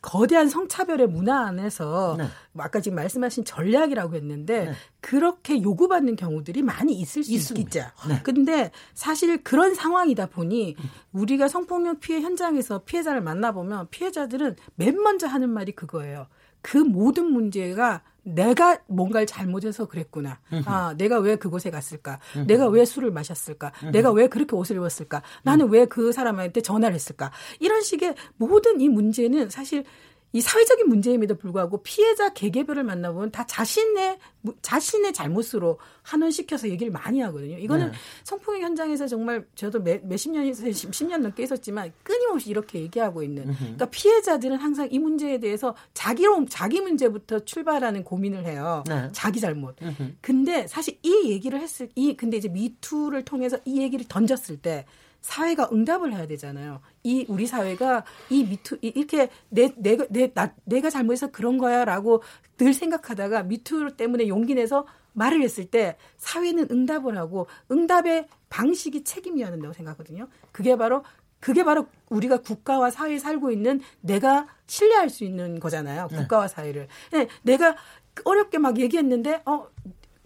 거대한 0.00 0.48
성차별의 0.48 1.08
문화 1.08 1.46
안에서 1.46 2.14
네. 2.18 2.26
뭐 2.52 2.64
아까 2.64 2.80
지금 2.80 2.96
말씀하신 2.96 3.44
전략이라고 3.44 4.14
했는데 4.14 4.66
네. 4.66 4.72
그렇게 5.00 5.60
요구받는 5.60 6.16
경우들이 6.16 6.62
많이 6.62 6.92
있을 6.94 7.24
수 7.24 7.32
있습니다. 7.32 7.68
있겠죠. 7.80 8.08
네. 8.08 8.20
근데 8.22 8.70
사실 8.94 9.42
그런 9.42 9.74
상황이다 9.74 10.26
보니 10.26 10.76
우리가 11.12 11.48
성폭력 11.48 12.00
피해 12.00 12.20
현장에서 12.20 12.84
피해자를 12.84 13.20
만나보면 13.20 13.88
피해자들은 13.90 14.56
맨 14.76 14.96
먼저 15.02 15.26
하는 15.26 15.50
말이 15.50 15.72
그거예요. 15.72 16.26
그 16.62 16.78
모든 16.78 17.26
문제가 17.32 18.02
내가 18.24 18.78
뭔가를 18.88 19.26
잘못해서 19.26 19.86
그랬구나. 19.86 20.38
아, 20.66 20.94
내가 20.98 21.18
왜 21.18 21.36
그곳에 21.36 21.70
갔을까? 21.70 22.20
내가 22.46 22.66
왜 22.68 22.84
술을 22.84 23.10
마셨을까? 23.10 23.72
내가 23.90 24.10
왜 24.12 24.26
그렇게 24.28 24.54
옷을 24.54 24.76
입었을까? 24.76 25.22
나는 25.44 25.68
왜 25.70 25.86
그 25.86 26.12
사람한테 26.12 26.60
전화를 26.60 26.94
했을까? 26.94 27.32
이런 27.58 27.80
식의 27.80 28.14
모든 28.36 28.80
이 28.82 28.88
문제는 28.90 29.48
사실 29.48 29.84
이 30.32 30.40
사회적인 30.40 30.88
문제임에도 30.88 31.36
불구하고 31.36 31.82
피해자 31.82 32.32
개개별을 32.32 32.84
만나보면 32.84 33.30
다 33.30 33.46
자신의 33.46 34.18
자신의 34.60 35.12
잘못으로 35.12 35.78
환원시켜서 36.02 36.68
얘기를 36.68 36.92
많이 36.92 37.20
하거든요. 37.20 37.56
이거는 37.58 37.90
네. 37.90 37.98
성폭력 38.24 38.62
현장에서 38.62 39.06
정말 39.06 39.46
저도 39.54 39.82
몇, 39.82 40.04
몇십 40.04 40.32
년에서 40.32 40.66
10년 40.66 41.18
넘게 41.18 41.42
있었지만 41.44 41.92
끊임없이 42.02 42.50
이렇게 42.50 42.80
얘기하고 42.80 43.22
있는. 43.22 43.54
그러니까 43.54 43.86
피해자들은 43.86 44.56
항상 44.56 44.88
이 44.90 44.98
문제에 44.98 45.40
대해서 45.40 45.74
자기로 45.94 46.46
자기 46.48 46.80
문제부터 46.80 47.40
출발하는 47.40 48.04
고민을 48.04 48.44
해요. 48.44 48.84
네. 48.86 49.08
자기 49.12 49.40
잘못. 49.40 49.76
근데 50.20 50.66
사실 50.66 50.98
이 51.02 51.30
얘기를 51.30 51.60
했을 51.60 51.88
이 51.94 52.16
근데 52.16 52.36
이제 52.36 52.48
미투를 52.48 53.24
통해서 53.24 53.58
이 53.64 53.80
얘기를 53.80 54.04
던졌을 54.06 54.58
때 54.58 54.84
사회가 55.20 55.68
응답을 55.72 56.12
해야 56.12 56.26
되잖아요. 56.26 56.80
이 57.02 57.26
우리 57.28 57.46
사회가 57.46 58.04
이 58.30 58.44
미투 58.44 58.78
이렇게 58.80 59.28
내 59.48 59.72
내가 59.76 60.06
내 60.10 60.32
나, 60.32 60.54
내가 60.64 60.90
잘못해서 60.90 61.30
그런 61.30 61.58
거야라고 61.58 62.22
늘 62.56 62.72
생각하다가 62.72 63.42
미투 63.44 63.96
때문에 63.96 64.28
용기 64.28 64.54
내서 64.54 64.86
말을 65.12 65.42
했을 65.42 65.66
때 65.66 65.96
사회는 66.16 66.68
응답을 66.70 67.16
하고 67.18 67.48
응답의 67.70 68.28
방식이 68.48 69.04
책임이어야 69.04 69.50
된다고 69.50 69.72
생각하거든요. 69.74 70.28
그게 70.52 70.76
바로 70.76 71.04
그게 71.40 71.64
바로 71.64 71.86
우리가 72.08 72.42
국가와 72.42 72.90
사회에 72.90 73.18
살고 73.18 73.50
있는 73.50 73.80
내가 74.00 74.48
신뢰할 74.66 75.10
수 75.10 75.24
있는 75.24 75.60
거잖아요. 75.60 76.08
네. 76.10 76.16
국가와 76.16 76.48
사회를. 76.48 76.88
네, 77.12 77.28
내가 77.42 77.76
어렵게 78.24 78.58
막 78.58 78.78
얘기했는데 78.78 79.42
어 79.44 79.68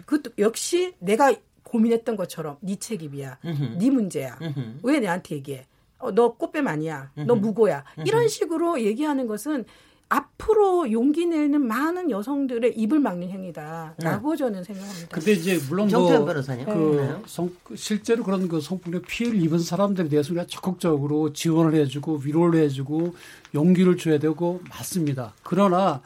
그것도 0.06 0.34
역시 0.38 0.94
내가 0.98 1.34
고민했던 1.72 2.16
것처럼 2.16 2.58
네 2.60 2.76
책임이야. 2.76 3.38
으흠. 3.44 3.78
네 3.78 3.90
문제야. 3.90 4.38
으흠. 4.42 4.80
왜 4.82 5.00
내한테 5.00 5.36
얘기해? 5.36 5.66
어, 5.98 6.12
너 6.12 6.34
꽃뱀 6.34 6.66
아니야. 6.68 7.10
으흠. 7.16 7.26
너 7.26 7.34
무고야. 7.34 7.84
이런 8.04 8.28
식으로 8.28 8.82
얘기하는 8.82 9.26
것은 9.26 9.64
앞으로 10.10 10.92
용기 10.92 11.24
내는 11.24 11.66
많은 11.66 12.10
여성들의 12.10 12.74
입을 12.76 13.00
막는 13.00 13.30
행위다라고 13.30 14.32
네. 14.32 14.36
저는 14.36 14.62
생각합니다. 14.62 15.08
근데 15.08 15.32
이제 15.32 15.58
물론 15.70 15.88
뭐 15.88 16.26
변호사님. 16.26 16.66
그 16.66 16.70
네. 17.00 17.22
성, 17.24 17.50
실제로 17.74 18.22
그런 18.22 18.46
그 18.46 18.60
성폭력 18.60 19.06
피해를 19.06 19.40
입은 19.40 19.60
사람들에 19.60 20.10
대해서 20.10 20.32
우리가 20.34 20.46
적극적으로 20.48 21.32
지원을 21.32 21.74
해주고 21.80 22.20
위로를 22.24 22.60
해주고 22.64 23.14
용기를 23.54 23.96
줘야 23.96 24.18
되고 24.18 24.60
맞습니다. 24.68 25.32
그러나 25.42 26.02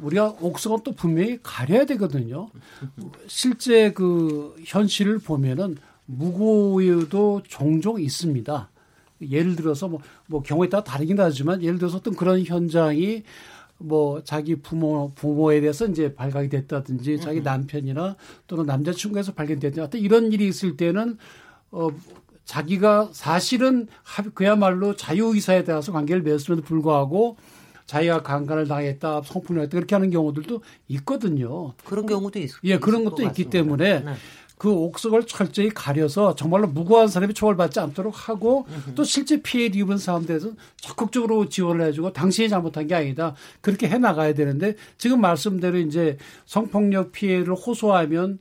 우리가 0.00 0.36
옥석은 0.40 0.78
또 0.84 0.92
분명히 0.92 1.38
가려야 1.42 1.84
되거든요. 1.86 2.48
실제 3.26 3.92
그 3.92 4.54
현실을 4.64 5.18
보면은 5.18 5.76
무고유도 6.06 7.42
종종 7.46 8.00
있습니다. 8.00 8.70
예를 9.28 9.56
들어서 9.56 9.88
뭐, 9.88 10.00
뭐 10.26 10.42
경우에 10.42 10.68
따라 10.68 10.82
다르긴 10.82 11.20
하지만 11.20 11.62
예를 11.62 11.78
들어서 11.78 11.98
어떤 11.98 12.14
그런 12.14 12.42
현장이 12.42 13.22
뭐 13.78 14.22
자기 14.24 14.56
부모 14.56 15.12
부모에 15.14 15.60
대해서 15.60 15.86
이제 15.86 16.14
발각이 16.14 16.48
됐다든지 16.48 17.20
자기 17.20 17.40
남편이나 17.40 18.16
또는 18.46 18.66
남자친구에서 18.66 19.32
발견됐다 19.32 19.82
어떤 19.82 20.00
이런 20.00 20.32
일이 20.32 20.46
있을 20.48 20.76
때는 20.76 21.16
어 21.70 21.88
자기가 22.44 23.10
사실은 23.12 23.86
그야말로 24.34 24.96
자유의사에 24.96 25.64
따라서 25.64 25.92
관계를 25.92 26.22
맺었음에도 26.22 26.62
불구하고 26.62 27.36
자기가 27.90 28.22
강간을 28.22 28.68
당했다, 28.68 29.22
성폭력했다 29.22 29.76
그렇게 29.76 29.96
하는 29.96 30.10
경우들도 30.10 30.62
있거든요. 30.90 31.72
그런 31.84 32.06
경우도 32.06 32.38
있, 32.38 32.50
예, 32.62 32.78
그런 32.78 33.04
것도 33.04 33.24
있기 33.24 33.50
때문에 33.50 34.04
네. 34.04 34.12
그 34.56 34.70
옥석을 34.70 35.26
철저히 35.26 35.70
가려서 35.70 36.36
정말로 36.36 36.68
무고한 36.68 37.08
사람이 37.08 37.34
처벌받지 37.34 37.80
않도록 37.80 38.28
하고 38.28 38.66
또 38.94 39.02
실제 39.02 39.42
피해를 39.42 39.74
입은 39.74 39.98
사람들에서 39.98 40.50
적극적으로 40.76 41.48
지원을 41.48 41.86
해주고 41.86 42.12
당신이 42.12 42.48
잘못한 42.48 42.86
게 42.86 42.94
아니다. 42.94 43.34
그렇게 43.60 43.88
해 43.88 43.98
나가야 43.98 44.34
되는데 44.34 44.76
지금 44.96 45.20
말씀대로 45.20 45.78
이제 45.78 46.16
성폭력 46.44 47.10
피해를 47.10 47.54
호소하면 47.54 48.38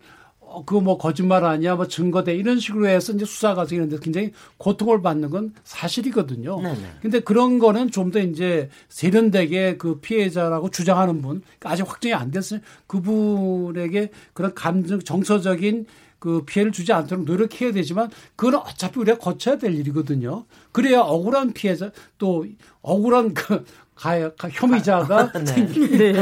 어, 0.51 0.65
그거 0.65 0.81
뭐 0.81 0.97
거짓말 0.97 1.45
아니야, 1.45 1.75
뭐 1.75 1.87
증거대 1.87 2.35
이런 2.35 2.59
식으로 2.59 2.87
해서 2.87 3.13
이제 3.13 3.23
수사 3.23 3.53
과정이는데 3.53 3.97
굉장히 4.01 4.31
고통을 4.57 5.01
받는 5.01 5.29
건 5.29 5.53
사실이거든요. 5.63 6.61
네네. 6.61 6.79
근데 7.01 7.19
그런 7.21 7.59
거는 7.59 7.91
좀 7.91 8.09
더 8.09 8.19
이제 8.19 8.69
세련되게 8.89 9.77
그 9.77 9.99
피해자라고 9.99 10.71
주장하는 10.71 11.21
분, 11.21 11.41
그러니까 11.59 11.69
아직 11.69 11.87
확정이 11.87 12.13
안 12.15 12.31
됐어요. 12.31 12.59
그분에게 12.87 14.09
그런 14.33 14.53
감정, 14.55 14.99
정서적인 14.99 15.85
그 16.17 16.43
피해를 16.45 16.71
주지 16.71 16.91
않도록 16.91 17.25
노력해야 17.25 17.71
되지만 17.71 18.09
그건 18.35 18.55
어차피 18.61 18.99
우리가 18.99 19.19
거쳐야 19.19 19.57
될 19.57 19.73
일이거든요. 19.75 20.45
그래야 20.71 21.01
억울한 21.01 21.53
피해자 21.53 21.91
또 22.17 22.45
억울한 22.81 23.33
그 23.33 23.63
가, 23.99 24.33
가 24.35 24.49
혐의자가 24.49 25.31
네. 25.33 25.65
네. 25.65 26.13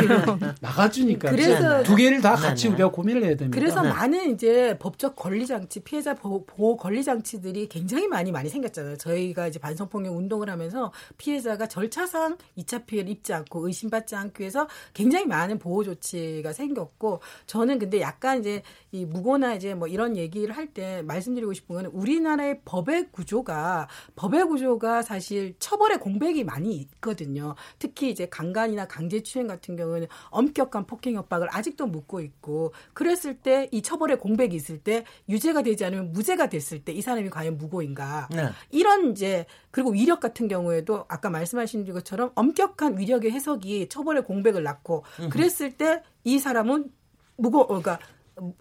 나가주니까 0.61 1.29
그래서 1.29 1.83
두 1.83 1.95
개를 1.95 2.21
다 2.21 2.35
같이 2.35 2.67
네. 2.67 2.73
우리가 2.73 2.91
고민을 2.91 3.23
해야 3.23 3.35
됩니다. 3.35 3.59
그래서 3.59 3.81
네. 3.81 3.89
많은 3.89 4.33
이제 4.33 4.77
법적 4.79 5.15
권리 5.15 5.45
장치, 5.45 5.79
피해자 5.81 6.15
보호, 6.15 6.45
보호 6.45 6.77
권리 6.77 7.03
장치들이 7.03 7.67
굉장히 7.69 8.07
많이 8.07 8.31
많이 8.31 8.49
생겼잖아요. 8.49 8.97
저희가 8.97 9.47
이제 9.47 9.59
반성폭력 9.59 10.15
운동을 10.15 10.49
하면서 10.49 10.91
피해자가 11.17 11.67
절차상 11.67 12.37
2차 12.57 12.85
피해를 12.85 13.11
입지 13.11 13.33
않고 13.33 13.67
의심받지 13.67 14.15
않기 14.15 14.41
위해서 14.41 14.67
굉장히 14.93 15.25
많은 15.25 15.59
보호 15.59 15.83
조치가 15.83 16.53
생겼고 16.53 17.21
저는 17.45 17.79
근데 17.79 18.01
약간 18.01 18.39
이제 18.39 18.63
이 18.91 19.05
무고나 19.05 19.53
이제 19.53 19.75
뭐 19.75 19.87
이런 19.87 20.15
얘기를 20.17 20.55
할 20.55 20.67
때 20.67 21.01
말씀드리고 21.03 21.53
싶은 21.53 21.75
거는 21.75 21.89
우리나라의 21.91 22.59
법의 22.65 23.11
구조가 23.11 23.87
법의 24.15 24.45
구조가 24.47 25.01
사실 25.01 25.55
처벌의 25.59 25.99
공백이 25.99 26.43
많이 26.43 26.75
있거든요. 26.75 27.55
특히 27.79 28.09
이제 28.09 28.27
강간이나 28.27 28.87
강제추행 28.87 29.47
같은 29.47 29.75
경우는 29.75 30.07
엄격한 30.29 30.85
폭행 30.87 31.15
협박을 31.15 31.47
아직도 31.51 31.87
묻고 31.87 32.21
있고 32.21 32.73
그랬을 32.93 33.35
때 33.35 33.67
이 33.71 33.81
처벌의 33.81 34.19
공백이 34.19 34.55
있을 34.55 34.79
때 34.79 35.03
유죄가 35.29 35.61
되지 35.61 35.85
않으면 35.85 36.11
무죄가 36.13 36.49
됐을 36.49 36.83
때 36.83 36.93
이 36.93 37.01
사람이 37.01 37.29
과연 37.29 37.57
무고인가 37.57 38.29
네. 38.31 38.49
이런 38.71 39.11
이제 39.11 39.45
그리고 39.71 39.91
위력 39.91 40.19
같은 40.19 40.47
경우에도 40.47 41.05
아까 41.07 41.29
말씀하신 41.29 41.91
것처럼 41.93 42.31
엄격한 42.35 42.97
위력의 42.97 43.31
해석이 43.31 43.89
처벌의 43.89 44.23
공백을 44.23 44.63
낳고 44.63 45.03
그랬을 45.29 45.71
때 45.77 46.01
이 46.23 46.39
사람은 46.39 46.91
무고 47.37 47.61
어, 47.61 47.67
그러니까 47.67 47.99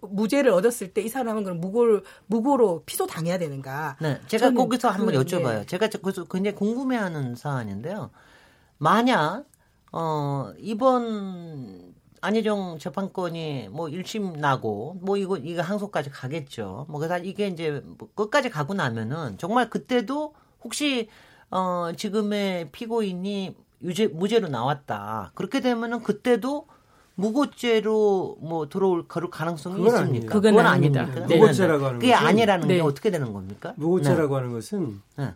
무죄를 0.01 0.51
얻었을 0.51 0.93
때 0.93 1.01
이 1.01 1.09
사람은 1.09 1.43
그럼 1.43 1.59
무고를 1.59 2.01
무고로 2.27 2.83
피소 2.85 3.05
당해야 3.05 3.37
되는가? 3.37 3.97
네, 4.01 4.19
제가 4.27 4.51
거기서 4.51 4.89
한번 4.89 5.13
여쭤봐요. 5.15 5.59
네. 5.59 5.65
제가 5.65 5.87
그래서 6.01 6.23
굉장히 6.25 6.55
궁금해하는 6.55 7.35
사안인데요. 7.35 8.09
만약 8.77 9.45
어 9.91 10.51
이번 10.59 11.93
안희정 12.21 12.77
재판권이 12.79 13.69
뭐 13.71 13.87
1심 13.87 14.39
나고 14.39 14.97
뭐 15.01 15.17
이거 15.17 15.37
이거 15.37 15.61
항소까지 15.61 16.09
가겠죠. 16.09 16.85
뭐 16.89 16.99
그래서 16.99 17.17
이게 17.19 17.47
이제 17.47 17.81
뭐 17.97 18.09
끝까지 18.15 18.49
가고 18.49 18.73
나면은 18.73 19.37
정말 19.37 19.69
그때도 19.69 20.33
혹시 20.63 21.09
어 21.49 21.91
지금의 21.95 22.71
피고인이 22.71 23.55
유죄 23.83 24.07
무죄로 24.07 24.47
나왔다. 24.47 25.31
그렇게 25.35 25.59
되면은 25.59 26.03
그때도 26.03 26.67
무고죄로 27.15 28.37
뭐 28.41 28.69
들어올 28.69 29.07
가능성이 29.07 29.77
그건 29.77 30.01
있습니까? 30.01 30.33
그건, 31.05 31.13
그건? 31.13 31.27
네. 31.27 31.35
무고죄라고 31.35 31.85
하는 31.85 31.99
그게 31.99 32.13
아니라는 32.13 32.67
네. 32.67 32.75
게 32.75 32.81
어떻게 32.81 33.09
되는 33.09 33.33
겁니까? 33.33 33.73
무고죄라고 33.75 34.27
네. 34.27 34.35
하는 34.35 34.53
것은 34.53 35.01
네. 35.17 35.33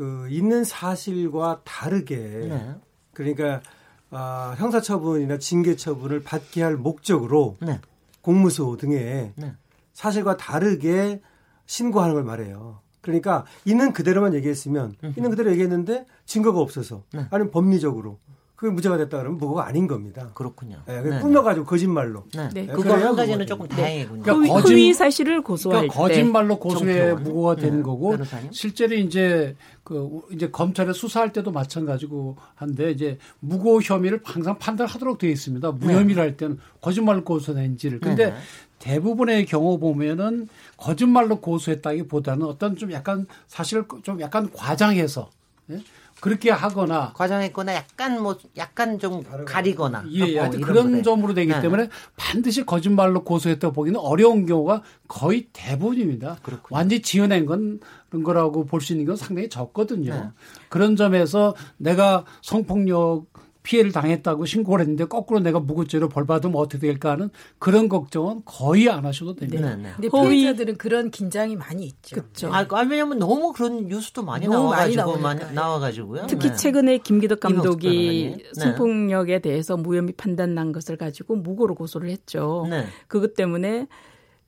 그 0.00 0.28
있는 0.30 0.64
사실과 0.64 1.60
다르게 1.62 2.16
네. 2.16 2.74
그러니까 3.12 3.60
아, 4.08 4.54
형사처분이나 4.56 5.36
징계처분을 5.36 6.22
받게 6.22 6.62
할 6.62 6.78
목적으로 6.78 7.58
네. 7.60 7.82
공무소 8.22 8.78
등에 8.78 9.34
네. 9.36 9.54
사실과 9.92 10.38
다르게 10.38 11.20
신고하는 11.66 12.14
걸 12.14 12.24
말해요. 12.24 12.80
그러니까 13.02 13.44
있는 13.66 13.92
그대로만 13.92 14.32
얘기했으면. 14.32 14.94
있는 15.18 15.28
그대로 15.28 15.50
얘기했는데 15.50 16.06
증거가 16.24 16.60
없어서 16.60 17.04
네. 17.12 17.26
아니면 17.30 17.50
법리적으로 17.50 18.20
그게 18.60 18.70
무죄가 18.74 18.98
됐다 18.98 19.16
그러면 19.16 19.38
무고가 19.38 19.66
아닌 19.66 19.86
겁니다. 19.86 20.28
그렇군요. 20.34 20.82
네, 20.84 21.00
네. 21.00 21.18
꾸며가지고 21.18 21.64
거짓말로. 21.64 22.24
네. 22.34 22.50
네. 22.50 22.66
그거 22.66 22.92
한 22.92 23.16
가지는 23.16 23.46
조금 23.46 23.66
다행이군요. 23.66 24.22
그러니까 24.22 24.52
거짓, 24.52 24.72
허위 24.74 24.92
사실을 24.92 25.40
고소할 25.40 25.88
그러니까 25.88 25.98
거짓말로 25.98 26.58
고소해 26.58 27.14
무고가 27.14 27.56
되는 27.56 27.78
네. 27.78 27.82
거고 27.82 28.10
변호사님? 28.10 28.52
실제로 28.52 28.94
이제 28.96 29.56
그 29.82 30.20
이제 30.30 30.50
검찰에 30.50 30.92
수사할 30.92 31.32
때도 31.32 31.52
마찬가지고 31.52 32.36
한데 32.54 32.90
이제 32.90 33.16
무고 33.38 33.80
혐의를 33.80 34.20
항상 34.24 34.58
판단하도록 34.58 35.16
되어 35.16 35.30
있습니다. 35.30 35.72
무혐의를 35.72 36.22
할 36.22 36.36
때는 36.36 36.58
거짓말로 36.82 37.24
고소했는지를. 37.24 38.00
근데 38.00 38.26
네. 38.26 38.36
대부분의 38.78 39.46
경우 39.46 39.78
보면은 39.78 40.48
거짓말로 40.76 41.40
고소했다기보다는 41.40 42.44
어떤 42.44 42.76
좀 42.76 42.92
약간 42.92 43.26
사실 43.46 43.84
좀 44.02 44.20
약간 44.20 44.50
과장해서 44.52 45.30
예? 45.70 45.78
그렇게 46.20 46.50
하거나 46.50 47.12
과장했거나 47.14 47.74
약간 47.74 48.22
뭐 48.22 48.36
약간 48.56 48.98
좀 48.98 49.22
가리거나 49.46 50.04
예, 50.12 50.38
어, 50.38 50.50
그런 50.50 50.90
거네. 50.90 51.02
점으로 51.02 51.34
되기 51.34 51.52
네. 51.52 51.60
때문에 51.60 51.88
반드시 52.16 52.64
거짓말로 52.66 53.24
고소했다고 53.24 53.72
보기는 53.72 53.98
어려운 53.98 54.44
경우가 54.46 54.82
거의 55.08 55.48
대부분입니다. 55.52 56.36
그렇군요. 56.42 56.76
완전히 56.76 57.00
지어낸 57.02 57.46
건 57.46 57.80
그런 58.10 58.22
거라고 58.22 58.64
볼 58.66 58.80
수 58.80 58.92
있는 58.92 59.06
건 59.06 59.16
상당히 59.16 59.48
적거든요. 59.48 60.12
네. 60.14 60.22
그런 60.68 60.96
점에서 60.96 61.54
내가 61.78 62.24
성폭력 62.42 63.26
피해를 63.62 63.92
당했다고 63.92 64.46
신고를 64.46 64.82
했는데 64.82 65.04
거꾸로 65.04 65.40
내가 65.40 65.60
무고죄로 65.60 66.08
벌받으면 66.08 66.56
어떻게 66.56 66.86
될까 66.86 67.10
하는 67.12 67.30
그런 67.58 67.88
걱정은 67.88 68.42
거의 68.44 68.88
안 68.88 69.04
하셔도 69.04 69.34
됩니다. 69.34 69.76
네, 69.76 69.82
네. 69.82 69.90
근데 69.96 70.08
피해자들은 70.08 70.76
그런 70.76 71.10
긴장이 71.10 71.56
많이 71.56 71.84
있죠. 71.84 72.16
그렇죠. 72.16 72.52
아, 72.52 72.66
왜냐면 72.88 73.18
너무 73.18 73.52
그런 73.52 73.86
뉴스도 73.86 74.22
많이 74.22 74.48
나와가지고 74.48 75.18
많이 75.18 75.40
나와가지고요. 75.52 76.26
특히 76.26 76.48
네. 76.48 76.56
최근에 76.56 76.98
김기덕 76.98 77.40
감독이 77.40 78.36
네. 78.36 78.44
성폭력에 78.54 79.40
대해서 79.40 79.76
무혐의 79.76 80.14
판단 80.16 80.54
난 80.54 80.72
것을 80.72 80.96
가지고 80.96 81.36
무고로 81.36 81.74
고소를 81.74 82.10
했죠. 82.10 82.66
네. 82.70 82.86
그것 83.08 83.34
때문에 83.34 83.86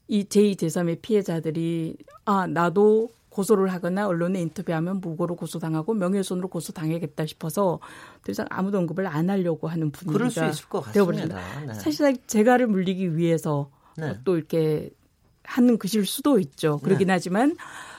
이 0.08 0.24
제2, 0.24 0.56
제3의 0.56 1.00
피해자들이 1.00 1.96
아 2.24 2.46
나도 2.46 3.10
고소를 3.32 3.72
하거나 3.72 4.06
언론에 4.06 4.40
인터뷰하면 4.42 5.00
무고로 5.00 5.36
고소당하고 5.36 5.94
명예훼손으로 5.94 6.48
고소당하겠다 6.48 7.26
싶어서 7.26 7.80
더 8.24 8.32
이상 8.32 8.46
아무도 8.50 8.78
언급을 8.78 9.06
안 9.06 9.30
하려고 9.30 9.68
하는 9.68 9.90
분위기가 9.90 10.52
되어버립니다. 10.92 11.40
네. 11.66 11.74
사실상 11.74 12.16
재가를 12.26 12.66
물리기 12.66 13.16
위해서 13.16 13.70
네. 13.96 14.18
또 14.24 14.36
이렇게 14.36 14.90
하는 15.44 15.78
것일 15.78 16.06
수도 16.06 16.38
있죠. 16.38 16.78
그러긴 16.78 17.08
네. 17.08 17.14
하지만 17.14 17.56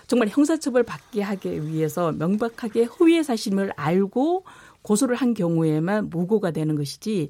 정말 0.08 0.30
형사처벌 0.30 0.84
받게 0.84 1.22
하기 1.22 1.68
위해서 1.68 2.12
명백하게 2.12 2.86
허위의 2.86 3.24
사실을 3.24 3.72
알고 3.76 4.46
고소를 4.82 5.16
한 5.16 5.34
경우에만 5.34 6.10
무고가 6.10 6.52
되는 6.52 6.76
것이지 6.76 7.30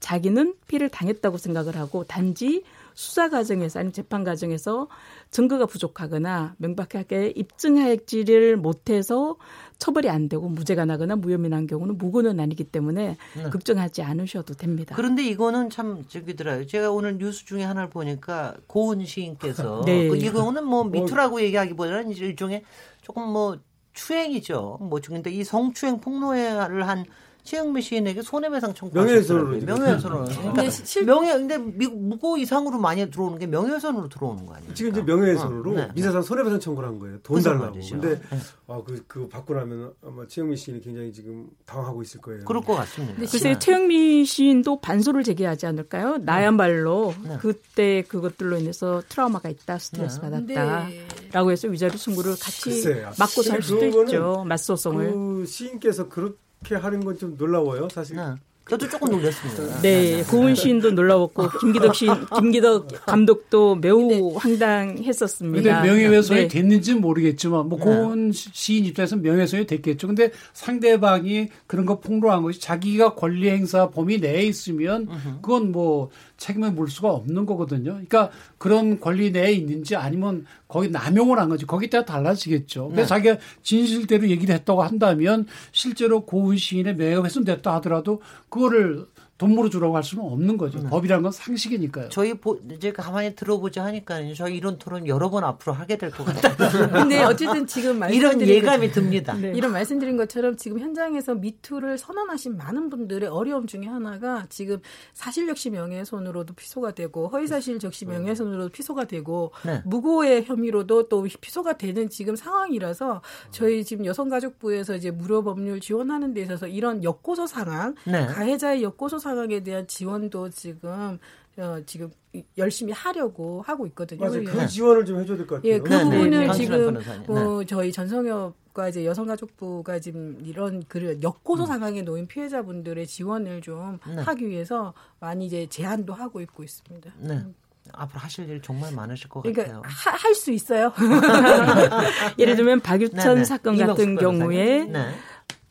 자기는 0.00 0.54
피해를 0.66 0.88
당했다고 0.90 1.38
생각을 1.38 1.76
하고 1.76 2.04
단지 2.04 2.62
수사 2.94 3.28
과정에서 3.28 3.80
아니면 3.80 3.92
재판 3.92 4.24
과정에서 4.24 4.88
증거가 5.30 5.66
부족하거나 5.66 6.54
명백하게 6.58 7.34
입증하지를 7.36 8.56
못해서 8.56 9.36
처벌이 9.78 10.08
안 10.08 10.28
되고 10.28 10.48
무죄가 10.48 10.84
나거나 10.84 11.16
무혐의 11.16 11.50
난 11.50 11.66
경우는 11.66 11.98
무고는 11.98 12.38
아니기 12.38 12.64
때문에 12.64 13.16
네. 13.36 13.42
걱정하지 13.50 14.02
않으셔도 14.02 14.54
됩니다. 14.54 14.94
그런데 14.96 15.24
이거는 15.24 15.70
참 15.70 16.04
저기더라요. 16.08 16.66
제가 16.66 16.90
오늘 16.90 17.18
뉴스 17.18 17.44
중에 17.44 17.64
하나를 17.64 17.90
보니까 17.90 18.54
고은 18.68 19.04
시인께서 19.04 19.82
네. 19.86 20.08
그 20.08 20.16
이거는 20.16 20.64
뭐 20.64 20.84
미투라고 20.84 21.42
얘기하기보다는 21.42 22.12
일종의 22.12 22.62
조금 23.02 23.28
뭐 23.28 23.58
추행이죠. 23.94 24.78
뭐 24.80 25.00
근데 25.04 25.30
이 25.30 25.44
성추행 25.44 26.00
폭로를 26.00 26.86
한 26.86 27.04
최영미 27.44 27.82
시인에게 27.82 28.22
손해배상 28.22 28.72
청구 28.72 28.98
명예훼손으로 28.98 29.58
명예훼손으로 29.60 30.24
그러니까 30.24 30.70
실... 30.70 31.04
명예 31.04 31.32
근데 31.34 31.58
미국 31.58 32.00
무고 32.00 32.38
이상으로 32.38 32.78
많이 32.78 33.08
들어오는 33.10 33.38
게 33.38 33.46
명예훼손으로 33.46 34.08
들어오는 34.08 34.46
거 34.46 34.54
아니에요? 34.54 34.72
지금 34.72 34.92
이제 34.92 35.02
명예훼손으로 35.02 35.70
어, 35.70 35.74
네. 35.74 35.88
미사상 35.94 36.22
손해배상 36.22 36.58
청구를 36.58 36.88
한 36.88 36.98
거예요. 36.98 37.18
돈 37.22 37.42
달라고. 37.42 37.66
말이죠. 37.66 38.00
근데 38.00 38.18
네. 38.18 38.38
아, 38.66 38.80
그, 38.84 39.04
그 39.06 39.28
받고 39.28 39.54
나면 39.54 39.92
아마 40.02 40.26
최영미 40.26 40.56
시인이 40.56 40.80
굉장히 40.80 41.12
지금 41.12 41.46
당하고 41.66 42.02
있을 42.02 42.22
거예요. 42.22 42.46
그럴 42.46 42.62
것 42.62 42.74
같습니다. 42.76 43.14
글쎄 43.18 43.52
네. 43.52 43.58
최영미 43.58 44.24
시인도 44.24 44.80
반소를 44.80 45.22
제기하지 45.22 45.66
않을까요? 45.66 46.16
나야말로 46.16 47.14
네. 47.22 47.36
그때 47.40 48.02
그것들로 48.08 48.56
인해서 48.56 49.02
트라우마가 49.10 49.50
있다, 49.50 49.78
스트레스 49.78 50.18
네. 50.20 50.30
받았다라고 50.30 51.50
해서 51.50 51.68
위자료 51.68 51.94
청구를 51.96 52.32
같이 52.32 52.62
글쎄, 52.62 53.06
맞고 53.18 53.42
살 53.42 53.60
수도 53.60 53.84
있죠. 53.84 54.44
맞소송을. 54.48 55.12
그 55.12 55.44
시인께서 55.46 56.08
그렇게 56.08 56.43
그렇게 56.64 56.82
하는 56.82 57.04
건 57.04 57.14
좀 57.18 57.36
놀라워요, 57.36 57.88
사실. 57.90 58.16
네. 58.16 58.22
저도 58.66 58.88
조금 58.88 59.10
놀랐습니다. 59.10 59.82
네, 59.82 60.22
고은 60.22 60.54
시인도 60.54 60.92
놀라웠고 60.92 61.50
김기덕 61.60 61.94
시 61.94 62.06
김기덕 62.38 62.88
감독도 63.04 63.74
매우 63.76 64.34
황당했었습니다. 64.36 65.82
근데 65.82 65.86
명예훼손이 65.86 66.40
네. 66.40 66.48
됐는지는 66.48 67.02
모르겠지만 67.02 67.68
뭐 67.68 67.78
네. 67.78 67.84
고은 67.84 68.32
시인 68.32 68.86
입장에서 68.86 69.16
명예훼손이 69.16 69.66
됐겠죠. 69.66 70.06
근데 70.06 70.30
상대방이 70.54 71.50
그런 71.66 71.84
거 71.84 72.00
폭로한 72.00 72.42
것이 72.42 72.58
자기가 72.58 73.14
권리 73.16 73.50
행사 73.50 73.90
범위 73.90 74.18
내에 74.18 74.42
있으면 74.44 75.08
그건 75.42 75.70
뭐 75.70 76.08
책임을 76.38 76.72
물 76.72 76.88
수가 76.88 77.10
없는 77.12 77.44
거거든요. 77.44 77.90
그러니까 77.92 78.30
그런 78.56 78.98
권리 78.98 79.30
내에 79.30 79.52
있는지 79.52 79.94
아니면 79.94 80.46
거기 80.74 80.88
남용을 80.88 81.38
한 81.38 81.48
거지. 81.48 81.66
거기 81.66 81.88
따라 81.88 82.04
달라지겠죠. 82.04 82.88
그래서 82.88 83.02
네. 83.02 83.06
자기가 83.06 83.36
진실대로 83.62 84.28
얘기를 84.28 84.52
했다고 84.56 84.82
한다면 84.82 85.46
실제로 85.70 86.26
고은 86.26 86.56
시인의 86.56 86.96
명예가 86.96 87.22
훼손됐다 87.22 87.72
하더라도 87.74 88.20
그거를 88.48 89.06
돈 89.36 89.50
물어주라고 89.52 89.96
할 89.96 90.02
수는 90.04 90.24
없는 90.24 90.56
거죠. 90.56 90.78
네. 90.78 90.88
법이라는 90.88 91.22
건 91.24 91.32
상식이니까요. 91.32 92.08
저희 92.08 92.34
보, 92.34 92.60
이제 92.70 92.92
가만히 92.92 93.34
들어보자 93.34 93.84
하니까 93.84 94.20
저희 94.36 94.56
이런 94.56 94.78
토론 94.78 95.08
여러 95.08 95.28
번 95.28 95.42
앞으로 95.42 95.72
하게 95.72 95.96
될 95.98 96.10
것 96.12 96.24
같아요. 96.24 96.54
근데 96.92 97.22
어쨌든 97.24 97.66
지금 97.66 98.00
이런 98.12 98.40
예감이 98.40 98.88
것, 98.88 98.94
듭니다. 98.94 99.34
네. 99.34 99.52
이런 99.56 99.72
말씀드린 99.72 100.16
것처럼 100.16 100.56
지금 100.56 100.78
현장에서 100.78 101.34
미투를 101.34 101.98
선언하신 101.98 102.56
많은 102.56 102.90
분들의 102.90 103.28
어려움 103.28 103.66
중에 103.66 103.86
하나가 103.86 104.46
지금 104.48 104.78
사실 105.12 105.48
역시 105.48 105.68
명예훼손으로도 105.70 106.54
피소가 106.54 106.92
되고 106.92 107.26
허위사실 107.28 107.80
적시 107.80 108.06
명예훼손으로도 108.06 108.68
피소가 108.68 109.06
되고 109.06 109.50
네. 109.64 109.82
무고의 109.84 110.44
혐의로도 110.44 111.08
또 111.08 111.26
피소가 111.40 111.76
되는 111.76 112.08
지금 112.08 112.36
상황이라서 112.36 113.20
저희 113.50 113.84
지금 113.84 114.06
여성가족부에서 114.06 114.94
이제 114.94 115.10
무료 115.10 115.42
법률 115.42 115.80
지원하는 115.80 116.32
데 116.34 116.42
있어서 116.42 116.68
이런 116.68 117.02
역고소 117.02 117.48
상황, 117.48 117.96
네. 118.04 118.26
가해자의 118.26 118.82
역고소 118.84 119.18
상황에 119.24 119.60
대한 119.60 119.86
지원도 119.86 120.50
지금 120.50 121.18
어, 121.56 121.78
지금 121.86 122.10
열심히 122.58 122.92
하려고 122.92 123.62
하고 123.62 123.86
있거든요. 123.88 124.20
맞아요. 124.28 124.44
그 124.44 124.66
지원을 124.66 125.04
좀 125.04 125.20
해줘야 125.20 125.36
될 125.36 125.46
것 125.46 125.56
같아요. 125.56 125.72
예, 125.72 125.78
그 125.78 125.88
네, 125.88 126.02
부분을 126.02 126.46
네, 126.48 126.52
지금 126.52 126.96
어, 127.28 127.60
네. 127.60 127.66
저희 127.66 127.92
전성엽과 127.92 128.88
이제 128.88 129.04
여성가족부가 129.06 130.00
지금 130.00 130.36
이런 130.44 130.82
그 130.88 131.18
역고소 131.22 131.62
음. 131.62 131.66
상황에 131.66 132.02
놓인 132.02 132.26
피해자분들의 132.26 133.06
지원을 133.06 133.62
좀 133.62 133.98
네. 134.06 134.16
하기 134.22 134.48
위해서 134.48 134.94
많이 135.20 135.46
이제 135.46 135.66
제안도 135.68 136.12
하고 136.12 136.40
있고 136.40 136.64
있습니다. 136.64 137.10
네. 137.18 137.34
음. 137.34 137.54
앞으로 137.92 138.18
하실 138.18 138.48
일 138.48 138.62
정말 138.62 138.92
많으실 138.94 139.28
것 139.28 139.42
그러니까 139.42 139.64
같아요. 139.64 139.82
할 139.84 140.34
수 140.34 140.50
있어요. 140.50 140.90
예를 142.38 142.56
들면 142.56 142.80
박유천 142.80 143.44
사건 143.44 143.76
같은 143.76 144.16
경우에 144.16 144.90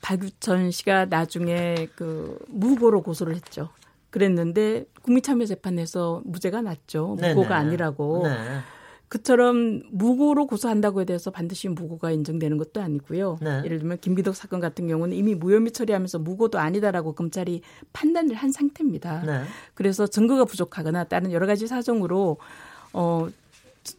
박유천 0.04 0.70
씨가 0.72 1.06
나중에 1.06 1.88
그 1.96 2.38
무고로 2.50 3.02
고소를 3.02 3.36
했죠. 3.36 3.70
그랬는데 4.10 4.86
국민참여재판에서 5.02 6.22
무죄가 6.26 6.62
났죠. 6.62 7.16
무고가 7.20 7.32
네네. 7.32 7.54
아니라고. 7.54 8.28
네. 8.28 8.60
그처럼 9.08 9.84
무고로 9.92 10.48
고소한다고에 10.48 11.06
대해서 11.06 11.32
반드시 11.32 11.70
무고가 11.70 12.12
인정되는 12.12 12.58
것도 12.58 12.82
아니고요. 12.82 13.38
네. 13.42 13.62
예를 13.64 13.80
들면 13.80 14.00
김기덕 14.00 14.36
사건 14.36 14.60
같은 14.60 14.88
경우는 14.88 15.16
이미 15.16 15.36
무혐의 15.36 15.72
처리하면서 15.72 16.20
무고도 16.20 16.60
아니다라고 16.60 17.14
검찰이 17.14 17.62
판단을 17.94 18.36
한 18.36 18.52
상태입니다. 18.52 19.24
네. 19.24 19.44
그래서 19.74 20.06
증거가 20.06 20.46
부족하거나 20.46 21.06
다른 21.06 21.32
여러 21.32 21.48
가지 21.48 21.68
사정으로 21.68 22.38
어 22.92 23.28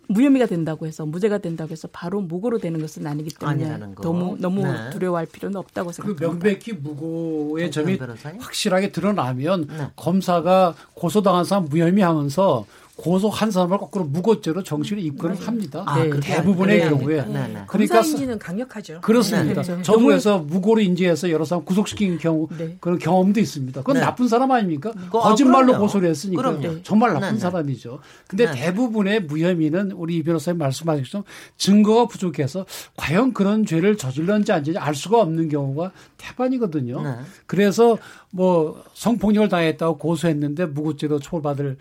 무혐의가 0.09 0.47
된다고 0.47 0.87
해서 0.87 1.05
무죄가 1.05 1.39
된다고 1.39 1.70
해서 1.70 1.89
바로 1.93 2.20
무고로 2.20 2.59
되는 2.59 2.80
것은 2.80 3.07
아니기 3.07 3.30
때문에 3.35 3.78
너무 4.01 4.37
너무 4.39 4.62
네. 4.62 4.91
두려워할 4.91 5.26
필요는 5.26 5.57
없다고 5.57 5.89
그 5.89 5.93
생각합니다. 5.93 6.26
그 6.26 6.32
명백히 6.32 6.72
무고의 6.72 7.70
점이 7.70 7.99
확실하게 8.39 8.93
드러나면 8.93 9.66
네. 9.66 9.91
검사가 9.97 10.74
고소당한 10.95 11.45
사람 11.45 11.66
무혐의하면서 11.66 12.66
고소한 12.97 13.51
사람을 13.51 13.78
거꾸로 13.78 14.05
무고죄로 14.05 14.62
정신을 14.62 15.03
입건을 15.03 15.36
네. 15.36 15.45
합니다. 15.45 15.82
아, 15.84 16.03
네. 16.03 16.11
대부분의 16.20 16.78
네. 16.78 16.88
경우에. 16.88 17.22
네. 17.24 17.49
네. 17.49 17.62
그러니까 17.66 18.01
인지는 18.01 18.38
강력하죠. 18.38 19.01
그렇습니다. 19.01 19.62
네. 19.62 19.82
정부에서 19.82 20.38
무고로 20.38 20.80
인지해서 20.80 21.30
여러 21.30 21.45
사람 21.45 21.64
구속시킨 21.64 22.18
경우 22.18 22.49
그런 22.78 22.99
경험도 22.99 23.40
있습니다. 23.40 23.80
그건 23.80 24.01
나쁜 24.01 24.28
사람 24.28 24.53
아닙니까? 24.53 24.92
거짓말로 25.11 25.76
고소를 25.78 26.09
했으니까 26.09 26.40
그럼요. 26.40 26.82
정말 26.82 27.14
나쁜 27.14 27.38
사람이죠. 27.38 27.99
근데 28.28 28.51
대부분의 28.53 29.24
무혐의는 29.24 29.90
우리 29.92 30.16
이 30.16 30.22
변호사님 30.22 30.59
말씀하신 30.59 31.05
것처럼 31.05 31.24
증거가 31.57 32.07
부족해서 32.07 32.64
과연 32.97 33.32
그런 33.32 33.66
죄를 33.66 33.97
저질렀는지 33.97 34.53
아닌지 34.53 34.78
알 34.78 34.95
수가 34.95 35.20
없는 35.20 35.49
경우가 35.49 35.90
태반이거든요. 36.16 37.03
그래서 37.47 37.99
뭐 38.30 38.84
성폭력을 38.95 39.49
당했다고 39.49 39.99
고소했는데 39.99 40.66
무고죄로 40.66 41.18
처벌받을 41.18 41.76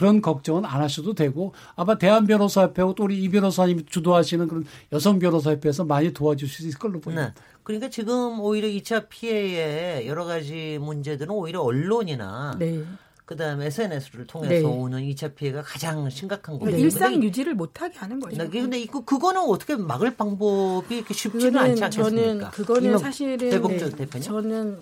그런 0.00 0.22
걱정은 0.22 0.64
안 0.64 0.80
하셔도 0.80 1.12
되고 1.12 1.52
아마 1.76 1.98
대한 1.98 2.26
변호사협회하고 2.26 2.94
또 2.94 3.04
우리 3.04 3.22
이 3.22 3.28
변호사님 3.28 3.84
주도하시는 3.84 4.48
그런 4.48 4.64
여성 4.92 5.18
변호사협회에서 5.18 5.84
많이 5.84 6.14
도와주실 6.14 6.62
수 6.62 6.68
있을 6.68 6.78
걸로 6.78 7.00
보입니다. 7.00 7.34
네. 7.34 7.34
그러니까 7.62 7.90
지금 7.90 8.40
오히려 8.40 8.66
2차 8.66 9.10
피해의 9.10 10.08
여러 10.08 10.24
가지 10.24 10.78
문제들은 10.80 11.30
오히려 11.30 11.60
언론이나 11.60 12.56
네. 12.58 12.82
그다음에 13.26 13.66
SNS를 13.66 14.26
통해서 14.26 14.66
네. 14.68 14.74
오는 14.74 15.02
2차 15.02 15.34
피해가 15.34 15.60
가장 15.60 16.08
심각한 16.08 16.58
거예요. 16.58 16.78
일상 16.78 17.22
유지를 17.22 17.54
못하게 17.54 17.98
하는 17.98 18.20
거죠. 18.20 18.38
네, 18.38 18.48
근데 18.48 18.80
이거 18.80 19.04
그거는 19.04 19.42
어떻게 19.42 19.76
막을 19.76 20.16
방법이 20.16 20.96
이렇게 20.96 21.12
쉽지는 21.12 21.58
않지 21.58 21.84
않습니까? 21.84 22.10
저는 22.10 22.50
그거는 22.52 22.96
사실은 22.96 23.36
네, 23.36 23.50
대표님? 23.50 24.22
저는 24.22 24.80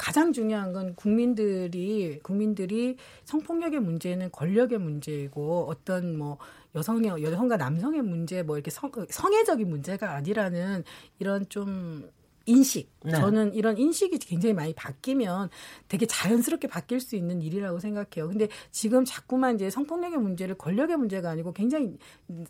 가장 0.00 0.32
중요한 0.32 0.72
건 0.72 0.94
국민들이 0.94 2.20
국민들이 2.22 2.96
성폭력의 3.24 3.80
문제는 3.80 4.30
권력의 4.32 4.78
문제이고 4.78 5.66
어떤 5.68 6.16
뭐 6.16 6.38
여성의 6.74 7.22
여성과 7.22 7.58
남성의 7.58 8.00
문제 8.00 8.42
뭐 8.42 8.56
이렇게 8.56 8.70
성, 8.70 8.90
성애적인 9.10 9.68
문제가 9.68 10.14
아니라는 10.14 10.84
이런 11.18 11.46
좀 11.50 12.08
인식. 12.46 12.90
네. 13.04 13.12
저는 13.12 13.52
이런 13.52 13.76
인식이 13.76 14.18
굉장히 14.20 14.54
많이 14.54 14.72
바뀌면 14.72 15.50
되게 15.88 16.06
자연스럽게 16.06 16.66
바뀔 16.66 17.00
수 17.00 17.14
있는 17.14 17.42
일이라고 17.42 17.78
생각해요. 17.78 18.28
근데 18.28 18.48
지금 18.70 19.04
자꾸만 19.04 19.56
이제 19.56 19.68
성폭력의 19.68 20.18
문제를 20.18 20.56
권력의 20.56 20.96
문제가 20.96 21.28
아니고 21.28 21.52
굉장히 21.52 21.98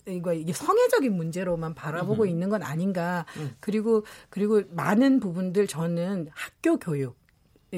이거 0.07 0.32
이게 0.32 0.53
성애적인 0.53 1.12
문제로만 1.12 1.74
바라보고 1.74 2.22
음. 2.22 2.28
있는 2.28 2.48
건 2.48 2.62
아닌가. 2.62 3.26
음. 3.38 3.57
그리고 3.59 4.05
그리고 4.28 4.62
많은 4.70 5.18
부분들 5.18 5.66
저는 5.66 6.28
학교 6.30 6.78
교육 6.78 7.16
네, 7.18 7.20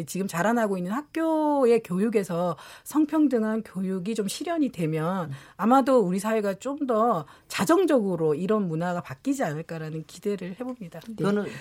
지금 0.07 0.27
자라나고 0.27 0.77
있는 0.77 0.93
학교의 0.93 1.83
교육에서 1.83 2.57
성평등한 2.85 3.63
교육이 3.63 4.15
좀 4.15 4.29
실현이 4.29 4.73
되면 4.73 5.31
아마도 5.57 6.01
우리 6.01 6.19
사회가 6.19 6.55
좀 6.55 6.83
더 6.87 7.27
자정적으로 7.49 8.35
이런 8.35 8.69
문화가 8.69 9.01
바뀌지 9.01 9.43
않을까라는 9.45 10.05
기대를 10.07 10.57
해봅니다. 10.59 11.01
네. 11.09 11.15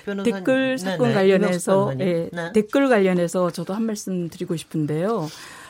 변호, 0.06 0.24
댓글 0.24 0.78
사건 0.78 1.10
네네. 1.10 1.14
관련해서 1.14 1.94
네. 1.98 2.30
네. 2.32 2.52
댓글 2.54 2.90
관련해서 2.90 3.52
저도 3.52 3.74
한 3.74 3.84
말씀 3.84 4.30
드리고 4.30 4.56
싶은데요. 4.56 5.28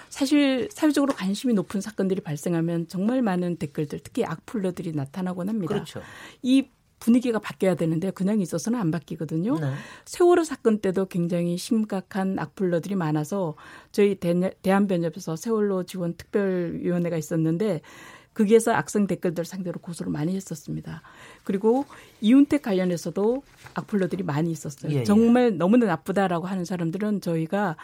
사실 0.10 0.68
사회적으로 0.72 1.14
관심이 1.14 1.54
높은 1.54 1.82
사건들이 1.82 2.22
발생하면 2.22 2.88
정말 2.88 3.22
많은 3.22 3.58
댓글들, 3.58 4.00
특히 4.04 4.26
악플러들이 4.26 4.92
나타나곤 4.94 5.50
합니다. 5.50 5.74
그렇죠. 5.74 6.02
이 6.42 6.68
분위기가 7.02 7.40
바뀌어야 7.40 7.76
되는데 7.76 8.12
그냥 8.12 8.40
있어서는 8.40 8.80
안 8.80 8.92
바뀌거든요. 8.92 9.60
네. 9.60 9.74
세월호 10.06 10.46
사건 10.46 10.80
때도 10.80 11.08
굉장히 11.08 11.58
심각한 11.58 12.40
악플러들이 12.40 12.96
많아서 12.96 13.56
저희 13.92 14.16
대, 14.16 14.34
한변협에서 14.66 15.36
세월호 15.36 15.84
지원 15.84 16.14
특별위원회가 16.16 17.18
있었는데 17.18 17.82
거기에서 18.34 18.72
악성 18.72 19.08
댓글들 19.08 19.44
상대로 19.44 19.80
고소를 19.82 20.12
많이 20.12 20.36
했었습니다. 20.36 21.02
그리고 21.44 21.86
이윤택 22.22 22.62
관련해서도 22.62 23.44
악플러들이 23.74 24.24
많이 24.24 24.52
있었어요. 24.52 24.94
예, 24.94 25.00
예. 25.00 25.04
정말 25.04 25.58
너무나 25.58 25.88
나쁘다라고 25.88 26.48
하는 26.48 26.64
사람들은 26.64 27.20
저희가 27.20 27.76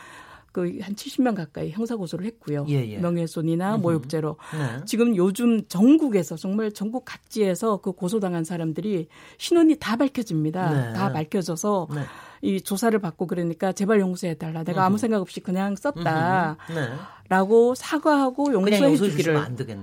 그 0.57 0.81
한 0.81 0.95
70명 0.95 1.35
가까이 1.35 1.69
형사 1.69 1.95
고소를 1.95 2.25
했고요. 2.25 2.65
예, 2.69 2.89
예. 2.89 2.97
명예훼손이나 2.97 3.77
모욕죄로. 3.77 4.37
네. 4.53 4.85
지금 4.85 5.15
요즘 5.15 5.67
전국에서 5.67 6.35
정말 6.35 6.71
전국 6.71 7.05
각지에서 7.05 7.77
그 7.77 7.91
고소당한 7.91 8.43
사람들이 8.43 9.07
신원이 9.37 9.75
다 9.79 9.95
밝혀집니다. 9.97 10.69
네. 10.71 10.93
다 10.93 11.13
밝혀져서 11.13 11.89
네. 11.93 12.01
이 12.41 12.61
조사를 12.61 12.97
받고 12.99 13.27
그러니까 13.27 13.71
제발 13.71 13.99
용서해 13.99 14.33
달라. 14.35 14.63
내가 14.63 14.83
아무 14.83 14.97
생각 14.97 15.21
없이 15.21 15.41
그냥 15.41 15.75
썼다. 15.75 16.57
네. 16.69 16.89
라고 17.29 17.75
사과하고 17.75 18.53
용서해 18.53 18.95
주기를 18.95 19.35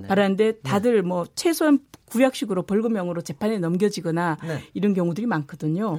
바라는데 0.08 0.52
네. 0.52 0.58
다들 0.62 1.02
뭐 1.02 1.24
최소한 1.34 1.78
구약식으로 2.06 2.64
벌금형으로 2.64 3.20
재판에 3.22 3.58
넘겨지거나 3.58 4.38
네. 4.42 4.62
이런 4.72 4.94
경우들이 4.94 5.26
많거든요. 5.26 5.96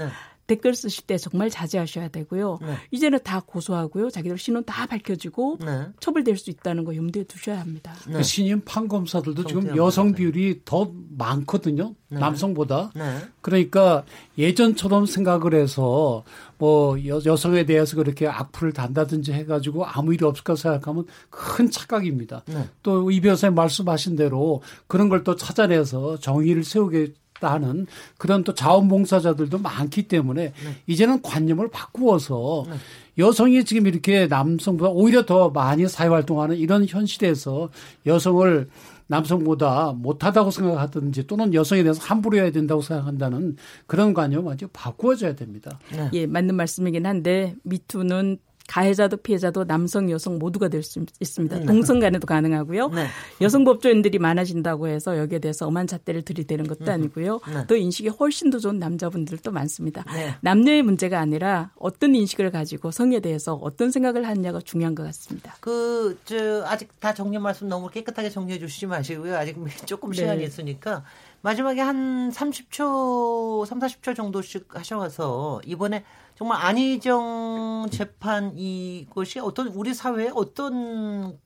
네. 0.48 0.56
댓글 0.56 0.74
쓰실 0.74 1.06
때 1.06 1.18
정말 1.18 1.50
자제하셔야 1.50 2.08
되고요. 2.08 2.60
네. 2.62 2.76
이제는 2.92 3.20
다 3.24 3.42
고소하고요. 3.46 4.10
자기들 4.10 4.38
신원 4.38 4.64
다 4.64 4.86
밝혀지고 4.86 5.58
네. 5.66 5.88
처벌될 6.00 6.38
수 6.38 6.50
있다는 6.50 6.86
거 6.86 6.96
염두에 6.96 7.24
두셔야 7.24 7.60
합니다. 7.60 7.94
네. 8.08 8.14
그 8.14 8.24
신임 8.24 8.62
판검사들도 8.64 9.44
지금 9.46 9.76
여성 9.76 10.14
비율이 10.14 10.62
더 10.64 10.92
많거든요. 11.18 11.96
네. 12.08 12.20
남성보다. 12.20 12.92
네. 12.96 13.18
그러니까 13.42 14.06
예전처럼 14.38 15.06
생각을 15.06 15.56
해서 15.56 16.24
뭐 16.58 16.98
여, 17.06 17.20
여성에 17.26 17.66
대해서 17.66 17.98
그렇게 17.98 18.28
악플을 18.28 18.72
단다든지 18.72 19.34
해가지고 19.34 19.86
아무 19.86 20.14
일이 20.14 20.24
없을까 20.24 20.56
생각하면 20.56 21.06
큰 21.30 21.70
착각입니다. 21.70 22.44
네. 22.46 22.70
또이 22.84 23.20
변호사님 23.20 23.56
말씀하신 23.56 24.16
대로 24.16 24.62
그런 24.88 25.10
걸 25.10 25.26
또 25.26 25.36
찾아내서 25.36 26.20
정의를 26.20 26.64
세우게 26.64 27.14
하는 27.42 27.86
그런 28.18 28.44
또 28.44 28.54
자원봉사자들도 28.54 29.58
많기 29.60 30.08
때문에 30.08 30.54
네. 30.54 30.76
이제는 30.88 31.22
관념을 31.22 31.70
바꾸어서 31.70 32.66
네. 32.70 32.76
여성이 33.18 33.64
지금 33.66 33.88
이렇게 33.88 34.28
남성보다 34.28 34.92
오히려 34.92 35.26
더 35.26 35.50
많이 35.50 35.88
사회활동하는 35.88 36.58
이런 36.58 36.86
현실에서 36.86 37.70
여성을 38.06 38.70
남성보다 39.08 39.94
못하다고 39.96 40.52
생각하든지 40.52 41.28
또는 41.28 41.54
여성에 41.54 41.84
대해서 41.84 42.02
함부로 42.04 42.38
해야 42.38 42.52
된다고 42.52 42.82
생각한다는 42.82 43.56
그런 43.86 44.14
관념을 44.14 44.46
완전히 44.46 44.72
바꾸어져야 44.74 45.36
됩니다. 45.36 45.80
네. 45.92 46.10
예, 46.14 46.26
맞는 46.26 46.56
말씀이긴 46.56 47.06
한데 47.06 47.56
미투는 47.64 48.40
가해자도 48.68 49.18
피해자도 49.18 49.66
남성, 49.66 50.10
여성 50.10 50.40
모두가 50.40 50.70
될 50.70 50.86
수 50.86 51.04
있습니다. 51.20 51.60
네. 51.60 51.66
동성 51.66 52.00
간에도 52.00 52.26
가능하고요. 52.28 52.90
네. 52.90 53.08
여성 53.42 53.64
법조인들이 53.64 54.20
많아진다고 54.20 54.88
해서 54.88 55.18
여기에 55.18 55.40
대해서 55.40 55.68
엄한 55.68 55.88
잣대를 55.88 56.22
들이대는 56.22 56.68
것도 56.68 56.86
음. 56.86 56.90
아니고요. 56.90 57.40
네. 57.52 57.66
또 57.68 57.76
인식이 57.76 58.10
훨씬 58.10 58.50
더 58.50 58.60
좋은 58.60 58.80
남자분들도 58.80 59.52
많습니다. 59.52 60.04
네. 60.14 60.36
남녀의 60.42 60.84
문제가 60.84 61.20
아니라 61.20 61.72
어떤 61.76 62.16
인식을 62.16 62.52
가지고 62.52 62.92
성에 62.92 63.20
대해서 63.20 63.56
어떤 63.56 63.92
생각을 63.92 64.28
하느냐가 64.28 64.62
중요한 64.62 64.96
것 64.96 65.04
같습니다. 65.04 65.56
그, 65.60 66.18
저, 66.26 66.64
아직 66.66 67.00
다 67.00 67.14
정리 67.14 67.38
말씀 67.40 67.68
너무 67.68 67.90
깨끗하게 67.90 68.30
정리해 68.30 68.60
주시지 68.60 68.86
마시고요. 68.88 69.36
아직 69.36 69.58
조금 69.86 70.14
시간이 70.14 70.40
네. 70.40 70.46
있으니까 70.46 71.04
마지막에 71.42 71.82
한 71.82 72.32
30초, 72.32 73.66
3, 73.66 73.80
40초 73.80 74.16
정도씩 74.16 74.68
하셔서 74.74 75.62
이번에 75.66 76.04
정말 76.36 76.66
안희정 76.66 77.88
재판 77.92 78.58
이것이 78.58 79.40
어떤 79.40 79.68
우리 79.68 79.94
사회에 79.94 80.32
어떤 80.36 81.38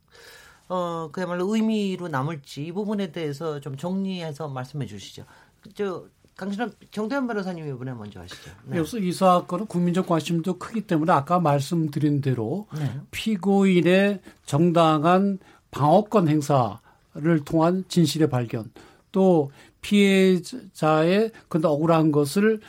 어 0.68 1.10
그야말로 1.12 1.54
의미로 1.54 2.08
남을지 2.08 2.66
이 2.66 2.72
부분에 2.72 3.12
대해서 3.12 3.60
좀 3.60 3.78
정리해서 3.78 4.48
말씀해 4.48 4.86
주시죠. 4.86 5.26
저 5.76 6.06
강신업 6.36 6.72
정대현 6.92 7.28
변호사님이 7.28 7.70
이번에 7.70 7.94
먼저 7.94 8.22
하시죠. 8.22 8.52
네. 8.66 8.78
그래서 8.78 8.98
이 8.98 9.12
사건은 9.12 9.66
국민적 9.66 10.08
관심도 10.08 10.58
크기 10.58 10.82
때문에 10.82 11.12
아까 11.12 11.40
말씀드린 11.40 12.22
대로 12.22 12.66
네. 12.74 13.00
피고인의 13.12 14.22
정당한 14.46 15.40
방어권 15.70 16.30
행사를 16.30 17.44
통한 17.46 17.84
진실의 17.90 18.30
발견 18.30 18.72
또 19.12 19.52
피해자의 19.82 21.32
그 21.48 21.60
억울한 21.62 22.12
것을 22.12 22.62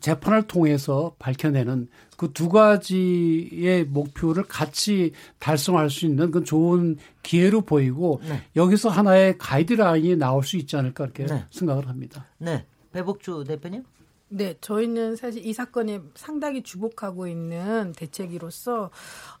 재판을 0.00 0.42
통해서 0.46 1.14
밝혀내는 1.18 1.88
그 2.16 2.28
두 2.38 2.48
가지의 2.48 3.84
목표를 3.84 4.44
같이 4.44 5.12
달성할 5.38 5.90
수 5.90 6.06
있는 6.06 6.30
그 6.30 6.44
좋은 6.44 6.96
기회로 7.22 7.62
보이고 7.62 8.20
네. 8.28 8.42
여기서 8.56 8.88
하나의 8.88 9.38
가이드라인이 9.38 10.16
나올 10.16 10.44
수 10.44 10.56
있지 10.56 10.76
않을까 10.76 11.04
이렇게 11.04 11.26
네. 11.26 11.44
생각을 11.50 11.88
합니다. 11.88 12.26
네. 12.38 12.64
배복주 12.92 13.44
대표님? 13.46 13.84
네, 14.30 14.56
저희는 14.60 15.16
사실 15.16 15.44
이 15.46 15.52
사건에 15.52 16.00
상당히 16.14 16.62
주목하고 16.62 17.26
있는 17.26 17.92
대책이로서 17.96 18.90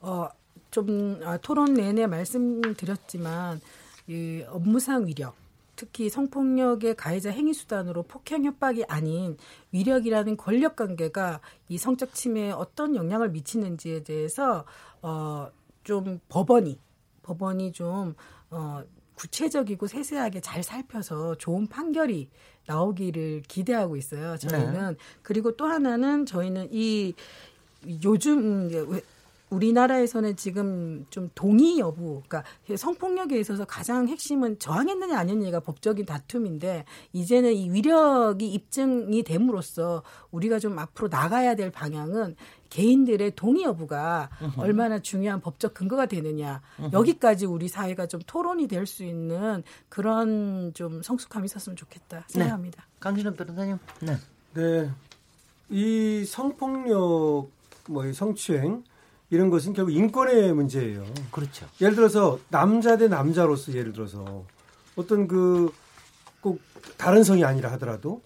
어, 0.00 0.28
좀 0.70 1.20
아, 1.24 1.36
토론 1.38 1.74
내내 1.74 2.06
말씀드렸지만 2.06 3.60
이 4.06 4.44
업무상 4.48 5.06
위력 5.06 5.34
특히 5.78 6.10
성폭력의 6.10 6.96
가해자 6.96 7.30
행위 7.30 7.54
수단으로 7.54 8.02
폭행 8.02 8.44
협박이 8.44 8.84
아닌 8.88 9.36
위력이라는 9.72 10.36
권력 10.36 10.74
관계가 10.76 11.40
이 11.68 11.78
성적 11.78 12.12
침해에 12.12 12.50
어떤 12.50 12.96
영향을 12.96 13.30
미치는지에 13.30 14.02
대해서 14.02 14.64
어 15.02 15.50
좀 15.88 16.20
법원이 16.28 16.78
법원이 17.22 17.72
좀어 17.72 18.84
구체적이고 19.14 19.86
세세하게 19.86 20.42
잘 20.42 20.62
살펴서 20.62 21.34
좋은 21.36 21.66
판결이 21.66 22.28
나오기를 22.66 23.42
기대하고 23.48 23.96
있어요. 23.96 24.36
저희는 24.36 24.90
네. 24.90 24.96
그리고 25.22 25.56
또 25.56 25.64
하나는 25.64 26.26
저희는 26.26 26.68
이 26.72 27.14
요즘 28.04 28.68
우리나라에서는 29.50 30.36
지금 30.36 31.06
좀 31.10 31.30
동의 31.34 31.78
여부, 31.78 32.22
그러니까 32.26 32.44
성폭력에 32.76 33.38
있어서 33.40 33.64
가장 33.64 34.08
핵심은 34.08 34.58
저항했느냐 34.58 35.18
아니느냐가 35.18 35.60
법적인 35.60 36.06
다툼인데 36.06 36.84
이제는 37.12 37.54
이 37.54 37.70
위력이 37.70 38.46
입증이 38.46 39.22
됨으로써 39.22 40.02
우리가 40.30 40.58
좀 40.58 40.78
앞으로 40.78 41.08
나가야 41.08 41.54
될 41.56 41.70
방향은 41.70 42.36
개인들의 42.70 43.32
동의 43.34 43.62
여부가 43.64 44.28
으흠. 44.42 44.60
얼마나 44.60 44.98
중요한 44.98 45.40
법적 45.40 45.72
근거가 45.72 46.04
되느냐 46.06 46.60
으흠. 46.78 46.90
여기까지 46.92 47.46
우리 47.46 47.68
사회가 47.68 48.06
좀 48.06 48.20
토론이 48.26 48.66
될 48.66 48.86
수 48.86 49.04
있는 49.04 49.62
그런 49.88 50.72
좀 50.74 51.02
성숙함이 51.02 51.44
있었으면 51.46 51.76
좋겠다 51.76 52.24
생각합니다. 52.28 52.82
네. 52.82 52.88
강진원 53.00 53.36
변호사님. 53.36 53.78
네. 54.00 54.16
네. 54.54 54.90
이 55.68 56.24
성폭력 56.26 57.50
뭐 57.88 58.12
성추행 58.12 58.82
이런 59.30 59.50
것은 59.50 59.72
결국 59.72 59.92
인권의 59.92 60.52
문제예요. 60.54 61.04
그렇죠. 61.30 61.66
예를 61.80 61.94
들어서 61.94 62.38
남자 62.48 62.96
대 62.96 63.08
남자로서 63.08 63.72
예를 63.74 63.92
들어서 63.92 64.44
어떤 64.96 65.26
그 65.28 65.70
꼭 66.40 66.60
다른 66.96 67.24
성이 67.24 67.44
아니라 67.44 67.72
하더라도 67.72 68.22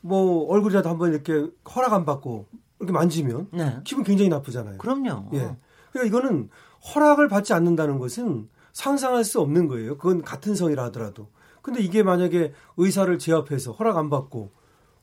뭐 0.00 0.46
얼굴이라도 0.48 0.88
한번 0.88 1.12
이렇게 1.12 1.50
허락 1.74 1.92
안 1.92 2.04
받고 2.04 2.46
이렇게 2.78 2.92
만지면 2.92 3.48
네. 3.52 3.78
기분 3.84 4.04
굉장히 4.04 4.28
나쁘잖아요. 4.28 4.78
그럼요. 4.78 5.30
예. 5.34 5.56
그러니까 5.92 6.04
이거는 6.04 6.50
허락을 6.94 7.28
받지 7.28 7.52
않는다는 7.52 7.98
것은 7.98 8.48
상상할 8.72 9.24
수 9.24 9.40
없는 9.40 9.68
거예요. 9.68 9.96
그건 9.96 10.22
같은 10.22 10.54
성이라 10.54 10.84
하더라도. 10.84 11.28
근데 11.62 11.80
이게 11.80 12.02
만약에 12.02 12.52
의사를 12.76 13.18
제압해서 13.18 13.72
허락 13.72 13.96
안 13.96 14.10
받고 14.10 14.52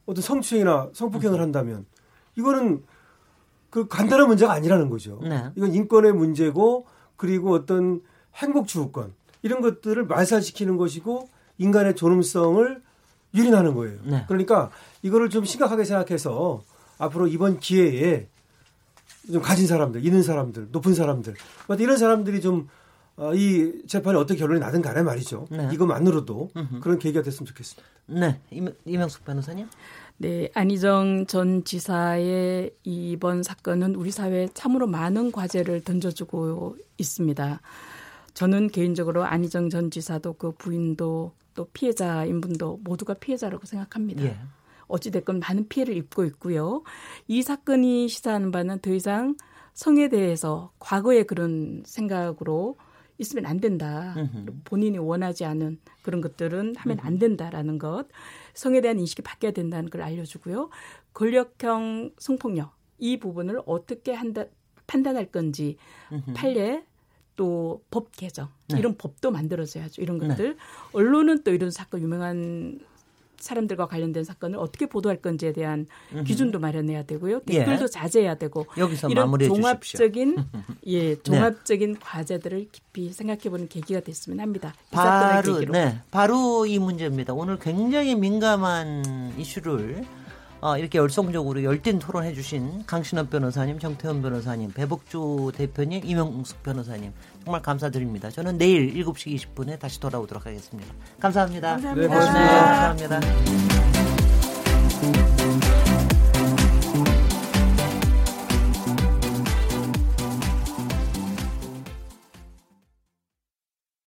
어떤 0.05 0.21
성추행이나 0.21 0.91
성폭행을 0.93 1.41
한다면 1.41 1.85
이거는 2.37 2.83
그 3.73 3.87
간단한 3.87 4.27
문제가 4.27 4.53
아니라는 4.53 4.91
거죠. 4.91 5.19
네. 5.23 5.49
이건 5.55 5.73
인권의 5.73 6.13
문제고 6.13 6.85
그리고 7.17 7.55
어떤 7.55 8.01
행복 8.35 8.67
추구권 8.67 9.15
이런 9.41 9.61
것들을 9.61 10.05
말살시키는 10.05 10.77
것이고 10.77 11.27
인간의 11.57 11.95
존엄성을 11.95 12.83
유린하는 13.33 13.73
거예요. 13.73 13.97
네. 14.03 14.25
그러니까 14.27 14.69
이거를 15.01 15.31
좀 15.31 15.43
심각하게 15.43 15.85
생각해서 15.85 16.61
앞으로 16.99 17.25
이번 17.25 17.59
기회에 17.59 18.27
좀 19.31 19.41
가진 19.41 19.65
사람들, 19.65 20.05
있는 20.05 20.21
사람들, 20.21 20.67
높은 20.71 20.93
사람들, 20.93 21.33
이런 21.79 21.97
사람들이 21.97 22.41
좀 22.41 22.69
이 23.35 23.71
어, 23.83 23.87
재판이 23.87 24.17
어떻게 24.17 24.39
결론이 24.39 24.59
나든 24.59 24.81
간에 24.81 25.03
말이죠. 25.03 25.45
네. 25.51 25.69
이것만으로도 25.71 26.49
그런 26.81 26.97
계기가 26.97 27.21
됐으면 27.21 27.45
좋겠습니다. 27.45 27.87
네, 28.07 28.39
이명숙 28.85 29.23
변호사님. 29.23 29.67
네, 30.17 30.49
안희정 30.53 31.25
전 31.27 31.63
지사의 31.63 32.71
이번 32.83 33.43
사건은 33.43 33.95
우리 33.95 34.09
사회에 34.11 34.49
참으로 34.53 34.87
많은 34.87 35.31
과제를 35.31 35.81
던져주고 35.83 36.77
있습니다. 36.97 37.61
저는 38.33 38.69
개인적으로 38.69 39.23
안희정 39.23 39.69
전 39.69 39.91
지사도 39.91 40.33
그 40.33 40.51
부인도 40.51 41.33
또 41.53 41.67
피해자인 41.73 42.41
분도 42.41 42.79
모두가 42.83 43.13
피해자라고 43.13 43.65
생각합니다. 43.65 44.23
예. 44.23 44.37
어찌됐건 44.87 45.39
많은 45.39 45.67
피해를 45.67 45.95
입고 45.97 46.25
있고요. 46.25 46.83
이 47.27 47.41
사건이 47.41 48.07
시사하는 48.09 48.51
바는 48.51 48.79
더 48.79 48.91
이상 48.91 49.35
성에 49.73 50.09
대해서 50.09 50.71
과거의 50.79 51.25
그런 51.25 51.83
생각으로 51.85 52.75
있으면 53.17 53.45
안 53.45 53.59
된다. 53.59 54.15
본인이 54.63 54.97
원하지 54.97 55.45
않은 55.45 55.79
그런 56.01 56.21
것들은 56.21 56.75
하면 56.77 56.99
안 57.01 57.19
된다라는 57.19 57.77
것. 57.77 58.07
성에 58.53 58.81
대한 58.81 58.99
인식이 58.99 59.21
바뀌어야 59.21 59.51
된다는 59.51 59.89
걸 59.89 60.01
알려주고요. 60.01 60.69
권력형 61.13 62.11
성폭력 62.17 62.75
이 62.97 63.17
부분을 63.17 63.61
어떻게 63.65 64.13
한다 64.13 64.45
판단할 64.87 65.27
건지 65.31 65.77
판례 66.33 66.83
또 67.35 67.81
법 67.89 68.11
개정 68.15 68.49
네. 68.69 68.77
이런 68.79 68.95
법도 68.97 69.31
만들어져야죠. 69.31 70.01
이런 70.01 70.19
네. 70.19 70.27
것들 70.27 70.53
네. 70.55 70.59
언론은 70.93 71.43
또 71.43 71.51
이런 71.51 71.71
사건 71.71 72.01
유명한 72.01 72.79
사람들과 73.43 73.87
관련된 73.87 74.23
사건을 74.23 74.57
어떻게 74.57 74.85
보도할 74.85 75.17
건지에 75.17 75.51
대한. 75.53 75.85
기준도 76.25 76.59
마련해야 76.59 77.03
되고요. 77.03 77.41
예. 77.49 77.59
댓글도 77.59 77.83
예. 77.83 77.87
자제해야 77.87 78.35
되고 78.35 78.65
여기서 78.77 79.09
이런 79.09 79.37
종합적인 79.39 80.35
예 80.87 81.15
네. 81.15 81.21
종합적인 81.21 81.93
네. 81.93 81.99
과제들을 82.01 82.67
깊이 82.71 83.11
생각해 83.11 83.49
보는 83.49 83.67
계기가 83.67 83.99
됐으면 83.99 84.39
합니다. 84.39 84.73
바로 84.91 85.59
네 85.59 85.99
바로 86.11 86.65
이 86.65 86.79
문제입니다. 86.79 87.33
오늘 87.33 87.59
굉장히 87.59 88.15
민감한 88.15 89.33
이슈를 89.37 90.05
어, 90.63 90.77
이렇게 90.77 90.97
열성적으로 90.97 91.61
열띤 91.61 91.99
토론해 91.99 92.33
주신 92.33 92.85
강신업 92.85 93.29
변호사님, 93.29 93.79
정태현 93.79 94.21
변호사님, 94.21 94.71
배복주 94.71 95.51
대표님, 95.55 96.05
이명숙 96.05 96.63
변호사님 96.63 97.11
정말 97.43 97.61
감사드립니다. 97.61 98.29
저는 98.29 98.57
내일 98.57 98.93
7시 98.93 99.35
20분에 99.35 99.77
다시 99.77 99.99
돌아오도록 99.99 100.45
하겠습니다. 100.45 100.93
감사합니다. 101.19 101.71
감사합니다. 101.71 102.07
네, 102.07 102.15
감사합니다. 102.15 103.19
네, 103.19 103.27
감사합니다. 105.01 105.32